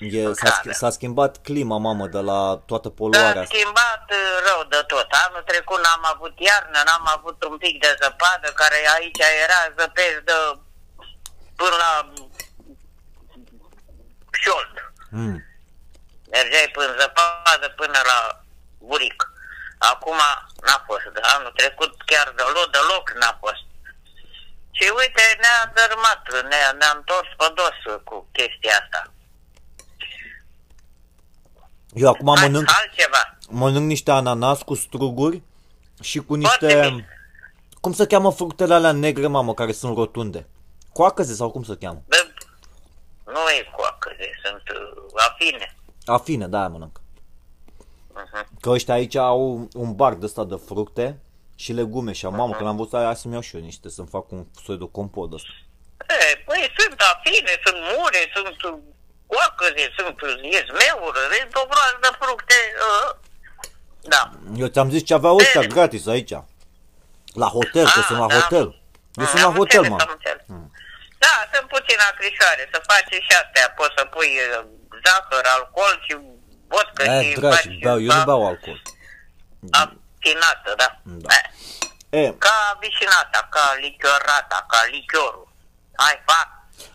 E, 0.00 0.32
s-a, 0.40 0.50
sch- 0.60 0.70
s-a 0.80 0.90
schimbat 0.90 1.32
clima, 1.48 1.76
mamă, 1.78 2.06
de 2.06 2.18
la 2.30 2.40
toată 2.70 2.88
S-a 2.88 2.94
poluarea 2.96 3.42
asta. 3.42 3.54
schimbat 3.54 4.04
uh, 4.10 4.28
rău 4.46 4.60
de 4.74 4.80
tot. 4.86 5.08
Anul 5.26 5.42
trecut 5.46 5.80
n-am 5.82 6.04
avut 6.14 6.34
iarnă, 6.48 6.78
n-am 6.86 7.06
avut 7.16 7.44
un 7.44 7.56
pic 7.58 7.80
de 7.80 7.96
zăpadă, 8.02 8.48
care 8.60 8.78
aici 8.96 9.18
era 9.44 9.60
zăpezi 9.78 10.20
de 10.24 10.32
până 11.56 11.76
la 11.84 12.12
șold. 14.42 14.74
Mm. 15.10 15.44
Mergeai 16.30 16.68
până 16.72 16.94
zăpadă 17.00 17.68
până 17.76 17.98
la 18.10 18.41
buric. 18.92 19.18
Acum 19.92 20.18
n-a 20.66 20.78
fost. 20.88 21.04
Anul 21.34 21.52
trecut 21.60 21.92
chiar 22.10 22.26
deloc, 22.38 22.66
deloc 22.76 23.06
n-a 23.20 23.34
fost. 23.42 23.64
Și 24.76 24.84
uite, 25.00 25.24
ne-a 25.42 25.58
dărâmat, 25.76 26.22
ne-a, 26.50 26.70
ne-a 26.78 26.92
întors 26.98 27.28
pe 27.38 27.46
dos 27.58 27.76
cu 28.08 28.16
chestia 28.36 28.74
asta. 28.82 29.00
Eu 32.02 32.08
acum 32.08 32.28
Hai, 32.36 32.44
mănânc, 32.44 32.68
altceva. 32.80 33.22
mănânc 33.48 33.86
niște 33.86 34.10
ananas 34.10 34.62
cu 34.62 34.74
struguri 34.74 35.42
și 36.00 36.18
cu 36.18 36.34
Foarte 36.40 36.66
niște... 36.66 36.88
bine. 36.88 37.06
Cum 37.80 37.92
se 37.92 38.06
cheamă 38.06 38.32
fructele 38.32 38.74
alea 38.74 38.92
negre, 38.92 39.26
mamă, 39.26 39.54
care 39.54 39.72
sunt 39.72 39.96
rotunde? 39.96 40.46
Coacăze 40.92 41.34
sau 41.34 41.50
cum 41.50 41.62
se 41.62 41.76
cheamă? 41.80 42.02
Bă, 42.08 42.16
nu 43.24 43.38
e 43.58 43.70
coacăze, 43.76 44.30
sunt 44.44 44.62
uh, 44.78 45.22
afine. 45.28 45.76
Afine, 46.06 46.46
da, 46.46 46.68
mănânc. 46.68 47.00
Uh-huh. 48.16 48.44
Că 48.60 48.70
ăștia 48.70 48.94
aici 48.94 49.14
au 49.16 49.68
un 49.74 49.94
bar 49.94 50.14
de 50.14 50.24
ăsta 50.24 50.44
de 50.44 50.60
fructe 50.66 51.20
și 51.56 51.72
legume 51.72 52.12
și 52.12 52.26
mamă, 52.26 52.52
când 52.54 52.68
am 52.68 52.76
văzut 52.76 52.94
aia 52.94 53.14
să-mi 53.14 53.32
iau 53.32 53.42
și 53.42 53.56
eu 53.56 53.62
niște, 53.62 53.88
să-mi 53.88 54.08
fac 54.08 54.30
un 54.30 54.46
soi 54.64 54.76
de 54.78 54.88
compot 54.92 55.32
ăsta. 55.32 55.48
E, 56.30 56.36
păi 56.46 56.72
sunt 56.78 57.00
afine, 57.12 57.52
sunt 57.64 57.76
mure, 57.96 58.20
sunt 58.34 58.62
uh, 58.72 58.78
coacăze, 59.26 59.84
sunt 59.96 60.16
iezmeuri, 60.52 61.18
sunt 61.40 61.54
o 61.62 61.64
groază 61.70 61.98
de 62.00 62.10
fructe. 62.20 62.54
Uh, 62.86 63.10
da. 64.14 64.22
Eu 64.56 64.66
ți-am 64.66 64.90
zis 64.90 65.02
ce 65.04 65.14
aveau 65.14 65.36
ăștia 65.36 65.60
Bine. 65.60 65.72
gratis 65.74 66.06
aici. 66.06 66.34
La 67.42 67.46
hotel, 67.56 67.84
că 67.94 67.98
Ah, 68.00 68.06
sunt 68.08 68.18
la 68.18 68.26
da. 68.26 68.34
hotel. 68.40 68.66
Eu 69.20 69.24
Mm, 69.24 69.26
sunt 69.32 69.40
la 69.42 69.46
am 69.50 69.56
hotel, 69.60 69.82
înțeles, 69.82 69.98
mă. 69.98 70.04
am 70.06 70.12
înțeles. 70.18 70.44
Da, 71.24 71.34
sunt 71.52 71.66
puțin 71.74 71.98
acrișoare, 72.10 72.62
să 72.72 72.78
faci 72.90 73.12
și 73.26 73.32
astea, 73.42 73.66
poți 73.78 73.94
să 73.98 74.02
pui 74.14 74.32
uh, 74.46 74.64
zahăr, 75.04 75.44
alcool 75.56 75.94
și 76.06 76.12
vodcă 76.72 77.02
E, 77.02 77.22
și 77.30 77.34
dragi, 77.38 77.54
faci 77.56 77.78
beau, 77.82 77.98
eu 78.06 78.12
nu 78.16 78.22
beau 78.24 78.46
alcool. 78.46 78.80
Afinată, 79.70 80.70
da. 80.76 80.88
Da. 81.02 81.34
Eh, 81.34 81.44
E, 82.10 82.34
Ca 82.44 82.56
vișinata, 82.80 83.40
ca 83.50 83.64
lichiorata, 83.80 84.58
ca 84.68 84.80
lichiorul. 84.90 85.48
Hai, 86.02 86.22
fac. 86.28 86.48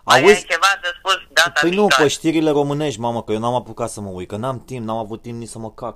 Mai 0.03 0.19
Auzi? 0.21 0.33
ai 0.33 0.45
ceva 0.53 0.71
de 0.83 0.89
spus 0.99 1.17
data 1.39 1.59
păi 1.61 1.69
nu, 1.69 1.75
viitoare? 1.81 2.03
pe 2.03 2.09
știrile 2.17 2.51
românești, 2.59 2.99
mamă, 3.05 3.19
că 3.23 3.31
eu 3.35 3.39
n-am 3.43 3.55
apucat 3.61 3.89
să 3.95 3.99
mă 4.05 4.11
uit, 4.17 4.29
că 4.31 4.35
n-am 4.43 4.59
timp, 4.69 4.83
n-am 4.87 5.01
avut 5.05 5.21
timp 5.25 5.37
nici 5.41 5.53
să 5.55 5.59
mă 5.65 5.71
cac. 5.81 5.95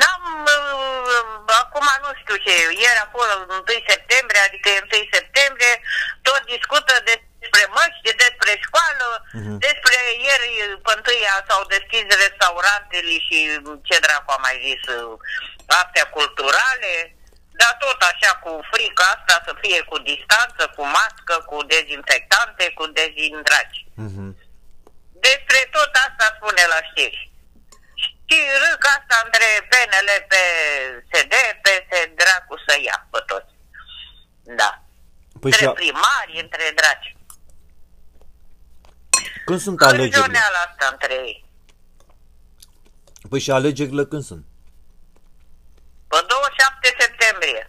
N-am, 0.00 0.22
uh, 0.54 1.54
acum 1.62 1.86
nu 2.04 2.10
știu 2.20 2.36
ce, 2.44 2.52
ieri 2.82 3.00
acolo, 3.06 3.32
1 3.38 3.82
septembrie, 3.92 4.40
adică 4.48 4.66
e 4.68 4.80
1 4.82 5.08
septembrie, 5.18 5.72
tot 6.26 6.42
discută 6.54 6.94
despre 7.10 7.62
măști, 7.76 8.08
despre 8.24 8.50
școală, 8.64 8.71
Mhm. 9.38 9.54
despre 9.66 9.96
ieri, 10.26 10.80
pe 10.84 10.92
întâia 10.96 11.36
s-au 11.48 11.62
deschis 11.74 12.04
restaurantele 12.24 13.14
și 13.26 13.38
ce 13.88 13.96
dracu 14.04 14.30
am 14.32 14.42
mai 14.46 14.56
zis, 14.66 14.82
uh, 14.94 15.16
astea 15.80 16.06
culturale, 16.16 16.92
dar 17.60 17.72
tot 17.84 18.00
așa 18.10 18.32
cu 18.42 18.50
frica 18.72 19.04
asta 19.14 19.36
să 19.46 19.52
fie 19.62 19.80
cu 19.90 19.96
distanță, 20.10 20.62
cu 20.76 20.82
mască, 20.96 21.34
cu 21.50 21.56
dezinfectante, 21.72 22.64
cu 22.78 22.84
dezindragi. 22.98 23.80
Mhm. 24.06 24.26
Despre 25.26 25.60
tot 25.76 25.92
asta 26.06 26.26
spune 26.36 26.64
la 26.74 26.80
știri. 26.88 27.20
Și 28.30 28.38
râc 28.64 28.82
asta 28.96 29.16
între 29.24 29.48
PNL, 29.70 30.08
PSD, 30.30 31.34
PSD, 31.64 31.92
dracu 32.20 32.54
să 32.66 32.74
ia 32.86 33.06
pe 33.10 33.20
toți. 33.26 33.52
Da. 34.60 34.70
Păi 35.40 35.50
și 35.52 35.64
între 35.64 35.66
a, 35.66 35.80
primari, 35.82 36.40
între 36.44 36.64
draci. 36.74 37.16
Când 39.44 39.60
sunt 39.60 39.82
alegerile? 39.82 40.16
Cârjoneala 40.16 40.58
asta 40.68 40.88
între 40.92 41.14
ei. 41.14 41.44
Păi 43.28 43.40
și 43.40 43.50
alegerile 43.50 44.04
când 44.06 44.22
sunt? 44.30 44.44
Pe 46.08 46.18
27 46.28 46.96
septembrie. 47.02 47.66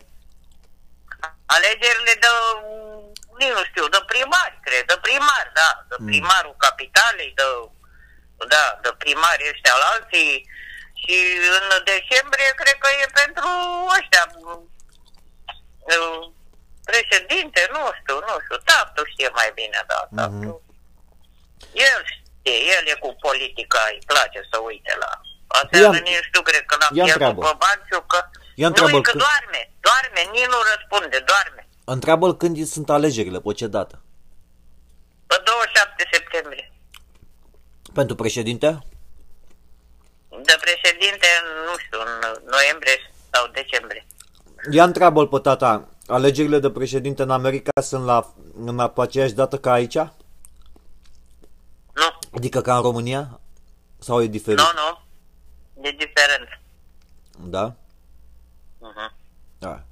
Alegerile 1.45 2.13
de, 2.23 2.29
nici 3.39 3.55
nu 3.57 3.63
știu, 3.69 3.85
de 3.95 4.01
primari, 4.11 4.55
cred, 4.65 4.83
de 4.91 4.97
primari, 5.07 5.49
da, 5.59 5.69
de 5.89 5.95
Mm. 5.99 6.05
primarul 6.09 6.55
capitalei, 6.65 7.31
de, 7.39 7.47
da, 8.53 8.65
de 8.83 8.91
primari 9.03 9.49
ăștia 9.53 9.75
la 9.81 9.87
alții. 9.95 10.33
Și 11.01 11.15
în 11.59 11.65
decembrie 11.93 12.51
cred 12.61 12.77
că 12.83 12.89
e 13.01 13.17
pentru 13.21 13.47
ăștia, 13.97 14.23
uh, 15.95 16.23
președinte, 16.89 17.61
nu 17.75 17.81
știu, 17.99 18.15
nu 18.27 18.35
știu, 18.43 18.57
Taftu 18.69 19.01
știe 19.11 19.29
mai 19.39 19.49
bine, 19.59 19.79
da, 19.91 19.99
Taftu. 20.17 20.51
El 21.87 21.99
știe, 22.13 22.57
el 22.75 22.83
e 22.93 22.95
cu 23.03 23.09
politica, 23.27 23.79
îi 23.91 24.01
place 24.11 24.39
să 24.51 24.57
uite 24.69 24.93
la... 25.03 25.09
Aseară 25.59 25.97
Ia- 25.97 26.03
nici 26.09 26.23
știu, 26.29 26.41
cred 26.49 26.63
că 26.69 26.75
l-a 26.79 26.87
ia 26.91 27.03
pierdut 27.03 27.11
întreabă. 27.13 27.41
pe 27.47 27.53
Banciu, 27.63 27.99
că... 28.11 28.19
Ia 28.61 28.67
nu, 28.67 28.71
întreabă 28.71 28.97
e 28.97 29.01
că 29.01 29.09
când- 29.11 29.23
doarme, 29.25 29.61
doarme, 29.87 30.21
nici 30.35 30.49
nu 30.53 30.59
răspunde, 30.73 31.17
doarme. 31.31 31.61
Întreabă-l 31.95 32.33
când 32.41 32.53
sunt 32.75 32.89
alegerile, 32.97 33.39
pe 33.45 33.51
ce 33.59 33.67
dată? 33.77 33.95
Pe 35.29 35.35
27 35.45 36.07
septembrie. 36.11 36.65
Pentru 37.93 38.15
președinte? 38.15 38.67
De 40.49 40.55
președinte, 40.65 41.27
nu 41.67 41.73
știu, 41.83 41.99
în 42.05 42.13
noiembrie 42.55 42.97
sau 43.31 43.47
decembrie. 43.47 44.05
Ia 44.71 44.83
întreabă-l 44.83 45.27
pe 45.27 45.39
tata, 45.39 45.87
alegerile 46.07 46.59
de 46.59 46.69
președinte 46.71 47.21
în 47.21 47.31
America 47.31 47.81
sunt 47.81 48.05
la, 48.05 48.33
în 48.65 48.87
pe 48.95 49.01
aceeași 49.01 49.33
dată 49.33 49.57
ca 49.57 49.71
aici? 49.71 49.97
Nu, 52.33 52.39
Adică 52.39 52.61
ca 52.61 52.75
în 52.75 52.81
România? 52.81 53.39
Sau 53.99 54.21
e 54.23 54.27
diferit? 54.27 54.59
nu, 54.59 54.65
nu. 54.75 55.01
E 55.87 55.91
diferent. 55.91 56.59
Da? 57.39 57.75
Uh-huh. 58.79 59.11
Da. 59.59 59.83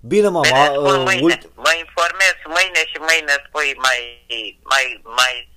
Bine, 0.00 0.28
mama, 0.28 0.40
Bine, 0.40 0.64
spun 0.74 0.84
uh, 0.84 1.02
mâine. 1.04 1.20
ult- 1.22 1.50
Mă 1.56 1.70
informez 1.78 2.34
mâine 2.46 2.78
și 2.86 2.96
mâine 2.98 3.32
spui 3.46 3.74
mai, 3.82 3.98
mai, 4.62 5.00
mai 5.04 5.48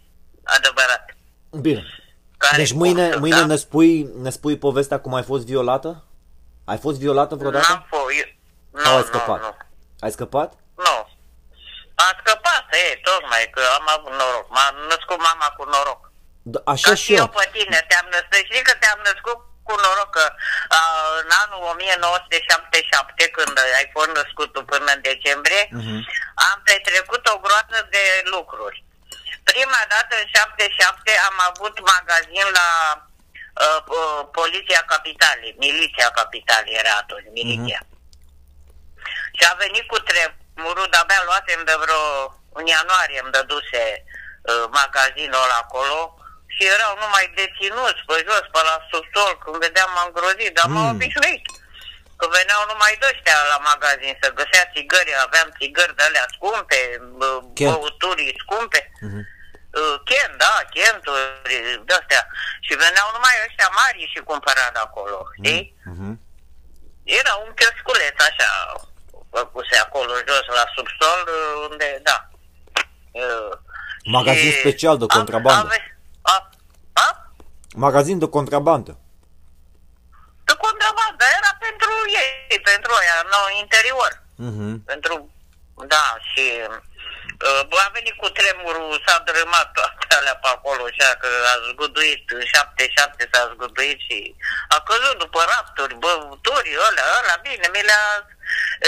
adevărat. 0.44 1.16
Bine. 1.62 1.84
Care 2.38 2.58
Deci 2.58 2.72
mâine, 2.72 3.02
punctul, 3.02 3.20
mâine 3.20 3.40
da? 3.40 3.46
ne, 3.46 3.56
spui, 3.56 4.10
ne 4.22 4.30
spui 4.30 4.58
povestea 4.58 5.00
cum 5.00 5.14
ai 5.14 5.24
fost 5.24 5.46
violată? 5.46 6.04
Ai 6.64 6.78
fost 6.78 7.00
violată 7.00 7.36
vreodată? 7.36 7.66
N-am 7.70 7.86
fost. 7.90 8.04
eu- 8.18 8.34
Nu, 8.72 8.80
Sau 8.82 8.96
ai 8.96 9.00
nu, 9.02 9.06
scăpat? 9.08 9.42
nu. 9.42 9.56
Ai 10.00 10.12
scăpat? 10.12 10.54
Nu. 10.76 11.08
A 11.96 12.08
scăpat, 12.20 12.66
e, 12.84 13.00
tocmai, 13.10 13.50
că 13.56 13.62
am 13.78 13.86
avut 13.96 14.14
noroc. 14.20 14.46
M-a 14.50 14.68
născut 14.92 15.20
mama 15.30 15.48
cu 15.58 15.64
noroc. 15.74 16.02
Da, 16.54 16.60
așa 16.74 16.90
Ca 16.90 16.96
și 16.96 17.04
și 17.04 17.14
eu 17.14 17.18
eu. 17.20 17.28
pe 17.28 17.50
tine, 17.56 17.86
te-am 17.90 18.08
născut. 18.12 18.34
Știi 18.50 18.64
că 18.70 18.74
te-am 18.82 19.00
născut 19.10 19.38
cu 19.68 19.74
noroc 19.84 20.10
că 20.18 20.26
a, 20.80 20.82
în 21.22 21.30
anul 21.44 21.62
1977, 21.74 23.28
când 23.38 23.56
ai 23.80 23.88
fost 23.96 24.10
născut 24.20 24.50
tu 24.54 24.62
până 24.72 24.90
în 24.96 25.02
decembrie, 25.12 25.64
Mhm. 25.72 25.98
am 26.50 26.58
petrecut 26.70 27.24
o 27.34 27.38
groază 27.46 27.80
de 27.96 28.04
lucruri. 28.34 28.84
Prima 29.52 29.82
dată, 29.94 30.14
în 30.22 30.28
77, 30.34 31.12
am 31.30 31.36
avut 31.50 31.76
magazin 31.94 32.46
la 32.60 32.70
uh, 33.66 33.82
uh, 33.98 34.22
Poliția 34.32 34.82
Capitalei, 34.94 35.56
Miliția 35.58 36.10
Capitalei 36.20 36.74
era 36.82 36.94
atunci, 37.04 37.28
Miliția. 37.40 37.82
Și 39.38 39.44
a 39.52 39.54
venit 39.64 39.86
cu 39.88 39.98
tremurul, 40.56 40.88
de-abia 40.92 41.22
luasem 41.26 41.62
de 41.70 41.76
vreo, 41.84 42.04
în 42.60 42.66
ianuarie 42.66 43.20
îmi 43.24 43.32
dăduse 43.38 43.84
uh, 44.04 44.66
magazinul 44.80 45.44
ăla 45.46 45.58
acolo 45.66 46.00
și 46.54 46.64
erau 46.76 46.94
numai 47.04 47.26
deținuți 47.38 48.02
pe 48.08 48.16
jos, 48.28 48.46
pe 48.54 48.62
la 48.70 48.76
subsol, 48.92 49.32
când 49.44 49.58
vedeam 49.66 49.90
m-am 49.96 50.08
îngrozit, 50.10 50.52
dar 50.58 50.68
m-am 50.74 50.88
Mm. 50.90 50.96
obișnuit. 50.96 51.44
Că 52.20 52.26
veneau 52.38 52.62
numai 52.72 52.94
de 53.00 53.08
ăștia 53.14 53.38
la 53.54 53.58
magazin 53.72 54.14
să 54.22 54.38
găsea 54.40 54.64
țigări, 54.74 55.12
aveam 55.26 55.50
țigări 55.60 55.96
de 55.98 56.04
alea 56.04 56.26
scumpe, 56.36 56.82
uh, 57.26 57.40
Ken. 57.58 57.68
băuturi 57.72 58.36
scumpe. 58.44 58.82
Mhm. 59.08 59.22
Uh, 59.80 59.96
Ken, 60.10 60.32
da, 60.44 60.54
Kenturi, 60.74 61.82
de-astea. 61.88 62.22
Și 62.66 62.74
veneau 62.84 63.08
numai 63.16 63.36
ăștia 63.48 63.70
mari 63.82 64.12
și 64.14 64.20
cumpăra 64.30 64.68
de 64.76 64.80
acolo, 64.88 65.18
știi? 65.38 65.62
Mhm. 65.92 66.10
Era 67.20 67.34
un 67.46 67.52
chiosculeț 67.60 68.18
așa, 68.30 68.50
făcuse 69.32 69.76
acolo 69.78 70.12
jos 70.28 70.46
la 70.60 70.66
subsol, 70.76 71.22
unde, 71.70 72.00
da. 72.04 72.18
Uh, 73.12 73.52
Magazin 74.06 74.52
și 74.52 74.60
special 74.60 74.98
de 74.98 75.06
am- 75.10 75.18
contrabandă. 75.18 75.66
ave- 75.68 75.98
A, 76.22 76.50
a, 76.94 77.32
Magazin 77.76 78.20
de 78.20 78.28
contrabandă. 78.38 78.92
de 80.48 80.54
contrabandă, 80.66 81.24
era 81.40 81.52
pentru 81.66 81.92
ei, 82.24 82.60
pentru 82.72 82.92
ăia, 83.02 83.18
în 83.26 83.34
interior. 83.64 84.12
Mhm. 84.36 84.84
Pentru, 84.86 85.14
da, 85.94 86.06
și 86.30 86.46
uh, 87.72 87.84
a 87.86 87.90
venit 87.98 88.16
cu 88.22 88.28
tremurul, 88.40 89.04
s-a 89.06 89.18
drămat 89.30 89.68
toate 89.78 90.16
alea 90.20 90.36
pe 90.44 90.48
acolo, 90.56 90.84
așa 90.92 91.10
că 91.22 91.28
a 91.54 91.56
zguduit, 91.70 92.24
în 92.38 92.44
77 92.54 93.30
s-a 93.32 93.52
zguduit 93.54 94.00
și 94.08 94.18
a 94.76 94.78
căzut 94.88 95.18
după 95.24 95.40
rapturi, 95.54 95.96
băuturi, 96.04 96.72
ălea, 96.88 97.08
ăla, 97.20 97.36
bine, 97.48 97.68
mi 97.74 97.82
le-a 97.90 98.06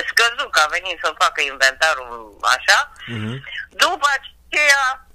scăzut 0.10 0.50
că 0.52 0.60
a 0.64 0.74
venit 0.78 0.98
să 1.04 1.20
facă 1.24 1.40
inventarul 1.42 2.38
așa. 2.56 2.80
Mhm. 3.16 3.34
După 3.84 4.08
aceea, 4.18 4.86
în 5.02 5.07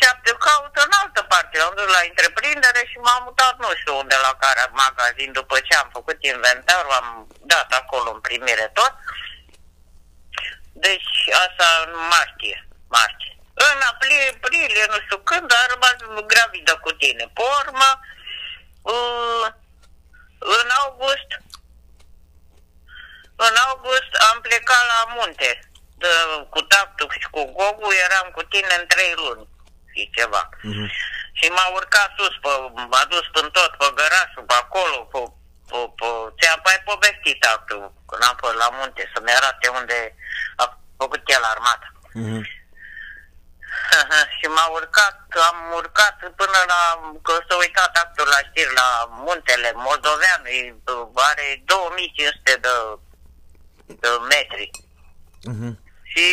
șapte, 0.00 0.36
caută 0.38 0.80
în 0.84 0.92
altă 1.02 1.22
parte, 1.22 1.60
am 1.60 1.72
dus 1.76 1.88
la 1.96 2.02
întreprindere 2.08 2.82
și 2.90 2.96
m-am 2.98 3.22
mutat 3.22 3.58
nu 3.58 3.74
știu 3.80 3.96
unde 3.98 4.16
la 4.26 4.34
care 4.38 4.70
magazin, 4.70 5.32
după 5.32 5.60
ce 5.60 5.74
am 5.74 5.88
făcut 5.92 6.18
inventarul, 6.24 6.90
am 6.90 7.26
dat 7.40 7.72
acolo 7.72 8.10
în 8.12 8.20
primire 8.20 8.70
tot. 8.72 8.94
Deci 10.72 11.12
asta 11.44 11.66
în 11.86 11.92
martie, 12.10 12.68
martie. 12.88 13.38
În 13.54 13.80
aprilie, 13.90 14.34
aprilie, 14.34 14.84
nu 14.88 14.98
știu 15.04 15.18
când, 15.18 15.52
a 15.52 15.66
rămas 15.72 15.96
gravidă 16.26 16.76
cu 16.76 16.90
tine. 16.92 17.30
Pe 17.34 17.42
urmă, 17.60 18.00
uh, 18.82 19.46
în 20.38 20.68
august, 20.82 21.30
în 23.36 23.54
august 23.66 24.12
am 24.30 24.40
plecat 24.40 24.84
la 24.92 25.14
munte. 25.14 25.68
De, 25.96 26.06
cu 26.50 26.60
tactul 26.60 27.08
și 27.20 27.28
cu 27.30 27.44
Gogu 27.44 27.88
eram 28.04 28.30
cu 28.34 28.42
tine 28.42 28.74
în 28.80 28.86
trei 28.86 29.12
luni 29.16 29.48
și 29.94 30.10
ceva. 30.16 30.48
Mhm. 30.62 30.86
Și 31.38 31.46
m-a 31.54 31.66
urcat 31.78 32.10
sus, 32.16 32.34
pe, 32.44 32.52
m-a 32.90 33.04
dus 33.12 33.26
până 33.32 33.48
tot, 33.48 33.70
pe 33.80 33.86
gărașul, 33.98 34.44
pe 34.46 34.56
acolo, 34.64 34.98
pe, 35.12 35.20
pe, 35.70 35.78
pe, 35.98 36.08
ți-am 36.38 36.60
mai 36.64 36.78
povestit 36.90 37.40
actul, 37.54 37.92
când 38.08 38.22
am 38.28 38.36
fost 38.42 38.56
la 38.62 38.68
munte, 38.76 39.10
să-mi 39.12 39.36
arate 39.38 39.68
unde 39.68 39.98
a 40.56 40.64
făcut 40.98 41.22
el 41.26 41.44
armata. 41.54 41.88
Mhm. 42.12 42.40
și 44.38 44.46
m-a 44.54 44.66
urcat, 44.78 45.18
am 45.50 45.58
urcat 45.80 46.16
până 46.40 46.58
la, 46.72 46.80
că 47.22 47.32
s-a 47.48 47.56
uitat 47.56 47.96
actul 47.96 48.26
la 48.34 48.40
știri, 48.48 48.74
la 48.74 48.88
muntele 49.10 49.72
moldovean, 49.74 50.42
e- 50.44 50.74
are 51.14 51.62
2500 51.64 52.58
de, 52.64 52.74
de 53.86 54.08
metri. 54.28 54.70
Mhm. 55.42 55.83
Și 56.14 56.26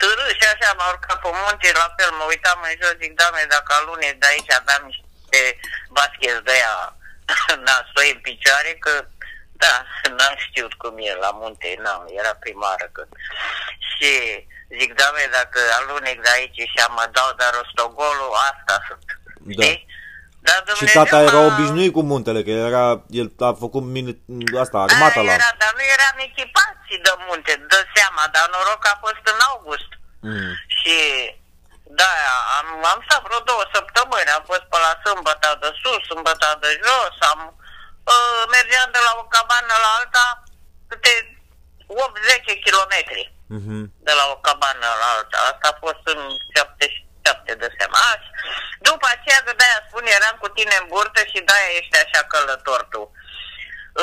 târâ 0.00 0.26
și 0.38 0.46
așa 0.52 0.72
m-a 0.76 0.88
urcat 0.92 1.18
pe 1.20 1.30
munte, 1.40 1.68
la 1.82 1.88
fel 1.96 2.10
mă 2.18 2.24
uitam 2.28 2.60
în 2.68 2.74
jos, 2.80 2.94
zic, 3.02 3.12
doamne, 3.20 3.44
dacă 3.54 3.70
alune 3.74 4.08
de 4.20 4.26
aici 4.26 4.52
aveam 4.60 4.82
niște 4.90 5.40
baschezi 5.96 6.46
de 6.48 6.52
aia 6.58 6.76
nasoi 7.66 8.10
în 8.14 8.20
picioare, 8.26 8.72
că 8.84 8.92
da, 9.62 9.74
n-am 10.16 10.36
știut 10.46 10.74
cum 10.74 10.94
e 10.98 11.14
la 11.24 11.30
munte, 11.40 11.76
n-am, 11.82 12.02
era 12.20 12.34
primară 12.34 12.88
când. 12.92 13.12
Și 13.92 14.10
zic, 14.78 14.90
doamne, 15.00 15.24
dacă 15.38 15.60
alunec 15.78 16.22
de 16.22 16.30
aici 16.36 16.60
și 16.72 16.78
am 16.86 16.92
mă 16.92 17.06
dau 17.12 17.30
de 17.38 17.44
rostogolul, 17.58 18.32
asta 18.50 18.74
sunt. 18.88 19.06
Da. 19.38 19.52
Știi? 19.52 19.86
Dar 20.48 20.58
Și 20.58 20.64
Dumnezeu 20.70 21.02
tata 21.02 21.18
era 21.28 21.40
m-a- 21.40 21.48
obișnuit 21.50 21.92
cu 21.96 22.02
muntele, 22.10 22.40
că 22.46 22.50
era, 22.68 22.84
el 23.20 23.28
a 23.48 23.50
făcut 23.64 23.82
mini, 23.94 24.12
asta, 24.64 24.76
armata 24.86 25.18
Aia 25.20 25.26
la... 25.28 25.32
Era, 25.38 25.50
dar 25.62 25.72
nu 25.78 25.84
eram 25.96 26.16
echipați 26.28 26.90
de 27.06 27.12
munte, 27.26 27.52
dă 27.72 27.80
seama, 27.94 28.22
dar 28.34 28.44
noroc 28.54 28.82
a 28.92 28.94
fost 29.04 29.22
în 29.32 29.38
august. 29.50 29.90
Mhm. 30.30 30.50
Și 30.76 30.94
da, 32.00 32.10
am, 32.58 32.66
am 32.92 33.00
stat 33.06 33.20
vreo 33.26 33.40
două 33.50 33.64
săptămâni, 33.76 34.34
am 34.38 34.44
fost 34.50 34.64
pe 34.72 34.78
la 34.86 34.92
sâmbătă 35.04 35.48
de 35.62 35.70
sus, 35.82 36.00
sâmbătă 36.10 36.46
de 36.64 36.70
jos, 36.86 37.14
am 37.32 37.40
uh, 38.12 38.40
mergeam 38.54 38.88
de 38.96 39.00
la 39.06 39.12
o 39.22 39.24
cabană 39.36 39.74
la 39.84 39.90
alta 39.98 40.24
câte 40.90 41.12
8-10 41.86 42.64
kilometri 42.66 43.22
Mhm. 43.58 43.78
de 44.08 44.12
la 44.20 44.24
o 44.34 44.36
cabană 44.46 44.88
la 45.02 45.08
alta. 45.16 45.38
Asta 45.50 45.66
a 45.72 45.78
fost 45.84 46.02
în 46.14 46.20
77 47.26 47.54
de 47.62 47.68
seama. 47.76 47.98
Așa. 48.12 48.30
După 48.88 49.06
aceea, 49.14 49.40
că 49.44 49.52
de-aia 49.56 49.80
spun, 49.88 50.04
eram 50.18 50.36
cu 50.42 50.48
tine 50.48 50.74
în 50.80 50.86
burtă 50.92 51.20
și 51.30 51.38
de-aia 51.46 51.70
ești 51.78 51.96
așa 52.04 52.22
călător 52.32 52.80
tu. 52.92 53.02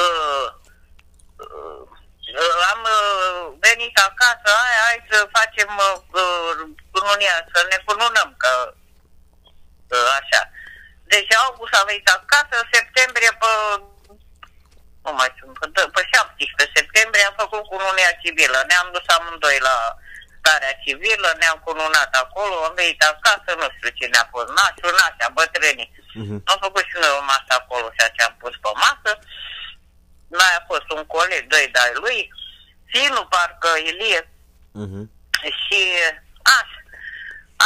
Uh, 0.01 0.47
uh, 1.45 1.81
am 2.71 2.81
uh, 2.97 3.43
venit 3.65 3.95
acasă, 4.09 4.49
hai, 4.61 4.75
hai 4.85 4.97
să 5.11 5.33
facem 5.37 5.69
uh, 5.87 5.97
uh, 6.21 6.53
cununia, 6.93 7.35
să 7.53 7.59
ne 7.71 7.77
cununăm, 7.85 8.29
că 8.43 8.51
uh, 9.95 10.07
așa. 10.19 10.41
Deci 11.13 11.33
august 11.33 11.73
am 11.73 11.85
venit 11.87 12.07
acasă, 12.09 12.55
septembrie 12.71 13.31
pe 13.41 13.51
nu 15.05 15.11
mai 15.19 15.33
știu, 15.35 15.51
pe, 15.75 15.81
pe 15.95 16.01
17 16.11 16.71
septembrie 16.75 17.25
am 17.25 17.35
făcut 17.43 17.63
cununia 17.71 18.11
civilă. 18.21 18.59
Ne-am 18.67 18.89
dus 18.95 19.05
amândoi 19.15 19.59
la 19.69 19.77
starea 20.43 20.73
civilă, 20.83 21.29
ne-am 21.39 21.59
cununat 21.65 22.11
acolo, 22.23 22.55
am 22.67 22.73
venit 22.81 23.01
acasă, 23.11 23.49
nu 23.61 23.67
știu 23.75 23.89
cine 23.99 24.17
a 24.23 24.27
fost, 24.33 24.49
nașul, 24.57 24.93
nașa, 24.99 25.27
bătrânii. 25.37 25.91
Mhm. 26.21 26.35
Am 26.51 26.57
făcut 26.65 26.83
și 26.89 26.97
noi 27.01 27.13
o 27.19 27.23
masă 27.31 27.51
acolo, 27.61 27.85
ceea 27.97 28.11
ce 28.15 28.21
am 28.27 28.35
pus 28.41 28.53
pe 28.63 28.71
masă. 28.85 29.11
Mai 30.39 30.53
a 30.59 30.61
fost 30.71 30.87
un 30.97 31.03
coleg, 31.15 31.41
doi 31.53 31.65
de-ai 31.73 31.93
lui, 32.03 32.19
finul 32.93 33.25
parcă 33.33 33.69
Ilie, 33.89 34.21
Mhm. 34.83 35.01
și 35.63 35.79
așa. 36.57 36.77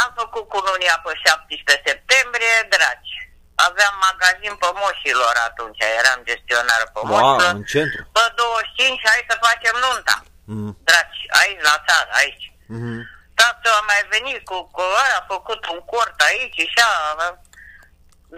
Am 0.02 0.10
făcut 0.20 0.44
cununia 0.54 0.96
pe 1.04 1.12
17 1.24 1.82
septembrie, 1.88 2.56
dragi. 2.74 3.14
Aveam 3.68 3.94
magazin 4.08 4.54
pe 4.62 4.68
moșilor 4.80 5.34
atunci, 5.48 5.80
eram 6.00 6.18
gestionar 6.30 6.82
pe 6.94 7.00
Wow, 7.02 7.06
moșilor. 7.12 7.54
în 7.54 7.62
centru. 7.72 8.00
Pe 8.16 8.24
25, 8.40 9.00
hai 9.10 9.20
să 9.30 9.34
facem 9.46 9.74
nunta. 9.86 10.16
Mm. 10.52 10.72
Dragi, 10.88 11.20
aici 11.40 11.62
la 11.70 11.76
țară, 11.88 12.10
aici. 12.22 12.46
Mhm. 12.76 12.98
Tatăl 13.40 13.72
a 13.80 13.84
mai 13.92 14.02
venit 14.14 14.40
cu, 14.44 14.56
cu 14.74 14.80
ăla, 14.80 15.04
a 15.20 15.24
făcut 15.34 15.60
un 15.74 15.80
cort 15.92 16.16
aici 16.28 16.54
și 16.72 16.80
așa. 16.84 16.90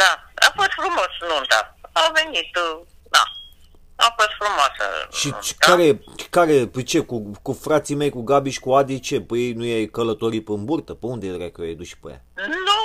Da, 0.01 0.11
a 0.47 0.53
fost 0.57 0.71
frumos 0.81 1.13
nunta. 1.29 1.61
A 1.93 2.11
venit, 2.15 2.57
uh, 2.57 2.81
da. 3.11 3.23
A 3.97 4.15
fost 4.19 4.33
frumoasă. 4.39 4.85
Și 5.19 5.27
nunta. 5.29 5.41
ce- 5.47 5.55
care, 5.59 6.01
care, 6.31 6.67
pe 6.67 6.83
ce, 6.83 7.01
cu, 7.01 7.31
cu 7.43 7.53
frații 7.53 7.95
mei, 7.95 8.11
cu 8.11 8.23
Gabi 8.23 8.51
și 8.51 8.61
cu 8.61 8.75
Adi, 8.75 9.01
ce? 9.01 9.21
Păi 9.21 9.39
ei 9.47 9.53
nu 9.53 9.65
i-ai 9.65 9.87
călătorit 9.87 10.45
pe 10.45 10.53
în 10.53 10.65
burtă? 10.65 10.93
Pe 10.95 11.07
unde 11.07 11.27
era 11.27 11.49
că 11.51 11.63
i-ai 11.63 11.75
dus 11.81 11.87
și 11.87 11.99
pe 11.99 12.09
ea? 12.11 12.21
Nu, 12.67 12.81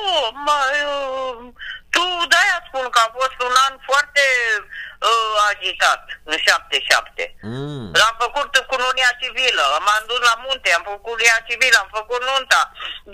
mă, 0.46 0.60
eu, 0.84 1.54
tu 1.90 2.04
de-aia 2.32 2.58
spun 2.68 2.90
că 2.90 3.00
a 3.06 3.10
fost 3.20 3.38
un 3.50 3.56
an 3.70 3.74
foarte 3.90 4.22
uh, 5.12 5.36
agitat, 5.52 6.02
în 6.32 6.38
77. 6.38 7.36
Mm. 7.42 7.88
L-am 8.00 8.16
făcut 8.24 8.52
cu 8.70 8.76
nunia 8.86 9.12
civilă, 9.22 9.66
m-am 9.86 10.04
dus 10.12 10.22
la 10.30 10.36
munte, 10.46 10.70
am 10.74 10.84
făcut 10.92 11.12
nunia 11.18 11.40
civilă, 11.48 11.78
am 11.82 11.90
făcut 11.98 12.22
nunta. 12.30 12.62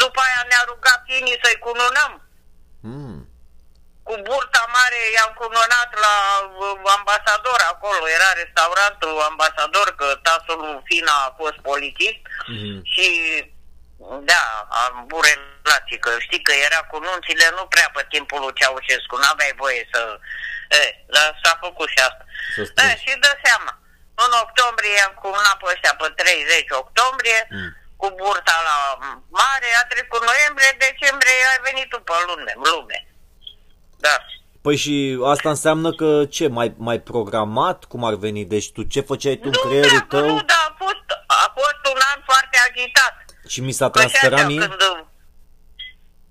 După 0.04 0.20
aia 0.26 0.42
ne-a 0.50 0.64
rugat 0.72 1.02
inii 1.20 1.40
să-i 1.44 1.64
cununăm. 1.66 2.12
Mm. 2.92 3.20
Cu 4.08 4.14
burta 4.28 4.64
mare 4.78 5.00
i-am 5.16 5.34
cununat 5.42 5.90
la 6.06 6.16
uh, 6.44 6.92
ambasador 6.98 7.60
acolo, 7.74 8.04
era 8.18 8.30
restaurantul 8.42 9.14
ambasador, 9.32 9.88
că 10.00 10.08
tasul 10.28 10.58
lui 10.66 10.82
Fina 10.90 11.16
a 11.28 11.34
fost 11.40 11.58
polițist 11.70 12.22
Mhm. 12.56 12.78
și 12.94 13.08
da, 14.32 14.44
am 14.84 14.94
avut 15.04 15.24
relații, 15.32 16.00
că 16.00 16.12
știi 16.20 16.42
că 16.42 16.54
era 16.68 16.82
cu 16.92 16.98
nunțile 17.00 17.48
nu 17.58 17.64
prea 17.74 17.90
pe 17.94 18.06
timpul 18.10 18.40
lui 18.42 18.54
Ceaușescu, 18.60 19.16
n-aveai 19.18 19.54
voie 19.58 19.90
să... 19.94 20.20
E, 20.80 20.84
dar 21.16 21.28
s-a 21.44 21.54
făcut 21.66 21.88
și 21.94 22.00
asta. 22.08 22.24
Să 22.56 22.62
Da, 22.62 22.68
strângi. 22.72 23.04
și 23.06 23.12
dă 23.26 23.32
seama. 23.46 23.72
În 24.24 24.32
octombrie 24.44 24.98
am 25.08 25.14
cununat 25.22 25.58
pe 25.60 25.66
ăștia 25.74 25.94
pe 26.02 26.08
30 26.22 26.66
octombrie, 26.84 27.40
Mm. 27.58 27.72
cu 28.02 28.08
burta 28.20 28.58
la 28.70 28.78
mare, 29.40 29.70
a 29.82 29.86
trecut 29.94 30.22
noiembrie, 30.32 30.72
decembrie, 30.88 31.40
ai 31.52 31.60
venit 31.68 31.88
tu 31.92 31.98
pe 32.08 32.14
lume, 32.28 32.54
lume. 32.70 32.98
Da. 34.06 34.16
Păi 34.66 34.76
și 34.84 34.96
asta 35.34 35.50
înseamnă 35.50 35.90
că 36.02 36.10
ce, 36.36 36.48
mai, 36.48 36.74
mai 36.78 37.00
programat 37.00 37.84
cum 37.92 38.04
ar 38.10 38.14
veni? 38.26 38.46
Deci 38.46 38.72
tu 38.72 38.82
ce 38.84 39.02
făceai 39.02 39.36
tu 39.36 39.50
în 39.52 39.56
Nu, 39.56 39.62
creierul 39.70 39.98
da, 39.98 40.06
tău 40.18 40.28
nu, 40.28 40.42
da, 40.42 40.60
a 40.70 40.76
fost, 40.84 41.06
a 41.28 41.54
fost 41.60 41.82
un 41.96 42.00
an 42.16 42.22
foarte 42.26 42.58
agitat. 42.70 43.16
și 43.48 43.62
mi 43.62 43.72
s-a 43.72 43.90
Că 43.90 44.00
și 44.02 44.06
transferat 44.08 44.40
așa, 44.40 44.48
mie? 44.48 44.60
Când, 44.60 44.76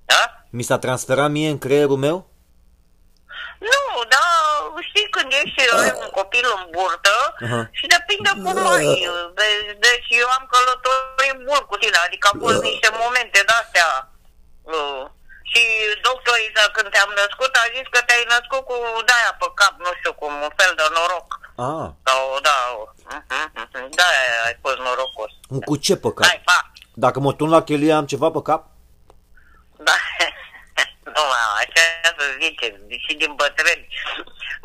da? 0.04 0.44
Mi 0.50 0.62
s-a 0.62 0.78
transferat 0.78 1.30
mie 1.30 1.48
în 1.48 1.58
creierul 1.58 1.96
meu? 1.96 2.29
Nu, 3.68 3.82
da, 4.14 4.26
știi 4.88 5.08
când 5.14 5.28
ești 5.42 5.60
ai 5.80 5.92
un 6.04 6.10
copil 6.18 6.46
în 6.56 6.62
burtă 6.74 7.16
Aha. 7.44 7.60
și 7.78 7.84
depinde 7.94 8.30
cum 8.44 8.58
ai. 8.76 8.88
De- 9.38 9.76
Deci 9.86 10.08
eu 10.22 10.28
am 10.38 10.44
călătorit 10.52 11.36
mult 11.48 11.64
cu 11.70 11.76
tine, 11.82 11.98
adică 12.06 12.24
au 12.32 12.36
fost 12.44 12.60
niște 12.68 12.88
momente 13.02 13.40
de-astea. 13.48 13.88
uh, 14.74 15.02
Și 15.52 15.62
doctorii, 16.08 16.50
da, 16.58 16.64
când 16.76 16.88
te-am 16.94 17.12
născut, 17.20 17.52
a 17.62 17.64
zis 17.74 17.86
că 17.94 18.00
te-ai 18.06 18.24
născut 18.34 18.62
cu 18.70 18.76
de-aia 19.08 19.32
pe 19.40 19.48
cap, 19.60 19.74
nu 19.84 19.90
știu 19.98 20.12
cum, 20.20 20.32
un 20.46 20.52
fel 20.60 20.72
de 20.80 20.86
noroc. 20.96 21.28
Ah, 21.68 21.86
Sau, 22.06 22.20
da, 22.48 22.56
uh-huh, 22.84 23.22
uh-huh, 23.62 23.88
da, 24.00 24.08
ai 24.46 24.56
fost 24.62 24.78
norocos. 24.86 25.30
cu 25.68 25.74
ce 25.84 25.94
pe 26.04 26.10
cap? 26.16 26.26
Hai, 26.30 26.40
pa! 26.44 26.58
Dacă 27.04 27.18
mă 27.20 27.32
tun 27.32 27.50
la 27.50 27.62
chelie 27.62 27.92
am 27.92 28.06
ceva 28.12 28.28
pe 28.30 28.42
cap? 28.48 28.62
Da, 29.88 29.92
nu, 31.16 31.24
așa 31.62 31.82
să 32.18 32.24
zice, 32.42 32.66
și 33.06 33.12
din 33.20 33.32
bătrâni. 33.34 33.86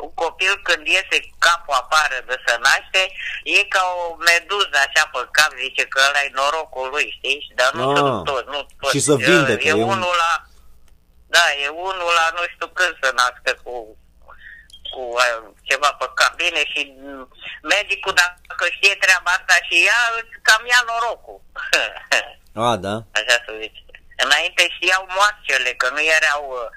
Un 0.04 0.12
copil 0.14 0.60
când 0.62 0.86
iese 0.86 1.16
capul 1.38 1.74
afară 1.82 2.16
de 2.26 2.36
să 2.46 2.54
naște, 2.62 3.02
e 3.44 3.64
ca 3.74 3.82
o 4.02 4.16
meduză 4.30 4.76
așa 4.86 5.02
pe 5.12 5.20
cap, 5.30 5.50
zice 5.64 5.84
că 5.92 5.98
ăla 6.08 6.20
e 6.22 6.30
norocul 6.34 6.88
lui, 6.94 7.06
știi? 7.18 7.52
Dar 7.58 7.70
nu 7.72 7.90
Ah, 7.90 7.96
sunt 7.96 8.24
toți, 8.24 8.46
nu 8.54 8.60
toți. 8.80 8.94
și 8.96 9.00
să 9.08 9.14
vindecă, 9.14 9.66
E, 9.66 9.70
e 9.70 9.72
un- 9.72 9.82
unul 9.94 10.14
la, 10.24 10.32
da, 11.34 11.44
e 11.64 11.68
unul 11.68 12.10
la 12.20 12.26
nu 12.36 12.42
știu 12.52 12.66
când 12.78 12.92
să 13.02 13.08
nască 13.20 13.52
cu 13.62 13.96
cu 14.94 15.02
uh, 15.02 15.42
ceva 15.68 15.90
pe 15.98 16.06
cap. 16.14 16.34
Bine, 16.36 16.62
și 16.72 16.94
mm, 16.98 17.28
medicul, 17.62 18.12
dacă 18.12 18.64
știe 18.76 18.94
treaba 18.94 19.30
asta 19.30 19.54
și 19.68 19.76
ea, 19.88 20.00
îți 20.18 20.34
cam 20.42 20.62
ia 20.66 20.80
norocul. 20.90 21.40
A, 22.54 22.76
da. 22.86 22.94
Așa 23.18 23.36
să 23.46 23.52
zice. 23.60 23.80
Înainte 24.24 24.62
știau 24.76 25.02
moarcele, 25.16 25.70
că 25.80 25.88
nu 25.96 26.02
erau, 26.18 26.42
uh, 26.58 26.68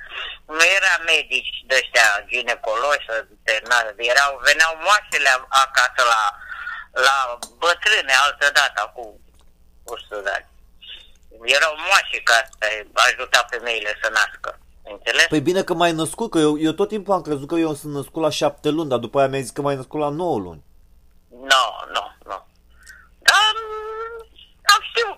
nu 0.58 0.64
era 0.78 0.94
medici 1.14 1.54
de 1.70 1.76
ăștia 1.82 2.08
ginecologi, 2.32 3.06
să 3.10 3.16
te- 3.46 3.62
na- 3.72 3.94
erau, 4.14 4.32
veneau 4.48 4.74
moarcele 4.86 5.30
acasă 5.64 6.02
la, 6.14 6.22
la 7.08 7.18
bătrâne 7.64 8.14
altă 8.26 8.48
dată, 8.60 8.92
cu 8.96 9.20
100 9.84 10.22
de 10.26 10.30
ani. 10.38 10.48
Erau 11.56 11.74
moașe 11.88 12.20
ca 12.24 12.38
să 12.60 12.66
ajuta 12.94 13.48
femeile 13.50 13.98
să 14.02 14.10
nască. 14.10 14.60
Înțeles? 14.84 15.26
Păi 15.28 15.40
bine 15.42 15.64
că 15.64 15.74
m-ai 15.74 15.92
născut, 15.92 16.30
că 16.32 16.38
eu, 16.38 16.60
eu 16.60 16.72
tot 16.72 16.88
timpul 16.88 17.14
am 17.14 17.22
crezut 17.22 17.48
că 17.48 17.56
eu 17.56 17.74
sunt 17.74 17.94
născut 17.94 18.22
la 18.22 18.30
șapte 18.30 18.70
luni, 18.70 18.90
dar 18.90 19.00
după 19.00 19.20
aia 19.20 19.28
mi-ai 19.28 19.42
zis 19.42 19.52
că 19.52 19.62
m-ai 19.62 19.76
născut 19.76 20.00
la 20.00 20.10
nouă 20.10 20.38
luni. 20.38 20.64
Nu, 21.30 21.66
nu, 21.94 22.04
nu. 22.26 22.28
Dar 22.30 22.30
mm, 22.30 22.34
am 22.34 22.48
știu 22.48 22.49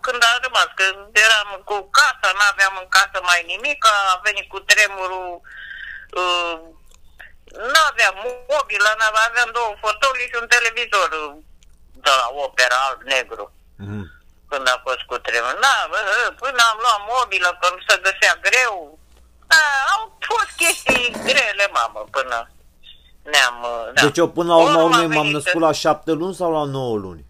când 0.05 0.21
a 0.29 0.31
rămas, 0.45 0.69
că 0.77 0.85
eram 1.25 1.49
cu 1.69 1.75
casa, 1.99 2.27
n-aveam 2.39 2.73
în 2.81 2.87
casă 2.97 3.17
mai 3.29 3.41
nimic, 3.51 3.79
a 3.93 4.19
venit 4.27 4.47
cu 4.53 4.59
tremurul, 4.71 5.27
uh, 6.21 6.55
n-aveam 7.73 8.15
mobilă, 8.53 8.89
n-aveam, 8.99 9.27
aveam 9.29 9.49
două 9.57 9.71
fotolii 9.83 10.29
și 10.31 10.37
un 10.41 10.47
televizor 10.55 11.09
uh, 11.23 11.31
de 12.05 12.11
la 12.19 12.27
opera 12.45 12.77
alb-negru 12.87 13.45
Mhm. 13.85 14.03
când 14.49 14.65
a 14.73 14.77
fost 14.85 15.01
cu 15.09 15.15
tremur. 15.27 15.55
Da, 15.65 15.75
bă, 15.91 15.97
până 16.43 16.61
am 16.71 16.77
luat 16.83 17.01
mobilă, 17.15 17.49
că 17.59 17.65
nu 17.73 17.79
se 17.87 17.95
găsea 18.07 18.33
greu. 18.47 18.99
Da, 19.51 19.63
au 19.93 20.01
fost 20.29 20.51
chestii 20.61 21.11
grele, 21.27 21.65
mamă, 21.79 21.99
până 22.15 22.37
ne-am... 23.31 23.57
uh, 23.63 23.93
Da. 23.93 24.01
Deci 24.01 24.17
eu 24.17 24.29
până 24.29 24.47
la 24.53 24.57
urma 24.65 24.83
Urma 24.83 24.83
urmei 24.83 25.07
m-am 25.17 25.25
venit- 25.25 25.33
născut 25.33 25.61
la 25.61 25.71
șapte 25.71 26.11
luni 26.11 26.35
sau 26.35 26.51
la 26.51 26.63
nouă 26.63 26.97
luni? 26.97 27.25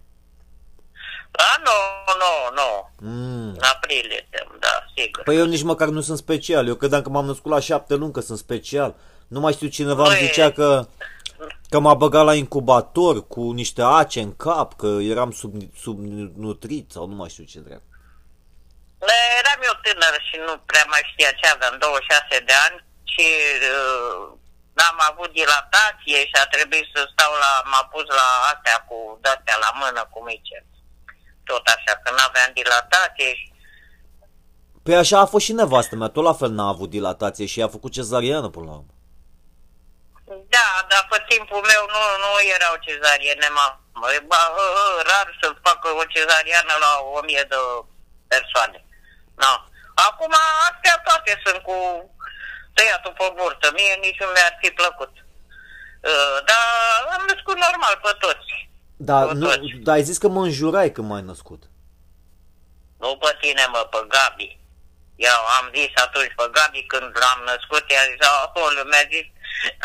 A, 1.50 1.62
nu, 1.68 1.78
nu, 2.24 2.34
nu. 2.60 2.70
Mm. 3.10 3.50
În 3.50 3.64
aprilie, 3.74 4.28
da, 4.60 4.86
sigur. 4.96 5.24
Păi 5.24 5.38
eu 5.38 5.46
nici 5.46 5.62
măcar 5.64 5.88
nu 5.88 6.02
sunt 6.02 6.18
special. 6.18 6.68
Eu 6.68 6.76
credeam 6.76 7.02
că 7.02 7.10
m-am 7.10 7.26
născut 7.26 7.52
la 7.52 7.60
șapte 7.60 7.94
luni, 7.96 8.14
că 8.14 8.20
sunt 8.20 8.38
special. 8.38 8.96
Nu 9.28 9.40
mai 9.40 9.54
știu 9.54 9.68
cineva 9.68 10.04
îmi 10.04 10.16
Băi. 10.18 10.26
zicea 10.26 10.52
că, 10.52 10.88
că 11.70 11.80
m-a 11.80 11.94
băgat 11.94 12.26
la 12.26 12.36
incubator 12.36 13.28
cu 13.28 13.52
niște 13.52 13.82
ace 13.82 14.20
în 14.22 14.36
cap, 14.36 14.70
că 14.82 14.88
eram 15.14 15.32
sub, 15.32 15.54
subnutrit 15.84 16.92
sau 16.92 17.08
nu 17.08 17.16
mai 17.16 17.30
știu 17.30 17.44
ce 17.44 17.60
drept. 17.60 17.88
Da, 18.98 19.18
Eram 19.40 19.60
eu 19.70 19.76
tânăr 19.84 20.16
și 20.30 20.36
nu 20.48 20.54
prea 20.70 20.86
mai 20.94 21.04
știa 21.12 21.32
ce 21.40 21.46
aveam, 21.48 21.76
26 21.80 22.40
de 22.50 22.56
ani 22.68 22.78
și 23.14 23.28
uh, 23.74 24.24
am 24.90 24.98
avut 25.10 25.30
dilatație 25.40 26.20
și 26.30 26.36
a 26.44 26.46
trebuit 26.56 26.88
să 26.94 27.00
stau 27.14 27.32
la, 27.44 27.52
m-a 27.72 27.84
pus 27.94 28.06
la 28.20 28.28
astea 28.52 28.78
cu 28.88 28.98
astea 29.34 29.58
la 29.66 29.72
mână 29.82 30.02
cu 30.14 30.20
mice. 30.30 30.58
Tot 31.44 31.68
așa, 31.68 31.94
că 32.04 32.10
n-aveam 32.12 32.52
dilatație 32.54 33.34
și 33.40 33.52
Păi 34.84 34.96
așa 34.96 35.20
a 35.20 35.32
fost 35.34 35.46
și 35.46 35.54
nevastă 35.54 35.96
mea, 35.96 36.08
tot 36.08 36.24
la 36.24 36.34
fel 36.34 36.52
n-a 36.52 36.68
avut 36.68 36.90
dilatație 36.90 37.46
și 37.46 37.62
a 37.62 37.76
făcut 37.76 37.92
cezariană 37.92 38.50
până 38.50 38.66
la 38.66 38.72
urmă. 38.72 38.94
Da, 40.56 40.70
dar 40.92 41.04
pe 41.10 41.18
timpul 41.32 41.62
meu 41.72 41.84
nu, 41.94 42.02
nu 42.24 42.32
erau 42.56 42.76
cezariene, 42.88 43.48
mamă. 43.58 44.06
E 44.18 44.20
ba, 44.32 44.42
hă, 44.56 44.66
hă, 44.78 45.02
rar 45.10 45.28
să 45.42 45.48
facă 45.68 45.88
o 46.02 46.04
cezariană 46.16 46.74
la 46.86 46.92
o 47.18 47.20
mie 47.28 47.44
de 47.52 47.60
persoane. 48.28 48.80
No. 49.42 49.54
Acum 50.08 50.34
astea 50.70 50.96
toate 51.08 51.42
sunt 51.46 51.60
cu 51.68 51.76
tăiatul 52.74 53.14
pe 53.18 53.28
burtă. 53.38 53.68
Mie 53.78 53.94
nici 54.06 54.20
nu 54.20 54.28
mi-ar 54.34 54.58
fi 54.62 54.70
plăcut. 54.80 55.14
Uh, 56.10 56.38
dar 56.50 56.66
am 57.16 57.24
născut 57.32 57.58
normal 57.66 57.96
pe 58.04 58.12
toți. 58.24 58.52
Dar, 59.10 59.24
Cu 59.28 59.34
nu, 59.34 59.46
toți. 59.48 59.68
dar 59.86 59.94
ai 59.96 60.04
zis 60.10 60.18
că 60.22 60.28
mă 60.36 60.42
înjurai 60.48 60.90
când 60.96 61.08
m-ai 61.10 61.22
născut. 61.32 61.62
Nu 63.04 63.10
pe 63.22 63.32
tine, 63.42 63.64
mă, 63.74 63.82
pe 63.94 64.00
Gabi. 64.14 64.50
Eu 65.30 65.40
am 65.58 65.66
zis 65.78 65.92
atunci 66.06 66.34
pe 66.40 66.46
Gabi 66.58 66.82
când 66.92 67.08
l-am 67.22 67.40
născut, 67.52 67.84
i-a 67.90 68.06
zis, 68.12 68.22
acolo, 68.48 68.80
mi-a 68.92 69.06
zis 69.14 69.26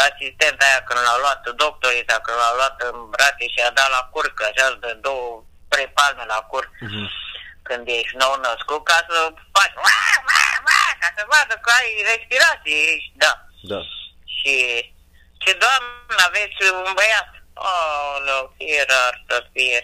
asistenta 0.06 0.64
aia 0.68 0.80
când 0.88 1.00
l-a 1.06 1.16
luat 1.22 1.42
doctorii, 1.64 2.10
dacă 2.14 2.28
l-a 2.40 2.52
luat 2.58 2.76
în 2.90 2.96
brațe 3.14 3.44
și 3.54 3.60
a 3.68 3.70
dat 3.78 3.90
la 3.96 4.02
curcă, 4.14 4.42
așa, 4.50 4.66
de 4.84 4.92
două, 5.06 5.28
trei 5.72 5.88
palme 5.96 6.24
la 6.34 6.40
cur, 6.50 6.64
Mhm. 6.86 7.04
când 7.68 7.84
ești 8.00 8.16
nou 8.22 8.34
născut, 8.46 8.80
ca 8.90 8.98
să 9.08 9.16
faci, 9.56 9.74
ua, 9.84 9.96
ua, 10.28 10.42
ua, 10.68 10.82
ca 11.00 11.08
să 11.16 11.22
vadă 11.32 11.54
că 11.64 11.70
ai 11.78 11.90
respirație, 12.12 12.76
ești, 12.94 13.12
da. 13.24 13.32
Da. 13.72 13.80
Și, 14.36 14.54
și 15.42 15.50
doamnă, 15.62 16.20
aveți 16.28 16.58
un 16.78 16.92
băiat. 16.98 17.30
Oh, 17.68 18.48
fie 18.56 18.82
rar 18.90 19.14
să 19.28 19.36
fie. 19.52 19.80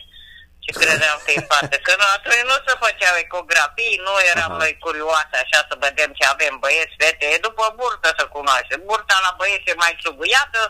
Ce 0.64 0.70
credeam 0.78 1.18
că 1.24 1.30
e 1.36 1.40
fată? 1.50 1.76
Că 1.86 1.92
nu, 2.00 2.06
atunci 2.16 2.44
nu 2.50 2.56
se 2.66 2.74
făceau 2.84 3.14
ecografii, 3.24 4.00
nu 4.06 4.14
eram 4.32 4.50
Aha. 4.52 4.60
noi 4.62 4.72
curioase 4.86 5.36
așa 5.44 5.60
să 5.68 5.74
vedem 5.86 6.10
ce 6.18 6.24
avem 6.34 6.54
băieți, 6.64 6.94
fete. 7.00 7.24
E 7.34 7.46
după 7.48 7.64
burtă 7.78 8.08
să 8.18 8.24
cunoaște. 8.34 8.74
Burta 8.88 9.16
la 9.26 9.32
băieți 9.38 9.70
e 9.70 9.82
mai 9.84 9.94
țuguiată, 10.02 10.60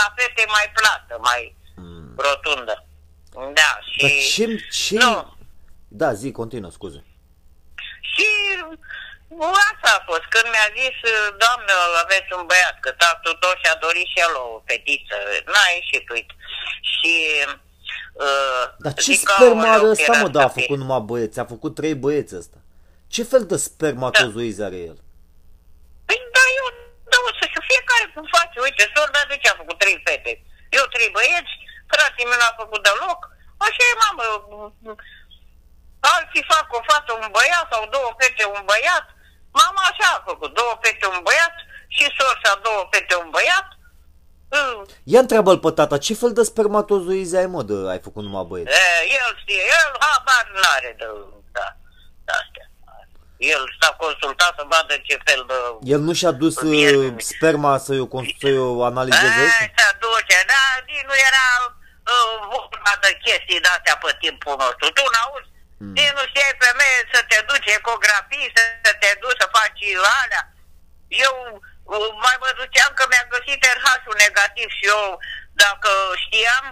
la 0.00 0.06
fete 0.16 0.40
e 0.42 0.54
mai 0.58 0.68
plată, 0.78 1.14
mai 1.28 1.42
Mm. 1.80 2.14
rotundă. 2.26 2.74
Da, 3.58 3.70
și... 3.90 4.00
Dar 4.00 4.10
ce, 4.34 4.44
ce... 4.84 4.94
Nu. 5.04 5.36
Da, 5.88 6.12
zi, 6.12 6.30
continuă, 6.30 6.70
scuze. 6.70 7.04
Și 8.00 8.26
asta 9.70 9.88
a 9.96 10.04
fost. 10.10 10.24
Când 10.34 10.46
mi-a 10.54 10.68
zis, 10.80 10.96
doamnă, 11.42 11.74
aveți 12.02 12.30
un 12.38 12.44
băiat, 12.50 12.76
că 12.84 12.90
tatăl 13.02 13.34
tot 13.42 13.56
și-a 13.62 13.76
dorit 13.84 14.08
și 14.12 14.18
el 14.26 14.34
o 14.44 14.62
fetiță. 14.68 15.16
N-a 15.52 15.66
ieșit, 15.76 16.04
uite. 16.16 16.34
Și... 16.92 17.12
Uh, 18.26 18.64
Dar 18.84 18.92
ce 18.92 19.12
zic, 19.12 19.28
spermă 19.28 19.62
are 19.62 19.70
aoleu, 19.70 19.90
ăsta, 19.90 20.12
era 20.12 20.22
mă, 20.22 20.28
da, 20.36 20.44
a 20.44 20.48
să 20.48 20.54
fie. 20.54 20.62
făcut 20.62 20.78
numai 20.82 21.02
băieți, 21.10 21.38
a 21.38 21.52
făcut 21.54 21.72
trei 21.78 21.96
băieți 22.04 22.36
ăsta. 22.40 22.58
Ce 23.14 23.22
fel 23.30 23.44
de 23.50 23.56
spermatozoizi 23.68 24.62
are 24.68 24.80
el? 24.90 24.98
Păi 26.08 26.18
da, 26.36 26.44
eu, 26.60 26.66
da, 27.10 27.18
o 27.28 27.30
să 27.38 27.44
și 27.52 27.60
fiecare 27.70 28.04
cum 28.14 28.24
face. 28.36 28.56
Uite, 28.66 28.84
sor, 28.94 29.08
dar 29.14 29.24
de 29.30 29.36
ce 29.42 29.48
a 29.50 29.60
făcut 29.62 29.78
trei 29.82 29.98
fete? 30.06 30.32
Eu 30.78 30.84
trei 30.94 31.10
băieți, 31.16 31.54
fratele 31.92 32.28
meu 32.28 32.38
n-a 32.40 32.60
făcut 32.62 32.80
deloc. 32.86 33.20
Așa 33.66 33.82
e, 33.90 34.00
mamă. 34.04 34.24
Alții 36.14 36.48
fac 36.52 36.66
o 36.78 36.80
fată, 36.88 37.10
un 37.12 37.28
băiat, 37.36 37.66
sau 37.72 37.82
două 37.94 38.10
fete, 38.20 38.44
un 38.56 38.62
băiat. 38.70 39.06
Mama 39.60 39.82
așa 39.90 40.08
a 40.16 40.22
făcut, 40.30 40.50
două 40.54 40.74
fete, 40.82 41.06
un 41.06 41.20
băiat, 41.26 41.54
și 41.96 42.04
sorsa 42.18 42.60
două 42.66 42.82
fete, 42.90 43.14
un 43.24 43.30
băiat. 43.30 43.68
Mm, 44.50 44.86
Ia 45.12 45.20
întreabă-l 45.20 45.58
pe 45.58 45.70
tata, 45.70 45.98
ce 45.98 46.14
fel 46.14 46.32
de 46.32 46.42
spermatozoizi 46.42 47.36
ai, 47.36 47.46
mă, 47.46 47.62
de 47.62 47.74
ai 47.92 48.00
făcut 48.06 48.22
numai 48.22 48.44
băieți? 48.48 48.70
E, 48.70 48.84
el 49.22 49.30
știe, 49.42 49.62
el 49.80 49.90
habar 50.04 50.44
n-are 50.60 50.94
de, 50.98 51.06
da, 51.56 51.66
de 52.26 52.32
astea. 52.40 52.66
El 53.54 53.62
s-a 53.80 53.90
consultat 54.02 54.52
să 54.58 54.64
vadă 54.72 54.94
ce 55.08 55.16
fel 55.24 55.42
de 55.50 55.54
El 55.94 56.00
nu 56.08 56.12
și-a 56.12 56.30
dus 56.42 56.54
Bine. 56.62 56.90
uh, 56.96 57.14
sperma 57.32 57.72
să-i 57.86 58.00
o, 58.00 58.06
cons- 58.06 58.36
să-i 58.40 58.58
o 58.58 58.84
analizeze? 58.90 59.42
ăsta? 59.46 59.64
Asta 59.64 59.96
duce, 60.04 60.38
da, 60.52 60.62
nici 60.88 61.04
nu 61.10 61.14
era 61.28 61.46
uh, 62.12 62.34
vorba 62.52 62.92
de 63.04 63.10
chestii 63.24 63.60
de 63.64 63.68
astea 63.76 63.96
pe 64.02 64.10
timpul 64.24 64.54
nostru. 64.62 64.86
Tu 64.96 65.02
n-auzi? 65.14 65.48
Mm. 65.80 65.92
Nici 65.98 66.14
nu 66.16 66.24
știai 66.30 66.62
femeie 66.66 67.00
să 67.12 67.20
te 67.30 67.38
duci 67.50 67.74
ecografii, 67.78 68.52
să 68.56 68.92
te 69.02 69.10
duci 69.22 69.40
să 69.40 69.46
faci 69.56 69.82
alea. 70.22 70.44
Eu 71.26 71.34
uh, 71.94 72.08
mai 72.24 72.36
mă 72.42 72.50
duceam 72.60 72.92
că 72.94 73.04
mi-a 73.06 73.26
găsit 73.34 73.60
RH-ul 73.76 74.16
negativ 74.24 74.68
și 74.78 74.84
eu, 74.94 75.02
dacă 75.62 75.90
știam, 76.24 76.64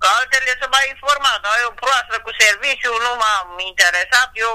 că 0.00 0.06
altele 0.18 0.52
să 0.60 0.66
mai 0.76 0.86
informa, 0.94 1.32
dar 1.44 1.54
eu 1.64 1.72
proastă 1.82 2.16
cu 2.26 2.32
serviciu 2.42 2.92
nu 3.06 3.12
m-am 3.20 3.48
interesat, 3.70 4.30
eu 4.46 4.54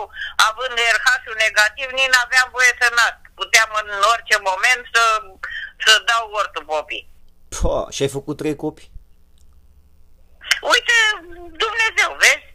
având 0.49 0.75
RH-ul 0.95 1.35
negativ, 1.45 1.87
nici 1.91 2.13
n-aveam 2.13 2.47
voie 2.55 2.73
să 2.81 2.87
nasc. 2.97 3.21
Puteam 3.39 3.69
în 3.81 3.89
orice 4.13 4.35
moment 4.49 4.83
să, 4.93 5.03
să 5.85 5.93
dau 6.09 6.23
ortul 6.41 6.63
popii. 6.71 7.09
Pa, 7.55 7.87
și 7.95 8.01
ai 8.01 8.15
făcut 8.17 8.37
trei 8.37 8.55
copii? 8.55 8.91
Uite, 10.73 10.95
Dumnezeu, 11.63 12.09
vezi? 12.23 12.48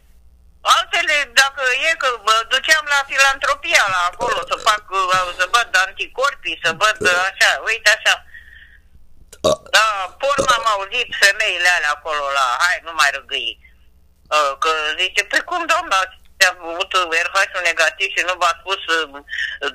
Altele, 0.73 1.15
dacă 1.41 1.63
e 1.89 2.01
că 2.03 2.09
mă 2.27 2.35
duceam 2.53 2.85
la 2.95 3.01
filantropia 3.11 3.85
la 3.95 4.01
acolo 4.11 4.39
să 4.51 4.55
fac, 4.69 4.83
uh, 4.89 5.27
să 5.39 5.45
văd 5.55 5.69
anticorpii, 5.85 6.61
să 6.63 6.69
văd 6.83 6.97
uh, 6.99 7.19
așa, 7.29 7.49
uite 7.69 7.89
așa. 7.97 8.15
Da, 9.75 10.15
porn 10.21 10.45
am 10.57 10.65
auzit 10.73 11.09
femeile 11.23 11.69
alea 11.69 11.93
acolo 11.97 12.23
la, 12.37 12.45
hai, 12.63 12.79
nu 12.87 12.93
mai 12.99 13.09
răgâi. 13.17 13.51
Uh, 14.35 14.53
Că 14.63 14.71
zice, 14.99 15.23
pe 15.23 15.39
cum 15.49 15.65
doamna, 15.65 15.95
ați 16.03 16.17
avut 16.51 16.91
RH-ul 17.25 17.67
negativ 17.69 18.09
și 18.15 18.21
nu 18.29 18.35
v-a 18.41 18.53
spus 18.59 18.81
uh, 18.95 19.09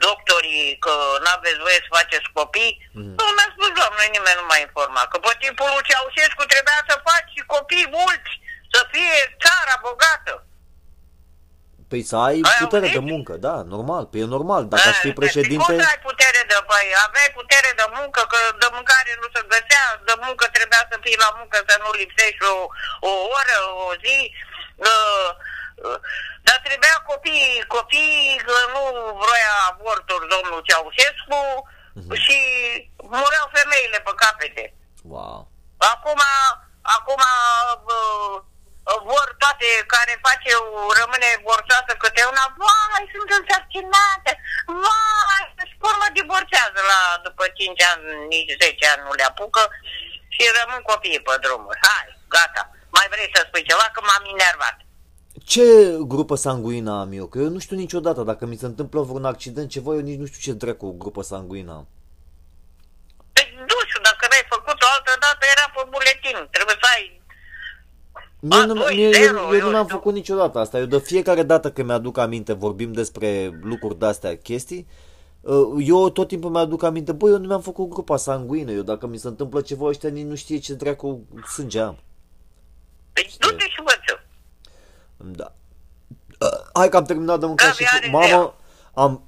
doctorii 0.06 0.76
că 0.84 0.94
n-aveți 1.24 1.62
voie 1.64 1.80
să 1.84 1.96
faceți 1.98 2.28
copii? 2.38 2.72
Mhm. 2.92 3.14
Nu 3.18 3.24
mi-a 3.36 3.48
spus, 3.54 3.70
doamne, 3.80 4.04
nimeni 4.16 4.38
nu 4.40 4.46
m-a 4.46 4.58
informat. 4.66 5.06
Că 5.10 5.18
pe 5.18 5.32
timpul 5.44 5.68
lui 5.72 5.86
Ceaușescu 5.88 6.44
trebuia 6.52 6.80
să 6.88 7.04
faci 7.08 7.32
copii 7.54 7.86
mulți, 7.98 8.32
să 8.72 8.80
fie 8.92 9.16
țara 9.44 9.74
bogată. 9.86 10.34
Păi 11.90 12.02
să 12.10 12.16
ai 12.26 12.36
Ai 12.50 12.56
putere 12.64 12.86
auzit? 12.86 12.98
de 12.98 13.04
muncă, 13.12 13.32
da, 13.46 13.56
normal, 13.74 14.02
păi 14.10 14.20
e 14.24 14.34
normal. 14.36 14.62
Dacă 14.72 14.88
aș 14.92 14.98
fi 15.06 15.12
Eh, 15.14 15.18
președinte, 15.20 15.64
Cum 15.64 15.78
să 15.82 15.86
ai 15.92 16.00
putere 16.10 16.40
de 16.52 16.58
păi, 16.70 16.86
aveai 17.06 17.30
putere 17.40 17.70
de 17.80 17.86
muncă, 17.98 18.20
că 18.32 18.38
de 18.62 18.68
mâncare 18.76 19.12
nu 19.22 19.28
se 19.34 19.40
găsea, 19.54 19.84
de 20.08 20.14
muncă 20.26 20.44
trebuia 20.56 20.82
să 20.90 20.96
fii 21.04 21.22
la 21.24 21.30
muncă, 21.38 21.56
să 21.68 21.74
nu 21.82 21.88
lipsești 22.00 22.42
o, 22.54 22.56
o 23.08 23.10
oră, 23.38 23.58
o 23.86 23.88
zi. 24.04 24.18
Uh, 24.90 25.28
uh, 25.86 25.98
dar 26.46 26.58
trebuia 26.68 26.96
copii, 27.10 27.54
copii, 27.76 28.40
că 28.46 28.56
nu 28.74 28.82
vroia 29.22 29.52
avorturi 29.70 30.30
domnul 30.34 30.60
Ceaușescu 30.68 31.40
Mhm. 32.00 32.14
și 32.24 32.38
mureau 33.14 33.46
femeile 33.56 33.98
pe 34.06 34.12
capete. 34.22 34.64
wow. 35.14 35.40
Acum, 35.92 36.20
acum 36.96 37.20
uh, 37.96 38.34
vor 39.10 39.28
toate 39.42 39.68
care 39.94 40.12
face, 40.26 40.50
rămâne 41.00 41.30
borțoasă 41.46 41.92
câte 42.02 42.22
una, 42.32 42.44
vai, 42.60 43.04
sunt 43.14 43.30
însărcinate, 43.38 44.32
vai, 44.84 45.44
și 45.68 45.74
pe 45.80 45.86
urmă 45.92 46.06
divorțează 46.18 46.80
la, 46.92 47.00
după 47.26 47.44
5 47.58 47.82
ani, 47.90 48.02
nici 48.32 48.52
10 48.62 48.88
ani 48.92 49.04
nu 49.06 49.12
le 49.18 49.24
apucă 49.30 49.62
și 50.34 50.42
rămân 50.58 50.82
copiii 50.90 51.24
pe 51.26 51.34
drumuri. 51.44 51.82
Hai, 51.88 52.06
gata, 52.34 52.62
mai 52.96 53.06
vrei 53.12 53.32
să 53.34 53.40
spui 53.40 53.68
ceva, 53.70 53.86
că 53.92 54.00
m-am 54.02 54.24
enervat. 54.34 54.76
Ce 55.52 55.66
grupă 56.12 56.34
sanguină 56.34 56.92
am 57.02 57.12
eu? 57.12 57.26
Că 57.26 57.38
eu 57.38 57.48
nu 57.48 57.58
știu 57.58 57.76
niciodată. 57.76 58.20
Dacă 58.22 58.46
mi 58.46 58.60
se 58.62 58.66
întâmplă 58.66 59.00
vreun 59.00 59.24
accident, 59.24 59.70
ceva, 59.70 59.90
eu 59.92 59.98
nici 60.08 60.18
nu 60.18 60.26
știu 60.26 60.40
ce 60.40 60.58
dracu 60.58 60.96
grupă 61.02 61.22
sanguină 61.22 61.72
am. 61.72 61.86
Păi, 63.32 63.46
nu 63.70 63.76
știu, 63.86 64.00
dacă 64.08 64.26
n-ai 64.26 64.46
făcut-o 64.54 64.86
altă 64.94 65.12
dată, 65.24 65.42
era 65.54 65.66
pe 65.74 65.82
buletin, 65.92 66.48
trebuie 66.50 66.76
să 66.80 66.86
ai 66.94 67.19
Mie 68.40 68.58
A, 68.58 68.64
nu, 68.64 68.74
doi, 68.74 68.94
mie, 68.96 69.10
zero, 69.12 69.38
eu, 69.38 69.52
eu 69.52 69.58
eu 69.58 69.70
nu 69.70 69.76
am 69.76 69.84
știu. 69.84 69.96
făcut 69.96 70.14
niciodată 70.14 70.58
asta. 70.58 70.78
Eu 70.78 70.84
de 70.84 70.98
fiecare 70.98 71.42
dată 71.42 71.70
când 71.70 71.86
mi-aduc 71.86 72.18
aminte, 72.18 72.52
vorbim 72.52 72.92
despre 72.92 73.58
lucruri 73.62 73.98
de-astea, 73.98 74.36
chestii, 74.36 74.86
uh, 75.40 75.84
eu 75.86 76.10
tot 76.10 76.28
timpul 76.28 76.50
mi-aduc 76.50 76.82
aminte, 76.82 77.12
băi, 77.12 77.30
eu 77.30 77.38
nu 77.38 77.46
mi-am 77.46 77.60
făcut 77.60 77.88
grupa 77.88 78.16
sanguină, 78.16 78.70
eu 78.70 78.82
dacă 78.82 79.06
mi 79.06 79.16
se 79.18 79.26
întâmplă 79.28 79.60
ceva, 79.60 79.86
ăștia 79.86 80.08
nici 80.10 80.26
nu 80.26 80.34
știe 80.34 80.58
ce 80.58 80.74
dracu 80.74 81.26
sânge 81.54 81.80
am. 81.80 81.98
Deci 83.12 83.36
du-te 83.36 83.64
și 83.68 83.78
învăță. 83.78 84.24
Da. 85.16 85.52
Uh, 86.40 86.68
Hai 86.72 86.88
că 86.88 86.96
am 86.96 87.04
terminat 87.04 87.40
de 87.40 87.46
mâncat 87.46 87.66
Gabi 87.66 87.78
și 87.78 87.88
are 87.94 88.06
cu... 88.06 88.10
Mamă, 88.16 88.26
zero. 88.26 88.54
am, 88.94 89.26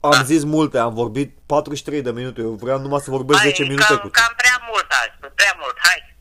am 0.00 0.24
zis 0.24 0.44
multe, 0.44 0.78
am 0.78 0.94
vorbit 0.94 1.38
43 1.46 2.02
de 2.02 2.10
minute, 2.10 2.40
eu 2.40 2.50
vreau 2.50 2.78
numai 2.80 3.00
să 3.00 3.10
vorbesc 3.10 3.40
10 3.40 3.62
minute 3.62 3.82
cam, 3.84 3.96
cu 3.96 4.08
tine. 4.08 4.24
cam 4.24 4.34
prea 4.36 4.56
mult 4.70 4.86
azi, 5.02 5.32
prea 5.34 5.54
mult, 5.60 5.76
hai. 5.78 6.16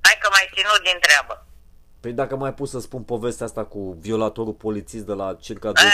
Hai 0.00 0.16
că 0.20 0.28
mai 0.30 0.50
ținut 0.54 0.80
din 0.88 0.98
treabă. 1.00 1.44
Păi 2.00 2.12
dacă 2.12 2.36
mai 2.36 2.54
pus 2.54 2.70
să 2.70 2.80
spun 2.80 3.02
povestea 3.02 3.46
asta 3.46 3.64
cu 3.64 3.96
violatorul 4.00 4.52
polițist 4.52 5.04
de 5.06 5.12
la 5.12 5.34
circa 5.40 5.72
2 5.72 5.84
Eh, 5.84 5.90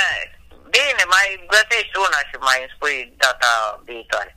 Bine, 0.71 1.05
mai 1.09 1.47
găsești 1.49 1.97
una 1.97 2.19
și 2.31 2.37
mai 2.41 2.57
îmi 2.61 2.73
spui 2.75 3.15
data 3.17 3.81
viitoare. 3.85 4.37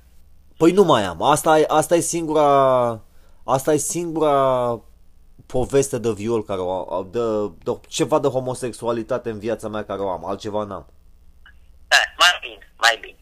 Păi 0.58 0.72
nu 0.72 0.84
mai 0.84 1.04
am. 1.04 1.22
Asta 1.22 1.60
e, 1.60 1.66
asta 1.68 1.96
e 1.96 2.00
singura 2.00 3.00
asta 3.44 3.74
e 3.74 3.78
singura 3.78 4.80
poveste 5.46 5.98
de 5.98 6.12
viol 6.12 6.44
care 6.44 6.60
o 6.60 7.04
de, 7.12 7.20
de, 7.64 7.80
ceva 7.88 8.20
de 8.20 8.28
homosexualitate 8.28 9.30
în 9.30 9.40
viața 9.40 9.68
mea 9.68 9.84
care 9.84 10.02
o 10.02 10.10
am. 10.10 10.26
Altceva 10.26 10.64
n-am. 10.64 10.86
Eh, 11.88 11.98
mai 12.20 12.30
bine, 12.42 12.74
mai 12.82 12.98
bine. 13.02 13.18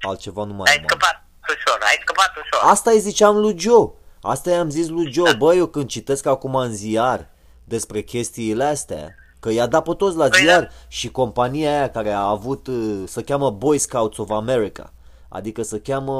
Altceva 0.00 0.44
nu 0.44 0.52
mai 0.52 0.70
Ai 0.70 0.76
am. 0.78 0.84
scăpat 0.86 1.24
ușor, 1.48 1.78
ai 1.82 1.98
scăpat 2.00 2.30
ușor. 2.36 2.70
Asta 2.70 2.90
îi 2.90 2.98
ziceam 3.00 3.36
lui 3.36 3.58
Joe. 3.58 3.90
Asta 4.22 4.50
i-am 4.50 4.70
zis 4.70 4.88
lui 4.88 5.12
Joe. 5.12 5.34
Bă, 5.34 5.54
eu 5.54 5.66
când 5.66 5.88
citesc 5.88 6.26
acum 6.26 6.54
în 6.54 6.74
ziar 6.74 7.30
despre 7.72 8.00
chestiile 8.00 8.64
astea, 8.64 9.14
că 9.40 9.50
i-a 9.50 9.66
dat 9.66 9.82
pe 9.82 9.94
toți 9.94 10.16
la 10.16 10.28
Păi 10.28 10.40
ziar 10.40 10.60
da. 10.60 10.68
și 10.88 11.10
compania 11.10 11.70
aia 11.70 11.90
care 11.90 12.10
a 12.10 12.28
avut, 12.28 12.66
uh, 12.66 13.02
se 13.06 13.22
cheamă 13.22 13.50
Boy 13.50 13.78
Scouts 13.78 14.18
of 14.18 14.30
America. 14.30 14.92
Adică 15.28 15.62
se 15.62 15.80
cheamă, 15.80 16.16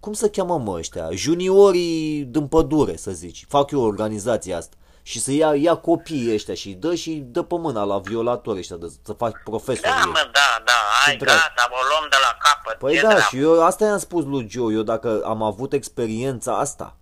cum 0.00 0.12
se 0.12 0.30
cheamă 0.30 0.58
mă 0.58 0.72
ăștia? 0.72 1.08
Juniorii 1.12 2.24
din 2.24 2.46
pădure, 2.46 2.96
să 2.96 3.10
zici. 3.10 3.44
Fac 3.48 3.70
eu 3.70 3.80
organizația 3.80 4.56
asta. 4.56 4.76
Și 5.02 5.20
să 5.20 5.32
ia, 5.32 5.54
ia 5.54 5.74
copiii 5.74 6.32
ăștia 6.32 6.54
și 6.54 6.68
îi 6.68 6.74
dă 6.74 6.94
și 6.94 7.10
dă 7.10 7.42
pe 7.42 7.54
mâna 7.58 7.82
la 7.84 7.98
violatori 7.98 8.58
ăștia, 8.58 8.76
de, 8.76 8.86
să 9.02 9.12
faci 9.12 9.34
profesori. 9.44 9.88
Da, 9.88 10.00
ei. 10.04 10.06
mă, 10.06 10.30
da, 10.32 10.62
da, 10.64 10.78
hai, 11.04 11.16
dracu. 11.16 11.38
gata, 11.38 11.68
o 11.70 11.80
luăm 11.90 12.08
de 12.10 12.16
la 12.22 12.36
capăt. 12.44 12.78
Păi 12.78 12.94
ce 12.94 13.02
da, 13.02 13.08
dracu. 13.08 13.34
și 13.34 13.38
eu 13.38 13.64
asta 13.64 13.84
i-am 13.84 13.98
spus 13.98 14.24
lui 14.24 14.46
Joe, 14.50 14.74
eu 14.74 14.82
dacă 14.82 15.22
am 15.24 15.42
avut 15.42 15.72
experiența 15.72 16.58
asta, 16.58 16.96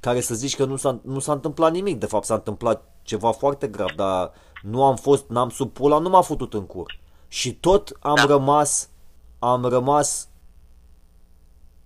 care 0.00 0.20
să 0.20 0.34
zici 0.34 0.56
că 0.56 0.64
nu 0.64 0.76
s-a, 0.76 0.98
nu 1.02 1.18
s-a 1.18 1.32
întâmplat 1.32 1.72
nimic, 1.72 1.98
de 1.98 2.06
fapt 2.06 2.24
s-a 2.24 2.34
întâmplat 2.34 2.84
ceva 3.02 3.32
foarte 3.32 3.66
grav, 3.66 3.90
dar 3.96 4.32
nu 4.62 4.84
am 4.84 4.96
fost, 4.96 5.28
n-am 5.28 5.50
sub 5.50 5.72
pula, 5.72 5.98
nu 5.98 6.08
m-a 6.08 6.20
futut 6.22 6.54
în 6.54 6.66
cur. 6.66 6.98
Și 7.28 7.54
tot 7.54 7.92
am 8.00 8.14
Da. 8.14 8.24
rămas, 8.24 8.88
am 9.38 9.64
rămas, 9.64 10.28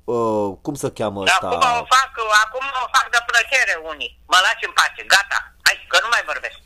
uh, 0.05 0.53
cum 0.63 0.75
se 0.75 0.91
cheamă 0.91 1.25
Dar 1.25 1.35
ăsta? 1.35 1.47
acum 1.47 1.81
o 1.81 1.85
fac, 1.95 2.11
acum 2.45 2.67
o 2.85 2.89
fac 2.93 3.11
de 3.11 3.19
plăcere 3.27 3.75
unii. 3.95 4.19
Mă 4.27 4.37
lași 4.43 4.65
în 4.67 4.73
pace, 4.75 5.05
gata. 5.07 5.55
Hai, 5.63 5.75
că 5.89 5.99
nu 6.03 6.09
mai 6.11 6.23
vorbesc. 6.27 6.59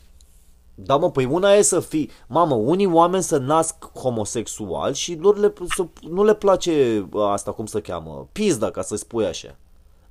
Da, 0.77 0.95
mă, 0.95 1.11
păi 1.11 1.25
una 1.25 1.51
e 1.53 1.61
să 1.61 1.79
fii... 1.79 2.11
Mamă, 2.27 2.55
unii 2.55 2.85
oameni 2.85 3.23
să 3.23 3.37
nasc 3.37 3.75
homosexual 3.93 4.93
și 4.93 5.15
lor 5.15 5.37
le, 5.37 5.53
să, 5.75 5.85
nu 6.01 6.23
le 6.23 6.33
place 6.33 7.05
asta, 7.31 7.51
cum 7.51 7.65
se 7.65 7.81
cheamă, 7.81 8.27
pizda, 8.31 8.71
ca 8.71 8.81
să 8.81 8.95
spui 8.95 9.25
așa. 9.25 9.55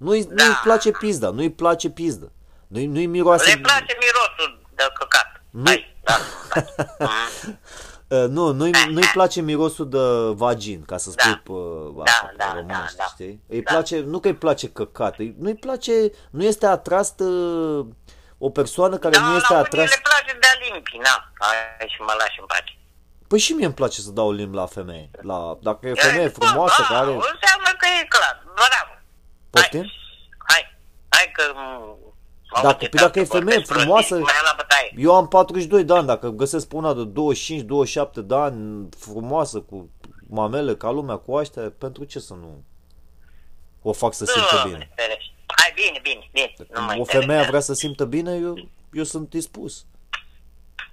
Nu-i, 0.04 0.24
da. 0.24 0.44
nu-i 0.44 0.54
place 0.62 0.90
pizda, 0.90 1.30
nu-i 1.30 1.50
place 1.50 1.90
pizda. 1.90 2.26
Nu-i, 2.66 2.86
nu-i 2.86 3.06
miroase... 3.06 3.50
Le 3.54 3.60
place 3.60 3.96
mirosul 4.00 4.60
de 4.74 4.82
căcat. 4.98 5.42
Nu... 5.50 5.64
Hai, 5.66 5.96
da. 6.02 6.14
Uh, 8.08 8.24
nu, 8.28 8.52
nu-i, 8.52 8.70
nu-i 8.90 9.10
place 9.12 9.40
mirosul 9.40 9.88
de 9.88 9.98
vagin, 10.32 10.84
ca 10.84 10.96
să 10.96 11.10
spui 11.10 11.30
Da. 11.30 11.40
pe 11.44 11.52
Da, 11.96 12.02
asta, 12.12 12.26
pe 12.26 12.34
da, 12.36 12.44
românește, 12.54 12.82
da, 12.96 13.02
da. 13.02 13.04
știi? 13.04 13.40
Îi 13.48 13.62
Da. 13.62 13.72
place, 13.72 14.00
nu 14.00 14.18
că 14.20 14.28
îi 14.28 14.34
place 14.34 14.68
căcat, 14.68 15.18
îi- 15.18 15.34
nu-i 15.38 15.54
place, 15.54 15.92
nu 16.30 16.42
este 16.44 16.66
atras 16.66 17.14
uh, 17.18 17.86
o 18.38 18.50
persoană 18.50 18.96
care 18.96 19.16
Da, 19.16 19.22
nu 19.24 19.36
este 19.36 19.52
la 19.52 19.58
unii 19.58 19.66
atras... 19.68 19.88
le 19.90 20.00
place 20.02 20.38
de-a 20.40 20.54
limpi, 20.72 20.96
na. 21.02 21.32
Hai 21.38 21.88
și 21.88 22.00
mă 22.00 22.14
lași 22.18 22.40
în 22.40 22.46
pace. 22.46 22.78
Păi 23.28 23.38
și 23.38 23.52
mie 23.52 23.64
îmi 23.64 23.74
place 23.74 24.00
să 24.00 24.10
dau 24.10 24.32
limbi 24.32 24.56
la 24.56 24.66
femeie. 24.66 25.10
La, 25.22 25.58
dacă 25.62 25.86
e 25.88 25.94
femeie 25.94 26.28
frumoasă, 26.28 26.80
da, 26.82 26.86
care... 26.94 27.10
Înseamnă 27.10 27.70
că 27.78 27.86
e 28.00 28.06
clar. 28.08 28.42
Bravo. 28.54 28.92
Poftim? 29.60 29.80
Hai, 29.82 29.90
hai, 30.48 30.76
hai 31.08 31.30
că... 31.32 31.42
m, 31.54 31.58
m-au 31.58 32.62
Dacă- 32.62 32.66
uitat 32.66 32.78
păi 32.90 32.98
dacă 33.00 33.10
că 33.10 33.18
e 33.18 33.24
femeie 33.24 33.58
vorbesc 33.58 33.72
frumoasă- 33.80 34.14
prostii, 34.14 34.34
Mai 34.34 34.42
la 34.50 34.54
bătaie. 34.56 34.92
Eu 34.96 35.14
am 35.14 35.28
42 35.28 35.84
de 35.84 35.92
ani, 35.94 36.06
dacă 36.06 36.28
găsesc 36.28 36.68
pe 36.68 36.76
una 36.76 36.94
de 36.94 37.12
25-27 38.20 38.24
de 38.24 38.34
ani, 38.34 38.88
frumoasă, 38.98 39.60
cu 39.60 39.90
mamele 40.28 40.74
ca 40.76 40.90
lumea, 40.90 41.16
cu 41.16 41.36
aștia, 41.36 41.72
pentru 41.78 42.04
ce 42.04 42.18
să 42.18 42.34
nu 42.34 42.62
o 43.82 43.92
fac 43.92 44.14
să 44.14 44.24
simtă 44.24 44.48
Doamne, 44.52 44.72
bine? 44.72 44.90
ferește. 44.94 45.32
Hai, 45.46 45.72
bine, 45.74 45.98
bine, 46.02 46.28
bine. 46.32 46.54
Nu 46.74 46.80
mă 46.82 46.86
O 46.86 46.86
femeie 46.86 47.00
interesează. 47.00 47.48
vrea 47.48 47.60
să 47.60 47.74
simtă 47.74 48.04
bine, 48.04 48.32
eu, 48.36 48.54
eu 48.92 49.04
sunt 49.04 49.28
dispus. 49.28 49.84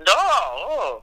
Da, 0.03 0.21
oh. 0.69 0.97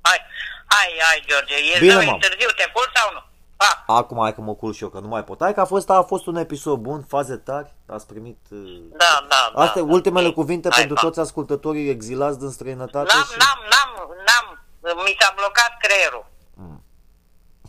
Hai, 0.00 0.18
hai, 0.66 0.88
hai, 1.08 1.24
George. 1.28 1.54
E 1.54 1.78
Bine, 1.78 1.98
Bine, 1.98 2.10
mă. 2.10 2.18
târziu, 2.20 2.48
te 2.56 2.70
culci 2.74 2.94
sau 2.94 3.08
nu? 3.12 3.22
Ha, 3.60 3.84
Acum 3.86 4.18
hai 4.20 4.34
că 4.34 4.40
mă 4.40 4.54
culc 4.54 4.74
și 4.74 4.82
eu, 4.82 4.88
că 4.88 5.00
nu 5.00 5.08
mai 5.08 5.24
pot. 5.24 5.40
Hai 5.40 5.54
că 5.54 5.60
a 5.60 5.64
fost, 5.64 5.90
a 5.90 6.02
fost 6.02 6.26
un 6.26 6.36
episod 6.36 6.78
bun, 6.78 7.02
faze 7.02 7.36
tari, 7.36 7.74
ați 7.86 8.06
primit... 8.06 8.38
uh, 8.50 8.82
da, 8.90 9.26
da, 9.28 9.50
da. 9.54 9.62
Astea 9.62 9.82
da. 9.82 9.92
ultimele 9.92 10.22
Bine. 10.22 10.34
cuvinte 10.34 10.68
Hai, 10.70 10.78
pentru 10.78 10.94
pa. 10.94 11.00
toți 11.00 11.20
ascultătorii 11.20 11.88
exilați 11.88 12.38
din 12.38 12.48
străinătate 12.48 13.12
N-am, 13.14 13.24
și... 13.24 13.36
n-am, 13.38 13.58
n-am, 13.70 14.08
n-am. 14.26 14.58
Mi 15.04 15.16
s-a 15.18 15.32
blocat 15.36 15.76
creierul. 15.78 16.26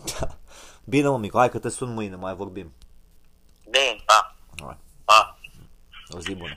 Bine, 0.92 1.08
mă, 1.08 1.18
micu, 1.18 1.38
hai 1.38 1.50
că 1.50 1.60
te 1.60 1.70
sun 1.70 1.94
mâine, 1.94 2.16
mai 2.16 2.36
vorbim. 2.36 2.74
Bine, 3.70 4.04
pa, 4.06 4.36
Hai, 4.66 4.78
pa. 5.06 5.38
o 6.16 6.20
zi 6.20 6.36
bună. 6.36 6.56